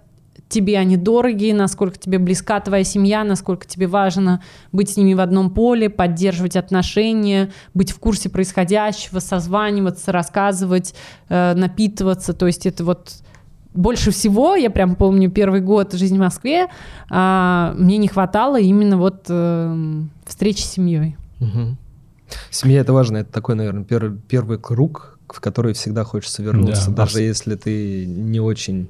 [0.47, 5.19] тебе они дороги, насколько тебе близка твоя семья, насколько тебе важно быть с ними в
[5.19, 10.93] одном поле, поддерживать отношения, быть в курсе происходящего, созваниваться, рассказывать,
[11.29, 12.33] э, напитываться.
[12.33, 13.13] То есть это вот
[13.73, 16.67] больше всего, я прям помню первый год жизни в Москве,
[17.09, 21.17] а, мне не хватало именно вот э, встречи с семьей.
[21.41, 21.75] Угу.
[22.49, 27.03] Семья это важно, это такой, наверное, первый, первый круг, в который всегда хочется вернуться, да,
[27.03, 27.21] даже а...
[27.21, 28.89] если ты не очень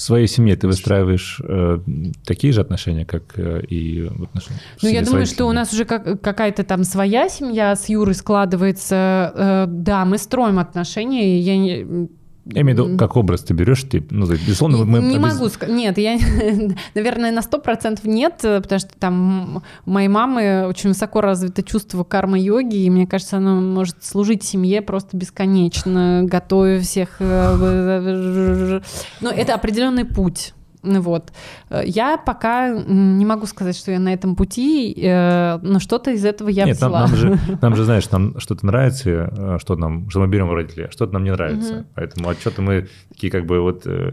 [0.00, 1.78] в своей семье ты выстраиваешь э,
[2.24, 4.62] такие же отношения, как э, и в отношениях?
[4.80, 9.32] Ну, я думаю, что у нас уже как, какая-то там своя семья с Юрой складывается.
[9.34, 11.38] Э, да, мы строим отношения.
[11.40, 12.08] Я не,
[12.46, 15.00] я имею в виду, как образ ты берешь, ты, ну, безусловно, мы...
[15.00, 15.34] Не обез...
[15.34, 16.18] могу сказать, нет, я,
[16.94, 22.02] наверное, на сто процентов нет, потому что там у моей мамы очень высоко развито чувство
[22.02, 27.16] карма-йоги, и мне кажется, оно может служить семье просто бесконечно, готовя всех...
[27.20, 28.80] Э,
[29.20, 30.54] Но это определенный путь.
[30.82, 31.32] Вот.
[31.70, 36.48] Я пока не могу сказать, что я на этом пути, э, но что-то из этого
[36.48, 37.00] я Нет, взяла.
[37.00, 40.48] Нам, нам, же, нам же, знаешь, нам что-то нравится, э, что, нам, что мы берем
[40.48, 41.74] у родителей, а что-то нам не нравится.
[41.74, 41.84] Угу.
[41.94, 43.82] Поэтому отчеты мы такие как бы вот...
[43.86, 44.12] Э,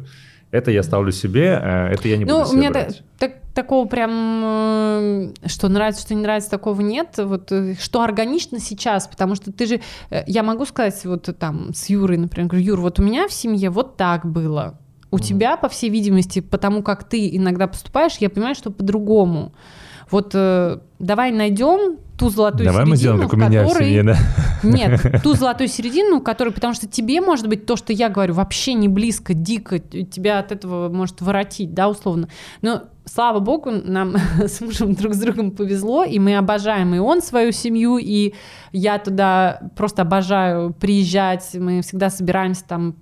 [0.50, 3.04] это я ставлю себе, а это я не ну, буду себе у меня брать.
[3.20, 7.16] Так, такого прям, что нравится, что не нравится, такого нет.
[7.18, 9.82] Вот что органично сейчас, потому что ты же,
[10.26, 13.70] я могу сказать вот там с Юрой, например, говорю, Юр, вот у меня в семье
[13.70, 14.80] вот так было
[15.12, 19.54] у mm тебя, по всей видимости, потому как ты иногда поступаешь, я понимаю, что по-другому.
[20.10, 23.86] Вот э, давай найдем ту золотую давай середину, мы сделаем, как у меня которой...
[23.86, 24.18] в семье, да?
[24.64, 28.74] Нет, ту золотую середину, которую, потому что тебе, может быть, то, что я говорю, вообще
[28.74, 32.28] не близко, дико, тебя от этого может воротить, да, условно.
[32.62, 37.22] Но слава богу, нам с мужем друг с другом повезло, и мы обожаем и он
[37.22, 38.34] свою семью, и
[38.72, 42.96] я туда просто обожаю приезжать, мы всегда собираемся там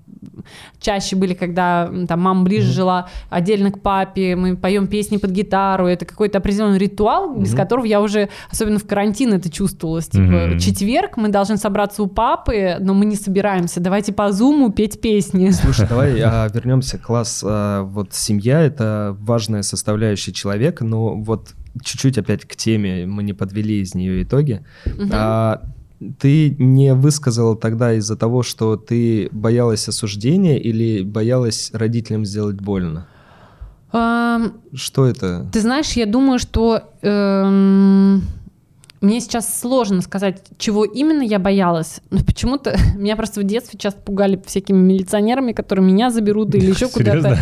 [0.79, 2.73] чаще были, когда там мама ближе mm-hmm.
[2.73, 7.41] жила отдельно к папе, мы поем песни под гитару, это какой-то определенный ритуал, mm-hmm.
[7.41, 10.07] без которого я уже, особенно в карантин, это чувствовалось.
[10.07, 10.59] Типа, mm-hmm.
[10.59, 15.49] четверг мы должны собраться у папы, но мы не собираемся, давайте по зуму петь песни.
[15.51, 16.97] Слушай, давай а, вернемся.
[16.97, 21.53] Класс, а, вот семья— это важная составляющая человека, но вот
[21.83, 24.63] чуть-чуть опять к теме мы не подвели из нее итоги.
[24.85, 25.09] Угу.
[25.11, 25.61] А,
[26.19, 33.07] ты не высказала тогда из-за того, что ты боялась осуждения или боялась родителям сделать больно?
[33.91, 35.49] Что это?
[35.53, 38.23] Ты знаешь, я думаю, что эм,
[39.05, 42.01] мне сейчас сложно сказать, чего именно я боялась.
[42.09, 46.87] Но почему-то меня просто в детстве часто пугали всякими милиционерами, которые меня заберут или еще
[46.93, 47.37] куда-то.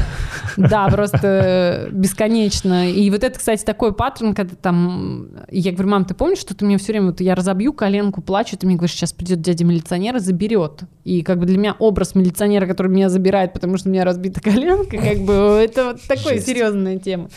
[0.58, 2.92] Да, просто бесконечно.
[2.92, 5.30] И вот это, кстати, такой паттерн, когда там...
[5.50, 7.08] Я говорю, мам, ты помнишь, что ты мне все время...
[7.08, 10.82] Вот я разобью коленку, плачу, ты мне говоришь, сейчас придет дядя милиционер и заберет.
[11.04, 14.42] И как бы для меня образ милиционера, который меня забирает, потому что у меня разбита
[14.42, 15.34] коленка, как бы
[15.64, 17.30] это вот такая серьезная тема.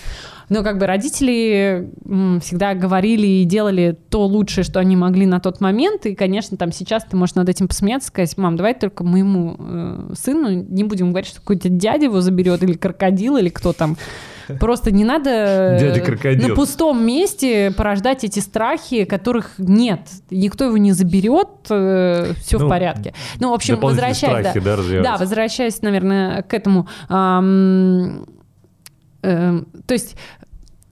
[0.48, 1.90] Но как бы родители
[2.40, 6.06] всегда говорили и делали то лучшее, что они могли на тот момент.
[6.06, 10.14] И, конечно, там сейчас ты можешь над этим посмеяться, сказать, мам, давай только моему э,
[10.14, 13.96] сыну не будем говорить, что какой-то дядя его заберет, или крокодил, или кто там.
[14.60, 20.00] Просто не надо э, на пустом месте порождать эти страхи, которых нет.
[20.30, 23.12] Никто его не заберет, э, все ну, в порядке.
[23.40, 24.46] Ну, в общем, возвращаясь...
[24.46, 26.86] Страхи, да, да, да, возвращаясь, наверное, к этому...
[27.08, 28.26] Эм,
[29.22, 30.16] э, то есть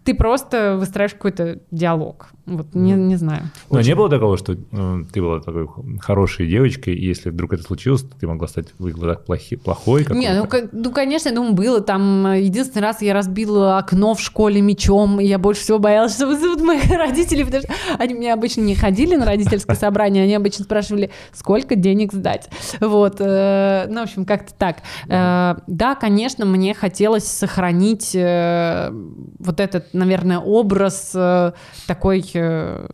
[0.05, 2.34] ты просто выстраиваешь какой-то диалог.
[2.47, 3.45] Вот не, не знаю.
[3.71, 3.89] Но Очень...
[3.89, 5.67] не было такого, что э, ты была такой
[6.01, 9.57] хорошей девочкой, и если вдруг это случилось, то ты могла стать в их глазах плохи,
[9.57, 10.07] плохой?
[10.11, 11.81] Не, ну, ну, конечно, я думаю, было.
[11.81, 16.17] Там э, единственный раз я разбила окно в школе мечом, и я больше всего боялась,
[16.17, 20.35] что вызовут моих родителей, потому что они меня обычно не ходили на родительское собрание, они
[20.35, 22.51] обычно спрашивали, сколько денег сдать.
[22.79, 23.17] Вот.
[23.21, 24.79] Э, ну, в общем, как-то так.
[25.09, 31.17] Э, да, конечно, мне хотелось сохранить вот этот, наверное, образ
[31.87, 32.87] такой euh,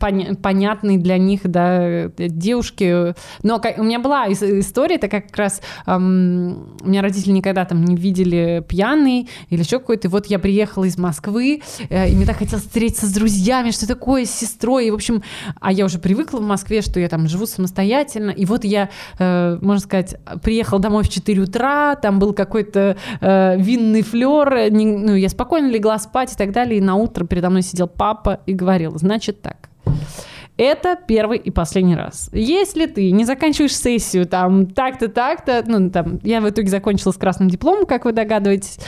[0.00, 3.14] uh, понятный для них, да, девушки.
[3.42, 7.96] Но у меня была история, это как раз эм, у меня родители никогда там не
[7.96, 10.08] видели пьяный или еще какой-то.
[10.08, 13.86] И вот я приехала из Москвы, э, и мне так хотелось встретиться с друзьями, что
[13.86, 14.86] такое, с сестрой.
[14.86, 15.22] И, в общем,
[15.60, 18.30] а я уже привыкла в Москве, что я там живу самостоятельно.
[18.30, 23.56] И вот я, э, можно сказать, приехала домой в 4 утра, там был какой-то э,
[23.58, 26.78] винный флер, не, ну, я спокойно легла спать и так далее.
[26.78, 30.33] И на утро передо мной сидел папа и говорил, значит так, Mm-hmm.
[30.56, 32.30] Это первый и последний раз.
[32.32, 37.16] Если ты не заканчиваешь сессию там так-то, так-то, ну, там, я в итоге закончила с
[37.16, 38.78] красным дипломом, как вы догадываетесь,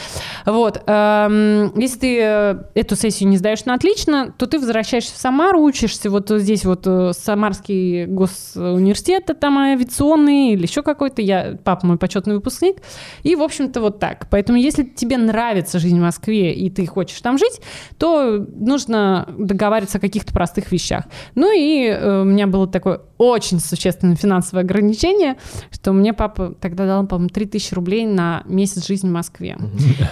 [0.44, 5.16] вот, эм, если ты э, эту сессию не сдаешь на отлично, то ты возвращаешься в
[5.16, 11.84] Самару, учишься вот здесь вот э, Самарский госуниверситет, там авиационный или еще какой-то, я, папа
[11.84, 12.76] мой почетный выпускник,
[13.24, 14.28] и, в общем-то, вот так.
[14.30, 17.60] Поэтому, если тебе нравится жизнь в Москве, и ты хочешь там жить,
[17.98, 21.06] то нужно договариваться о каких-то простых вещах.
[21.34, 25.36] Ну и э, у меня было такое очень существенное финансовое ограничение,
[25.70, 29.56] что мне папа тогда дал, по-моему, 3000 рублей на месяц жизни в Москве.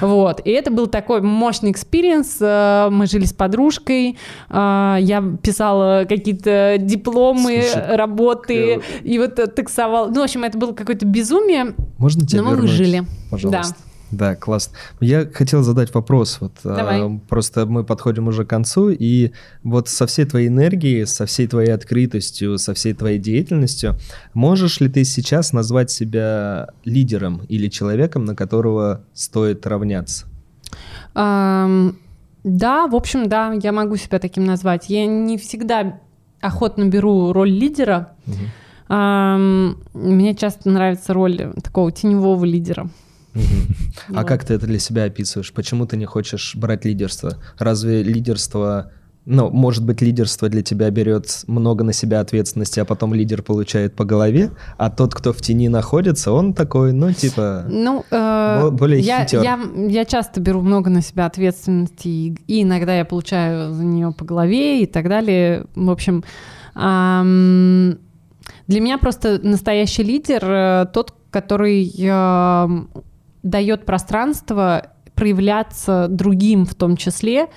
[0.00, 0.40] Вот.
[0.44, 2.38] И это был такой мощный experience.
[2.40, 4.18] Э, мы жили с подружкой,
[4.48, 10.08] э, я писала какие-то дипломы, Слушай, работы, и вот таксовал.
[10.08, 11.74] Ну, в общем, это было какое-то безумие.
[11.98, 13.04] Можно тебя Но мы выжили.
[13.30, 13.74] Пожалуйста.
[13.78, 13.93] Да.
[14.10, 14.76] Да, классно.
[15.00, 16.38] Я хотел задать вопрос.
[16.40, 17.00] Вот, Давай.
[17.00, 19.32] А, просто мы подходим уже к концу, и
[19.62, 23.96] вот со всей твоей энергией, со всей твоей открытостью, со всей твоей деятельностью,
[24.34, 30.26] можешь ли ты сейчас назвать себя лидером или человеком, на которого стоит равняться?
[31.14, 31.94] Um,
[32.44, 34.90] да, в общем, да, я могу себя таким назвать.
[34.90, 36.00] Я не всегда
[36.40, 38.14] охотно беру роль лидера.
[38.26, 38.36] Угу.
[38.90, 42.90] Um, мне часто нравится роль такого теневого лидера.
[44.14, 45.52] А как ты это для себя описываешь?
[45.52, 47.38] Почему ты не хочешь брать лидерство?
[47.58, 48.92] Разве лидерство
[49.26, 53.94] ну, может быть, лидерство для тебя берет много на себя ответственности, а потом лидер получает
[53.94, 59.00] по голове, а тот, кто в тени находится, он такой, ну, типа, ну, э, более
[59.00, 59.42] я, хитер.
[59.42, 59.58] Я,
[59.88, 64.26] я часто беру много на себя ответственности, и, и иногда я получаю за нее по
[64.26, 65.64] голове и так далее.
[65.74, 66.22] В общем,
[66.74, 67.98] эм,
[68.66, 72.68] для меня просто настоящий лидер э, тот, который э,
[73.44, 77.48] дает пространство проявляться другим в том числе.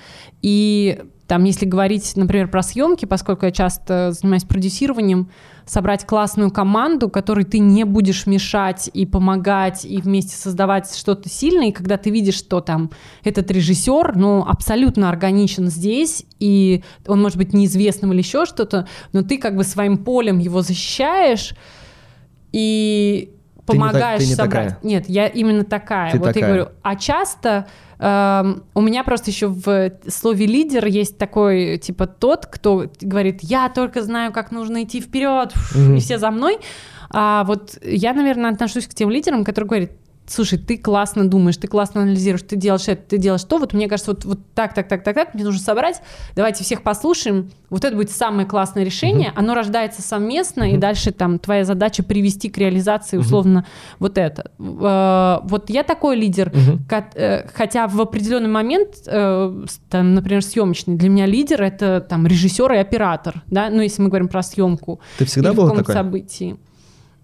[0.42, 5.30] И там, если говорить, например, про съемки, поскольку я часто занимаюсь продюсированием,
[5.66, 11.68] собрать классную команду, которой ты не будешь мешать и помогать, и вместе создавать что-то сильное,
[11.68, 12.90] и когда ты видишь, что там
[13.24, 19.22] этот режиссер, ну, абсолютно органичен здесь, и он может быть неизвестным или еще что-то, но
[19.22, 21.54] ты как бы своим полем его защищаешь,
[22.52, 23.34] и
[23.72, 24.68] помогаешь ты не, ты не собрать.
[24.68, 24.78] Такая.
[24.82, 26.12] Нет, я именно такая.
[26.12, 26.42] Ты вот такая.
[26.42, 27.66] я говорю, а часто
[27.98, 33.68] э, у меня просто еще в слове лидер есть такой, типа, тот, кто говорит, я
[33.68, 35.96] только знаю, как нужно идти вперед, mm-hmm.
[35.96, 36.58] и все за мной.
[37.10, 39.90] А вот я, наверное, отношусь к тем лидерам, которые говорят,
[40.28, 43.88] слушай, ты классно думаешь, ты классно анализируешь, ты делаешь это, ты делаешь то, вот мне
[43.88, 46.00] кажется, вот, вот так, так, так, так, так, мне нужно собрать,
[46.36, 51.38] давайте всех послушаем, вот это будет самое классное решение, оно рождается совместно, и дальше там
[51.38, 53.66] твоя задача привести к реализации условно
[53.98, 54.50] вот это.
[54.58, 57.50] Э, вот я такой лидер, uh-huh.
[57.54, 62.76] хотя в определенный момент, э, там, например, съемочный, для меня лидер это там режиссер и
[62.76, 65.00] оператор, да, ну если мы говорим про съемку.
[65.18, 65.94] Ты всегда была такой?
[65.94, 66.56] событии.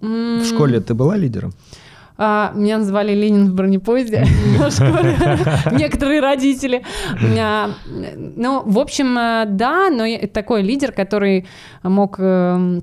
[0.01, 1.55] В школе ты была лидером?
[2.16, 4.24] А, меня называли Ленин в бронепоезде
[5.73, 6.85] Некоторые родители.
[8.36, 11.47] Ну, в общем, э, да, но такой лидер, который
[11.82, 12.81] мог э,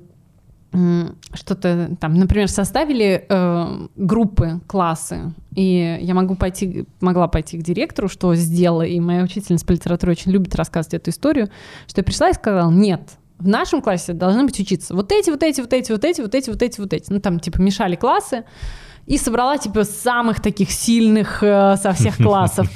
[1.34, 8.08] что-то там, например, составили э, группы, классы, и я могу пойти, могла пойти к директору,
[8.08, 11.48] что сделала, и моя учительница по литературе очень любит рассказывать эту историю,
[11.86, 13.02] что я пришла и сказала, нет,
[13.38, 16.34] в нашем классе должны быть учиться вот эти, вот эти, вот эти, вот эти, вот
[16.34, 17.12] эти, вот эти, вот эти.
[17.12, 18.44] Ну, там, типа, мешали классы,
[19.06, 22.68] и собрала, типа, самых таких сильных э, со всех классов.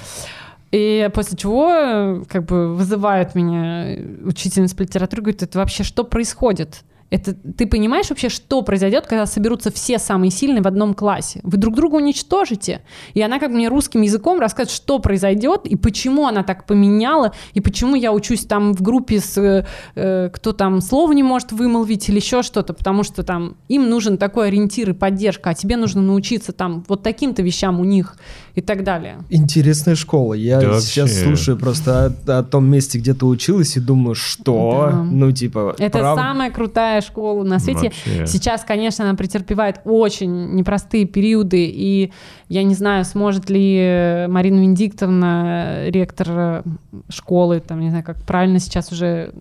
[0.72, 6.04] И после чего, э, как бы, вызывает меня учительница по литературе, говорит, это вообще что
[6.04, 6.82] происходит?
[7.10, 11.40] Это ты понимаешь вообще, что произойдет, когда соберутся все самые сильные в одном классе?
[11.44, 12.82] Вы друг друга уничтожите.
[13.14, 17.32] И она как бы мне русским языком рассказывает, что произойдет и почему она так поменяла,
[17.54, 21.52] и почему я учусь там в группе с э, э кто там слово не может
[21.52, 25.76] вымолвить или еще что-то, потому что там им нужен такой ориентир и поддержка, а тебе
[25.76, 28.16] нужно научиться там вот таким-то вещам у них
[28.56, 29.18] и так далее.
[29.28, 30.32] Интересная школа.
[30.32, 31.24] Я да сейчас вообще.
[31.26, 34.88] слушаю просто о, о том месте, где ты училась, и думаю, что?
[34.90, 35.02] Да.
[35.02, 36.18] Ну, типа, Это прав...
[36.18, 37.92] самая крутая школа на свете.
[38.06, 38.26] Вообще.
[38.26, 42.12] Сейчас, конечно, она претерпевает очень непростые периоды, и
[42.48, 46.64] я не знаю, сможет ли Марина Венедиктовна, ректор
[47.10, 49.32] школы, там, не знаю, как правильно сейчас уже,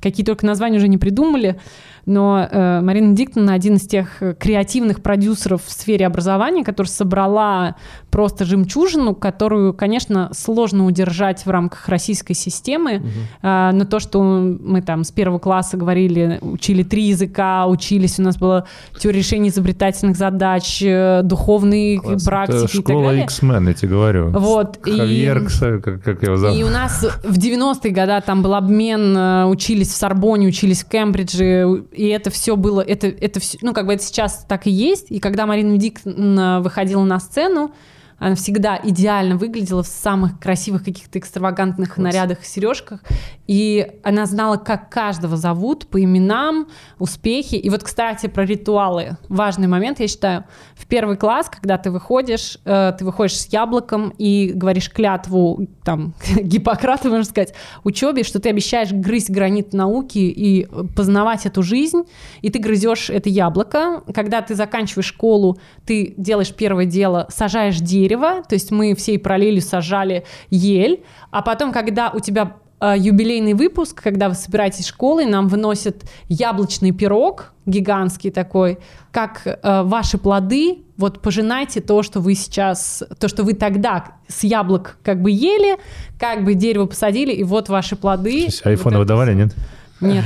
[0.00, 1.60] какие только названия уже не придумали,
[2.06, 7.76] но э, Марина Диктона один из тех креативных продюсеров в сфере образования, который собрала
[8.10, 12.96] просто жемчужину, которую, конечно, сложно удержать в рамках российской системы.
[12.96, 13.08] Угу.
[13.42, 18.22] Э, но то, что мы там с первого класса говорили, учили три языка, учились, у
[18.22, 18.66] нас была
[18.98, 22.24] теория решения изобретательных задач, э, духовные Класс.
[22.24, 23.24] практики Это и так далее.
[23.24, 24.30] X-Men, я тебе говорю.
[24.30, 24.78] Вот.
[24.82, 26.58] Хавьер, и, как, как его зовут.
[26.58, 30.88] И у нас в 90-е годы там был обмен, э, учились в Сорбоне, учились в
[30.88, 34.70] Кембридже, и это все было, это, это все, ну, как бы это сейчас так и
[34.70, 35.10] есть.
[35.10, 37.72] И когда Марина Дик выходила на сцену,
[38.22, 42.04] она всегда идеально выглядела в самых красивых каких-то экстравагантных Класс.
[42.04, 43.00] нарядах и сережках.
[43.48, 46.68] И она знала, как каждого зовут по именам,
[47.00, 47.56] успехи.
[47.56, 49.16] И вот, кстати, про ритуалы.
[49.28, 50.44] Важный момент, я считаю.
[50.76, 56.14] В первый класс, когда ты выходишь, э, ты выходишь с яблоком и говоришь клятву, там,
[56.40, 62.04] Гиппократу, можно сказать, учебе, что ты обещаешь грызть гранит науки и познавать эту жизнь,
[62.40, 64.04] и ты грызешь это яблоко.
[64.14, 69.62] Когда ты заканчиваешь школу, ты делаешь первое дело, сажаешь дерево, то есть мы всей параллелью
[69.62, 75.48] сажали ель, а потом, когда у тебя э, юбилейный выпуск, когда вы собираетесь школой, нам
[75.48, 78.78] выносят яблочный пирог, гигантский такой,
[79.10, 84.44] как э, ваши плоды, вот пожинайте то, что вы сейчас, то, что вы тогда с
[84.44, 85.78] яблок как бы ели,
[86.18, 88.48] как бы дерево посадили, и вот ваши плоды.
[88.64, 89.54] Айфоны вот выдавали, нет?
[90.00, 90.24] Нет.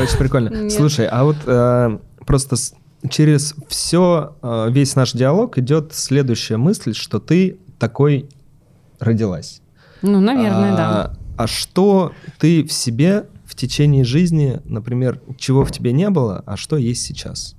[0.00, 0.68] Очень прикольно.
[0.70, 2.56] Слушай, а вот э, просто
[3.08, 8.28] через все, э, весь наш диалог идет следующая мысль, что ты такой
[8.98, 9.60] родилась.
[10.02, 11.12] Ну, наверное, а, да.
[11.36, 16.56] А что ты в себе в течение жизни, например, чего в тебе не было, а
[16.56, 17.54] что есть сейчас?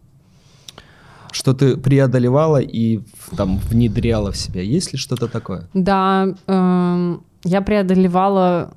[1.31, 3.01] Что ты преодолевала и
[3.37, 4.61] там внедряла в себя?
[4.61, 5.69] Есть ли что-то такое?
[5.73, 8.73] Да, э, я преодолевала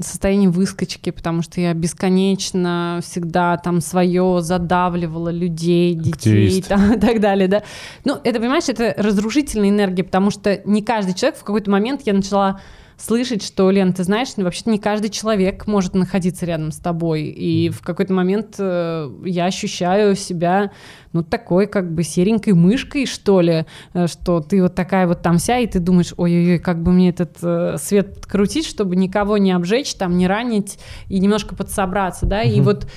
[0.00, 7.20] состояние выскочки, потому что я бесконечно всегда там свое задавливала людей, детей там, и так
[7.20, 7.62] далее, да.
[8.04, 12.12] Ну, это, понимаешь, это разрушительная энергия, потому что не каждый человек в какой-то момент я
[12.12, 12.60] начала
[12.98, 17.22] слышать, что, Лен, ты знаешь, ну, вообще-то не каждый человек может находиться рядом с тобой.
[17.22, 20.72] И в какой-то момент э, я ощущаю себя,
[21.12, 25.38] ну, такой как бы серенькой мышкой, что ли, э, что ты вот такая вот там
[25.38, 29.52] вся, и ты думаешь, ой-ой-ой, как бы мне этот э, свет подкрутить, чтобы никого не
[29.52, 32.52] обжечь, там, не ранить и немножко подсобраться, да, mm-hmm.
[32.52, 32.88] и вот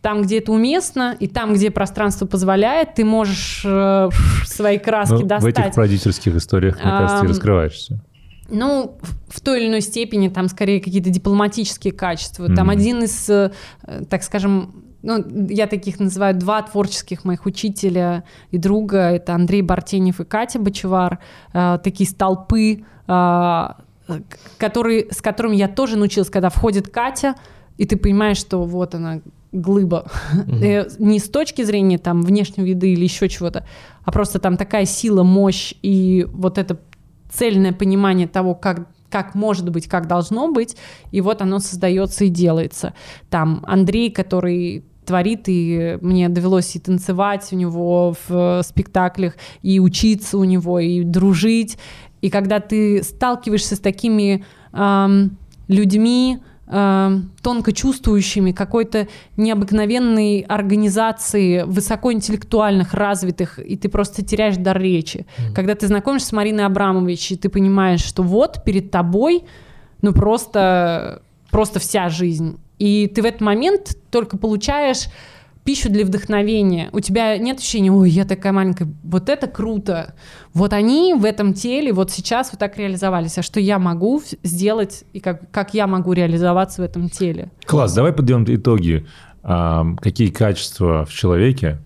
[0.00, 4.10] там, где это уместно, и там, где пространство позволяет, ты можешь э,
[4.44, 5.56] свои краски ну, достать.
[5.56, 8.04] В этих родительских историях, мне кажется, ты раскрываешься.
[8.48, 8.98] Ну,
[9.28, 12.46] в той или иной степени там скорее какие-то дипломатические качества.
[12.46, 12.54] Mm-hmm.
[12.54, 13.52] Там один из, э,
[14.08, 19.10] так скажем, ну, я таких называю два творческих моих учителя и друга.
[19.10, 21.20] Это Андрей Бартенев и Катя Бочевар.
[21.52, 23.68] Э, такие столпы, э,
[24.58, 27.36] которые, с которыми я тоже научилась, когда входит Катя,
[27.78, 29.20] и ты понимаешь, что вот она,
[29.52, 30.10] глыба.
[30.34, 30.96] Mm-hmm.
[30.98, 33.66] Не с точки зрения там внешнего вида или еще чего-то,
[34.04, 36.78] а просто там такая сила, мощь и вот это
[37.36, 40.76] цельное понимание того, как как может быть, как должно быть,
[41.12, 42.94] и вот оно создается и делается.
[43.30, 50.36] Там Андрей, который творит, и мне довелось и танцевать у него в спектаклях, и учиться
[50.36, 51.78] у него, и дружить.
[52.22, 55.36] И когда ты сталкиваешься с такими эм,
[55.68, 65.26] людьми, э, тонко чувствующими какой-то необыкновенной организации высокоинтеллектуальных, развитых, и ты просто теряешь дар речи.
[65.36, 65.54] Mm.
[65.54, 69.44] Когда ты знакомишься с Мариной Абрамович, и ты понимаешь, что вот перед тобой,
[70.02, 72.58] ну просто, просто вся жизнь.
[72.78, 75.06] И ты в этот момент только получаешь
[75.64, 76.90] пищу для вдохновения.
[76.92, 80.14] У тебя нет ощущения, ой, я такая маленькая, вот это круто.
[80.52, 83.38] Вот они в этом теле вот сейчас вот так реализовались.
[83.38, 87.50] А что я могу сделать и как, как я могу реализоваться в этом теле?
[87.64, 89.06] Класс, давай подведем итоги.
[89.42, 91.78] А, какие качества в человеке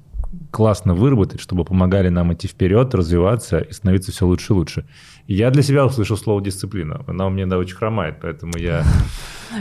[0.51, 4.87] классно выработать, чтобы помогали нам идти вперед, развиваться и становиться все лучше и лучше.
[5.35, 7.05] Я для себя услышал слово дисциплина.
[7.07, 8.83] Она у меня да, очень хромает, поэтому я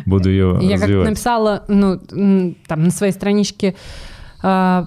[0.06, 2.00] буду ее Я как написала ну,
[2.68, 3.76] там, на своей страничке,
[4.44, 4.86] э,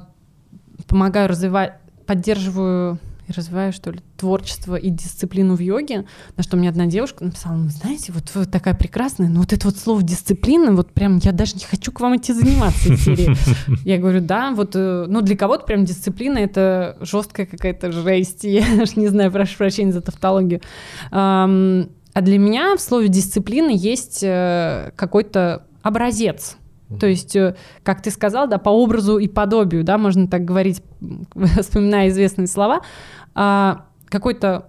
[0.89, 1.75] помогаю развивать,
[2.07, 2.99] поддерживаю
[3.33, 7.69] развиваю, что ли, творчество и дисциплину в йоге, на что мне одна девушка написала, ну,
[7.69, 11.55] знаете, вот вы такая прекрасная, но вот это вот слово дисциплина, вот прям я даже
[11.55, 12.91] не хочу к вам идти заниматься.
[13.85, 18.65] Я говорю, да, вот, э, ну, для кого-то прям дисциплина— это жесткая какая-то жесть, я
[18.83, 20.61] аж не знаю, прошу прощения за тавтологию.
[22.13, 26.57] А для меня в слове дисциплина есть э, какой-то образец,
[26.99, 30.83] то есть, э, как ты сказал, да, по образу и подобию, да, можно так говорить,
[31.61, 32.81] вспоминая известные слова,
[33.35, 34.67] а, какое-то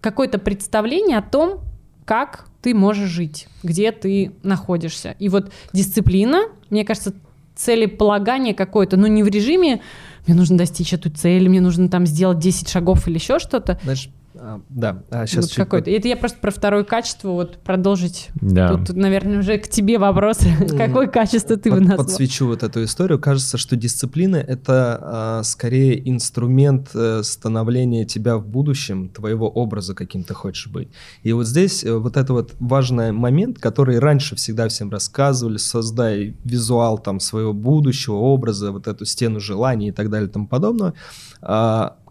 [0.00, 1.60] какое представление о том,
[2.04, 5.14] как ты можешь жить, где ты находишься.
[5.18, 7.14] И вот дисциплина, мне кажется,
[7.54, 9.82] целеполагание какое-то, но не в режиме
[10.26, 13.78] мне нужно достичь эту цель, мне нужно там сделать 10 шагов или еще что-то.
[13.82, 15.90] Знаешь, а, да, а сейчас вот какой-то.
[15.90, 18.30] Это я просто про второе качество вот продолжить.
[18.40, 18.76] Да.
[18.76, 20.38] Тут, наверное, уже к тебе вопрос.
[20.76, 21.98] Какое качество ты бы назвал?
[21.98, 23.18] Подсвечу вот эту историю.
[23.18, 30.22] Кажется, что дисциплина— это а, скорее инструмент а, становления тебя в будущем, твоего образа, каким
[30.22, 30.88] ты хочешь быть.
[31.24, 36.36] И вот здесь э, вот это вот важный момент, который раньше всегда всем рассказывали, создай
[36.44, 40.94] визуал там своего будущего образа, вот эту стену желаний и так далее и тому подобное.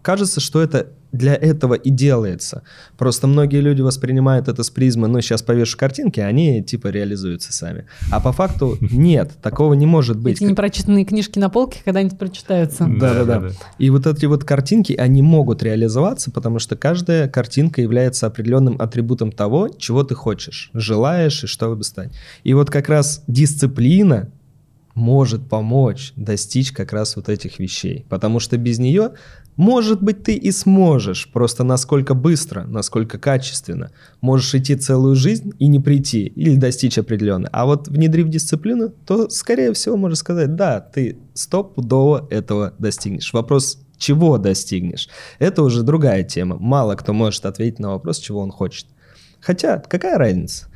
[0.00, 2.62] А, кажется, что это для этого и делается.
[2.96, 7.86] Просто многие люди воспринимают это с призмы, ну, сейчас повешу картинки, они типа реализуются сами.
[8.10, 10.36] А по факту нет, такого не может быть.
[10.36, 12.86] Эти непрочитанные книжки на полке когда-нибудь прочитаются.
[12.86, 13.50] Да-да-да.
[13.78, 19.32] И вот эти вот картинки, они могут реализоваться, потому что каждая картинка является определенным атрибутом
[19.32, 22.12] того, чего ты хочешь, желаешь и что бы стать.
[22.44, 24.30] И вот как раз дисциплина,
[24.94, 28.04] может помочь достичь как раз вот этих вещей.
[28.08, 29.12] Потому что без нее,
[29.56, 33.90] может быть, ты и сможешь, просто насколько быстро, насколько качественно.
[34.20, 37.48] Можешь идти целую жизнь и не прийти, или достичь определенно.
[37.52, 43.32] А вот внедрив дисциплину, то, скорее всего, можно сказать, да, ты стопудово этого достигнешь.
[43.32, 45.08] Вопрос, чего достигнешь,
[45.38, 46.56] это уже другая тема.
[46.58, 48.86] Мало кто может ответить на вопрос, чего он хочет.
[49.40, 50.70] Хотя, какая разница?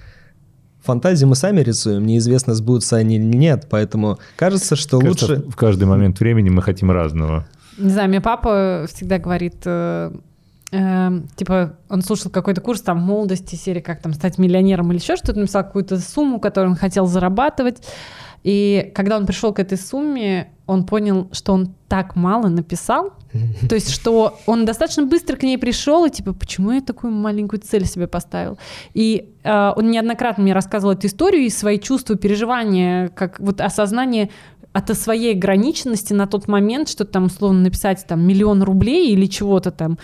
[0.84, 5.42] фантазии мы сами рисуем, неизвестно, сбудутся они или нет, поэтому кажется, что кажется, лучше...
[5.48, 7.48] в каждый момент времени мы хотим разного.
[7.78, 10.12] Не знаю, мне папа всегда говорит, э,
[10.72, 15.16] э, типа, он слушал какой-то курс там молодости, серии «Как там стать миллионером» или еще
[15.16, 17.82] что-то, написал какую-то сумму, которую он хотел зарабатывать,
[18.44, 23.14] и когда он пришел к этой сумме, он понял, что он так мало написал,
[23.68, 27.60] то есть, что он достаточно быстро к ней пришел, и типа, почему я такую маленькую
[27.60, 28.58] цель себе поставил?
[28.92, 34.30] И э, он неоднократно мне рассказывал эту историю и свои чувства, переживания, как вот осознание
[34.74, 39.70] от своей ограниченности на тот момент, что там условно написать там миллион рублей или чего-то
[39.70, 39.98] там,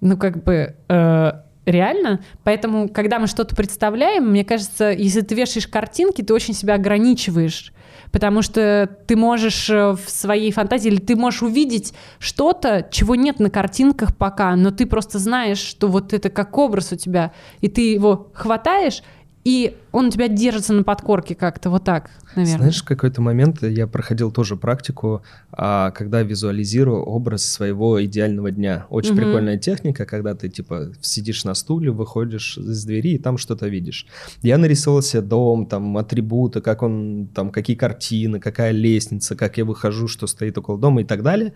[0.00, 1.32] ну как бы э,
[1.66, 2.20] реально.
[2.44, 7.72] Поэтому, когда мы что-то представляем, мне кажется, если ты вешаешь картинки, ты очень себя ограничиваешь.
[8.12, 13.40] Потому что ты можешь э, в своей фантазии, или ты можешь увидеть что-то, чего нет
[13.40, 17.68] на картинках пока, но ты просто знаешь, что вот это как образ у тебя, и
[17.68, 19.02] ты его хватаешь,
[19.46, 22.58] и он у тебя держится на подкорке как-то вот так, наверное.
[22.58, 28.86] Знаешь, в какой-то момент я проходил тоже практику, а, когда визуализирую образ своего идеального дня.
[28.90, 29.18] Очень угу.
[29.18, 34.08] прикольная техника, когда ты типа сидишь на стуле, выходишь из двери и там что-то видишь.
[34.42, 39.64] Я нарисовал себе дом, там атрибуты, как он, там какие картины, какая лестница, как я
[39.64, 41.52] выхожу, что стоит около дома и так далее.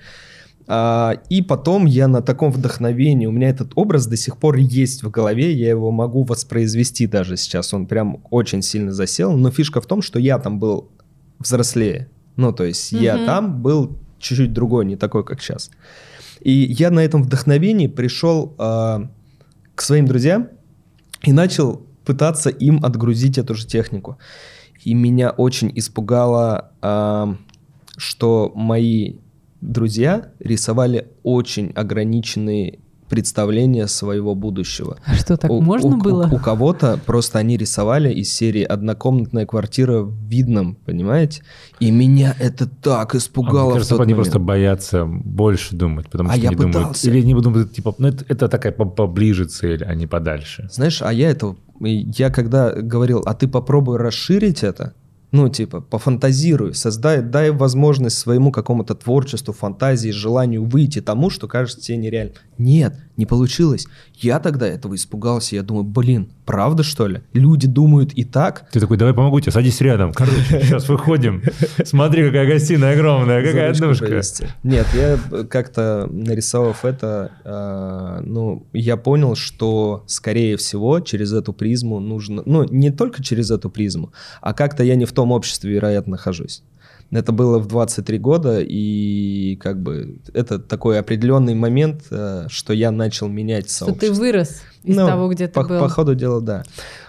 [0.67, 5.03] А, и потом я на таком вдохновении, у меня этот образ до сих пор есть
[5.03, 9.81] в голове, я его могу воспроизвести даже сейчас, он прям очень сильно засел, но фишка
[9.81, 10.91] в том, что я там был
[11.39, 13.03] взрослее, ну то есть mm-hmm.
[13.03, 15.71] я там был чуть-чуть другой, не такой, как сейчас.
[16.41, 18.99] И я на этом вдохновении пришел э,
[19.75, 20.49] к своим друзьям
[21.23, 24.19] и начал пытаться им отгрузить эту же технику.
[24.85, 27.35] И меня очень испугало, э,
[27.97, 29.17] что мои
[29.61, 32.81] друзья рисовали очень ограниченные
[33.11, 34.97] представления своего будущего.
[35.05, 36.29] А что, так у, можно у, было?
[36.31, 41.43] У, у кого-то просто они рисовали из серии «Однокомнатная квартира в Видном», понимаете?
[41.81, 46.35] И меня это так испугало а мне кажется, они просто боятся больше думать, потому а
[46.35, 46.79] что я не пытался.
[46.79, 47.05] думают...
[47.05, 50.69] Или не думают, типа, ну это, это такая поближе цель, а не подальше.
[50.73, 51.57] Знаешь, а я это...
[51.81, 54.93] Я когда говорил, а ты попробуй расширить это,
[55.33, 61.81] ну, типа, пофантазируй, создай, дай возможность своему какому-то творчеству, фантазии, желанию выйти тому, что кажется
[61.81, 62.33] тебе нереально.
[62.59, 63.87] Нет, не получилось.
[64.17, 65.55] Я тогда этого испугался.
[65.55, 67.21] Я думаю, блин, правда что ли?
[67.33, 68.69] Люди думают и так.
[68.73, 70.13] Ты такой, давай помогу тебе, садись рядом.
[70.13, 71.45] Короче, сейчас выходим.
[71.85, 74.21] Смотри, какая гостиная огромная, какая однушка.
[74.65, 82.01] Нет, я как-то нарисовав это, э, ну, я понял, что, скорее всего, через эту призму
[82.01, 82.43] нужно...
[82.45, 86.65] Ну, не только через эту призму, а как-то я не в том обществе, вероятно, нахожусь.
[87.11, 92.93] Это было в 23 года, и как бы это такой определенный момент, э, что я
[92.93, 94.07] начал менять сообщество.
[94.07, 95.81] Что ты вырос из ну, того, где ты по, был.
[95.81, 96.63] По ходу дела, да.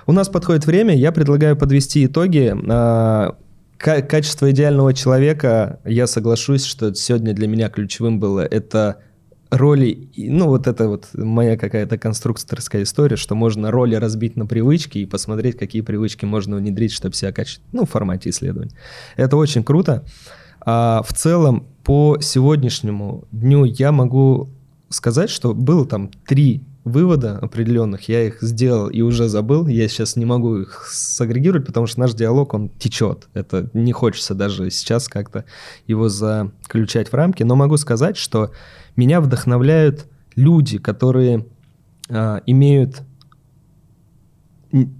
[0.07, 2.55] У нас подходит время, я предлагаю подвести итоги.
[2.67, 3.35] А,
[3.77, 9.01] качество идеального человека, я соглашусь, что сегодня для меня ключевым было это
[9.51, 14.99] роли, ну вот это вот моя какая-то конструкторская история, что можно роли разбить на привычки
[14.99, 18.71] и посмотреть, какие привычки можно внедрить, чтобы себя качать, ну, в формате исследований.
[19.17, 20.03] Это очень круто.
[20.61, 24.49] А в целом, по сегодняшнему дню я могу
[24.89, 30.15] сказать, что было там три вывода определенных, я их сделал и уже забыл, я сейчас
[30.15, 35.07] не могу их сагрегировать, потому что наш диалог, он течет, это не хочется даже сейчас
[35.07, 35.45] как-то
[35.85, 38.51] его заключать в рамки, но могу сказать, что
[38.95, 41.45] меня вдохновляют люди, которые
[42.09, 43.03] а, имеют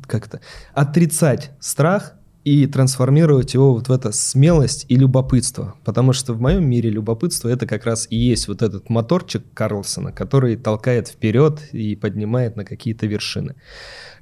[0.08, 0.42] как-то
[0.74, 2.14] отрицать страх
[2.44, 5.76] и трансформировать его вот в это смелость и любопытство.
[5.84, 10.12] Потому что в моем мире любопытство это как раз и есть вот этот моторчик Карлсона,
[10.12, 13.56] который толкает вперед и поднимает на какие-то вершины.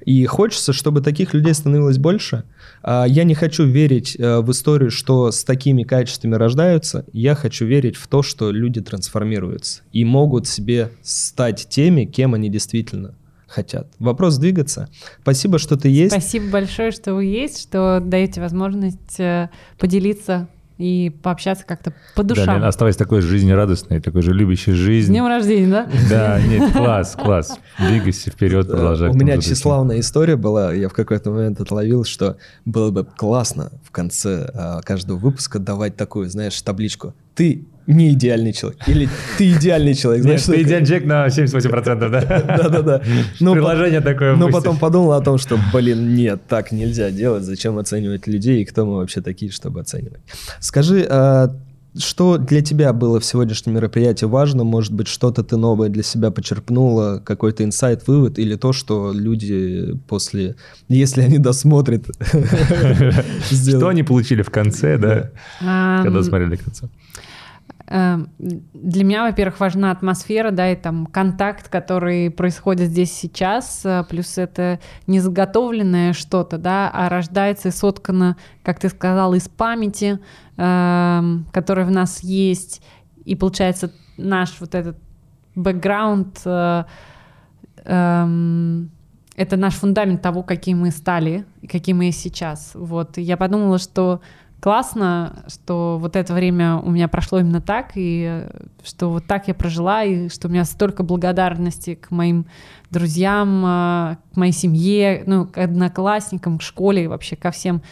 [0.04, 2.44] И хочется, чтобы таких людей становилось больше.
[2.82, 7.04] А, я не хочу верить э, в историю, что с такими качествами рождаются.
[7.12, 12.48] Я хочу верить в то, что люди трансформируются и могут себе стать теми, кем они
[12.48, 13.14] действительно
[13.50, 13.88] хотят.
[13.98, 14.88] Вопрос двигаться.
[15.22, 16.12] Спасибо, что ты есть.
[16.12, 20.48] Спасибо большое, что вы есть, что даете возможность э, поделиться
[20.78, 22.60] и пообщаться как-то по душам.
[22.60, 25.08] Да, оставайся такой жизнерадостной, такой же любящей жизнь.
[25.08, 25.88] С днем рождения, да?
[26.08, 27.58] Да, нет, класс, класс.
[27.78, 29.10] Двигайся вперед, продолжай.
[29.10, 33.90] У меня тщеславная история была, я в какой-то момент отловил, что было бы классно в
[33.90, 37.14] конце а, каждого выпуска давать такую, знаешь, табличку.
[37.34, 38.80] Ты не идеальный человек.
[38.86, 39.08] Или
[39.38, 40.22] ты идеальный человек.
[40.22, 42.20] Знаешь, Нет, ты идеальный человек на 78%, да?
[42.58, 43.02] Да-да-да.
[43.38, 47.44] Приложение такое Но потом подумал о том, что, блин, нет, так нельзя делать.
[47.44, 50.20] Зачем оценивать людей и кто мы вообще такие, чтобы оценивать?
[50.60, 51.50] Скажи, а
[51.98, 54.64] что для тебя было в сегодняшнем мероприятии важно?
[54.64, 59.98] Может быть, что-то ты новое для себя почерпнула, какой-то инсайт, вывод, или то, что люди
[60.08, 60.54] после,
[60.88, 62.06] если они досмотрят...
[63.50, 65.30] Что они получили в конце, да,
[66.02, 66.88] когда смотрели конца?
[67.86, 74.04] Эм, для меня, во-первых, важна атмосфера, да, и там контакт, который происходит здесь сейчас, э,
[74.08, 74.78] плюс это
[75.08, 80.20] не заготовленное что-то, да, а рождается и соткано, как ты сказал, из памяти,
[80.56, 82.80] эм, которая в нас есть,
[83.24, 84.96] и получается наш вот этот
[85.56, 86.84] бэкграунд, э,
[87.84, 88.90] эм,
[89.34, 92.72] это наш фундамент того, какие мы стали какие мы сейчас.
[92.74, 93.18] Вот.
[93.18, 94.20] Я подумала, что
[94.60, 98.46] классно, что вот это время у меня прошло именно так, и
[98.84, 102.46] что вот так я прожила, и что у меня столько благодарности к моим
[102.90, 107.82] друзьям, а, к моей семье, ну, к одноклассникам, к школе, вообще ко всем.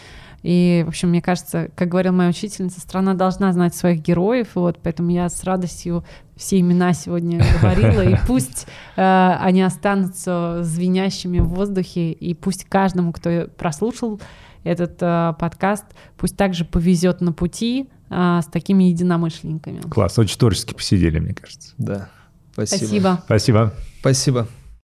[0.43, 4.59] И, в общем, мне кажется, как говорила моя учительница, страна должна знать своих героев, и
[4.59, 6.05] вот поэтому я с радостью
[6.36, 8.66] все имена сегодня говорила, и пусть
[8.97, 14.20] э, они останутся звенящими в воздухе, и пусть каждому, кто прослушал
[14.69, 15.85] этот э, подкаст,
[16.16, 19.81] пусть также повезет на пути э, с такими единомышленниками.
[19.81, 21.74] Класс, очень творчески посидели, мне кажется.
[21.78, 22.09] Да,
[22.53, 22.78] спасибо.
[22.86, 23.23] Спасибо.
[23.24, 23.73] Спасибо.
[24.01, 24.49] Спасибо.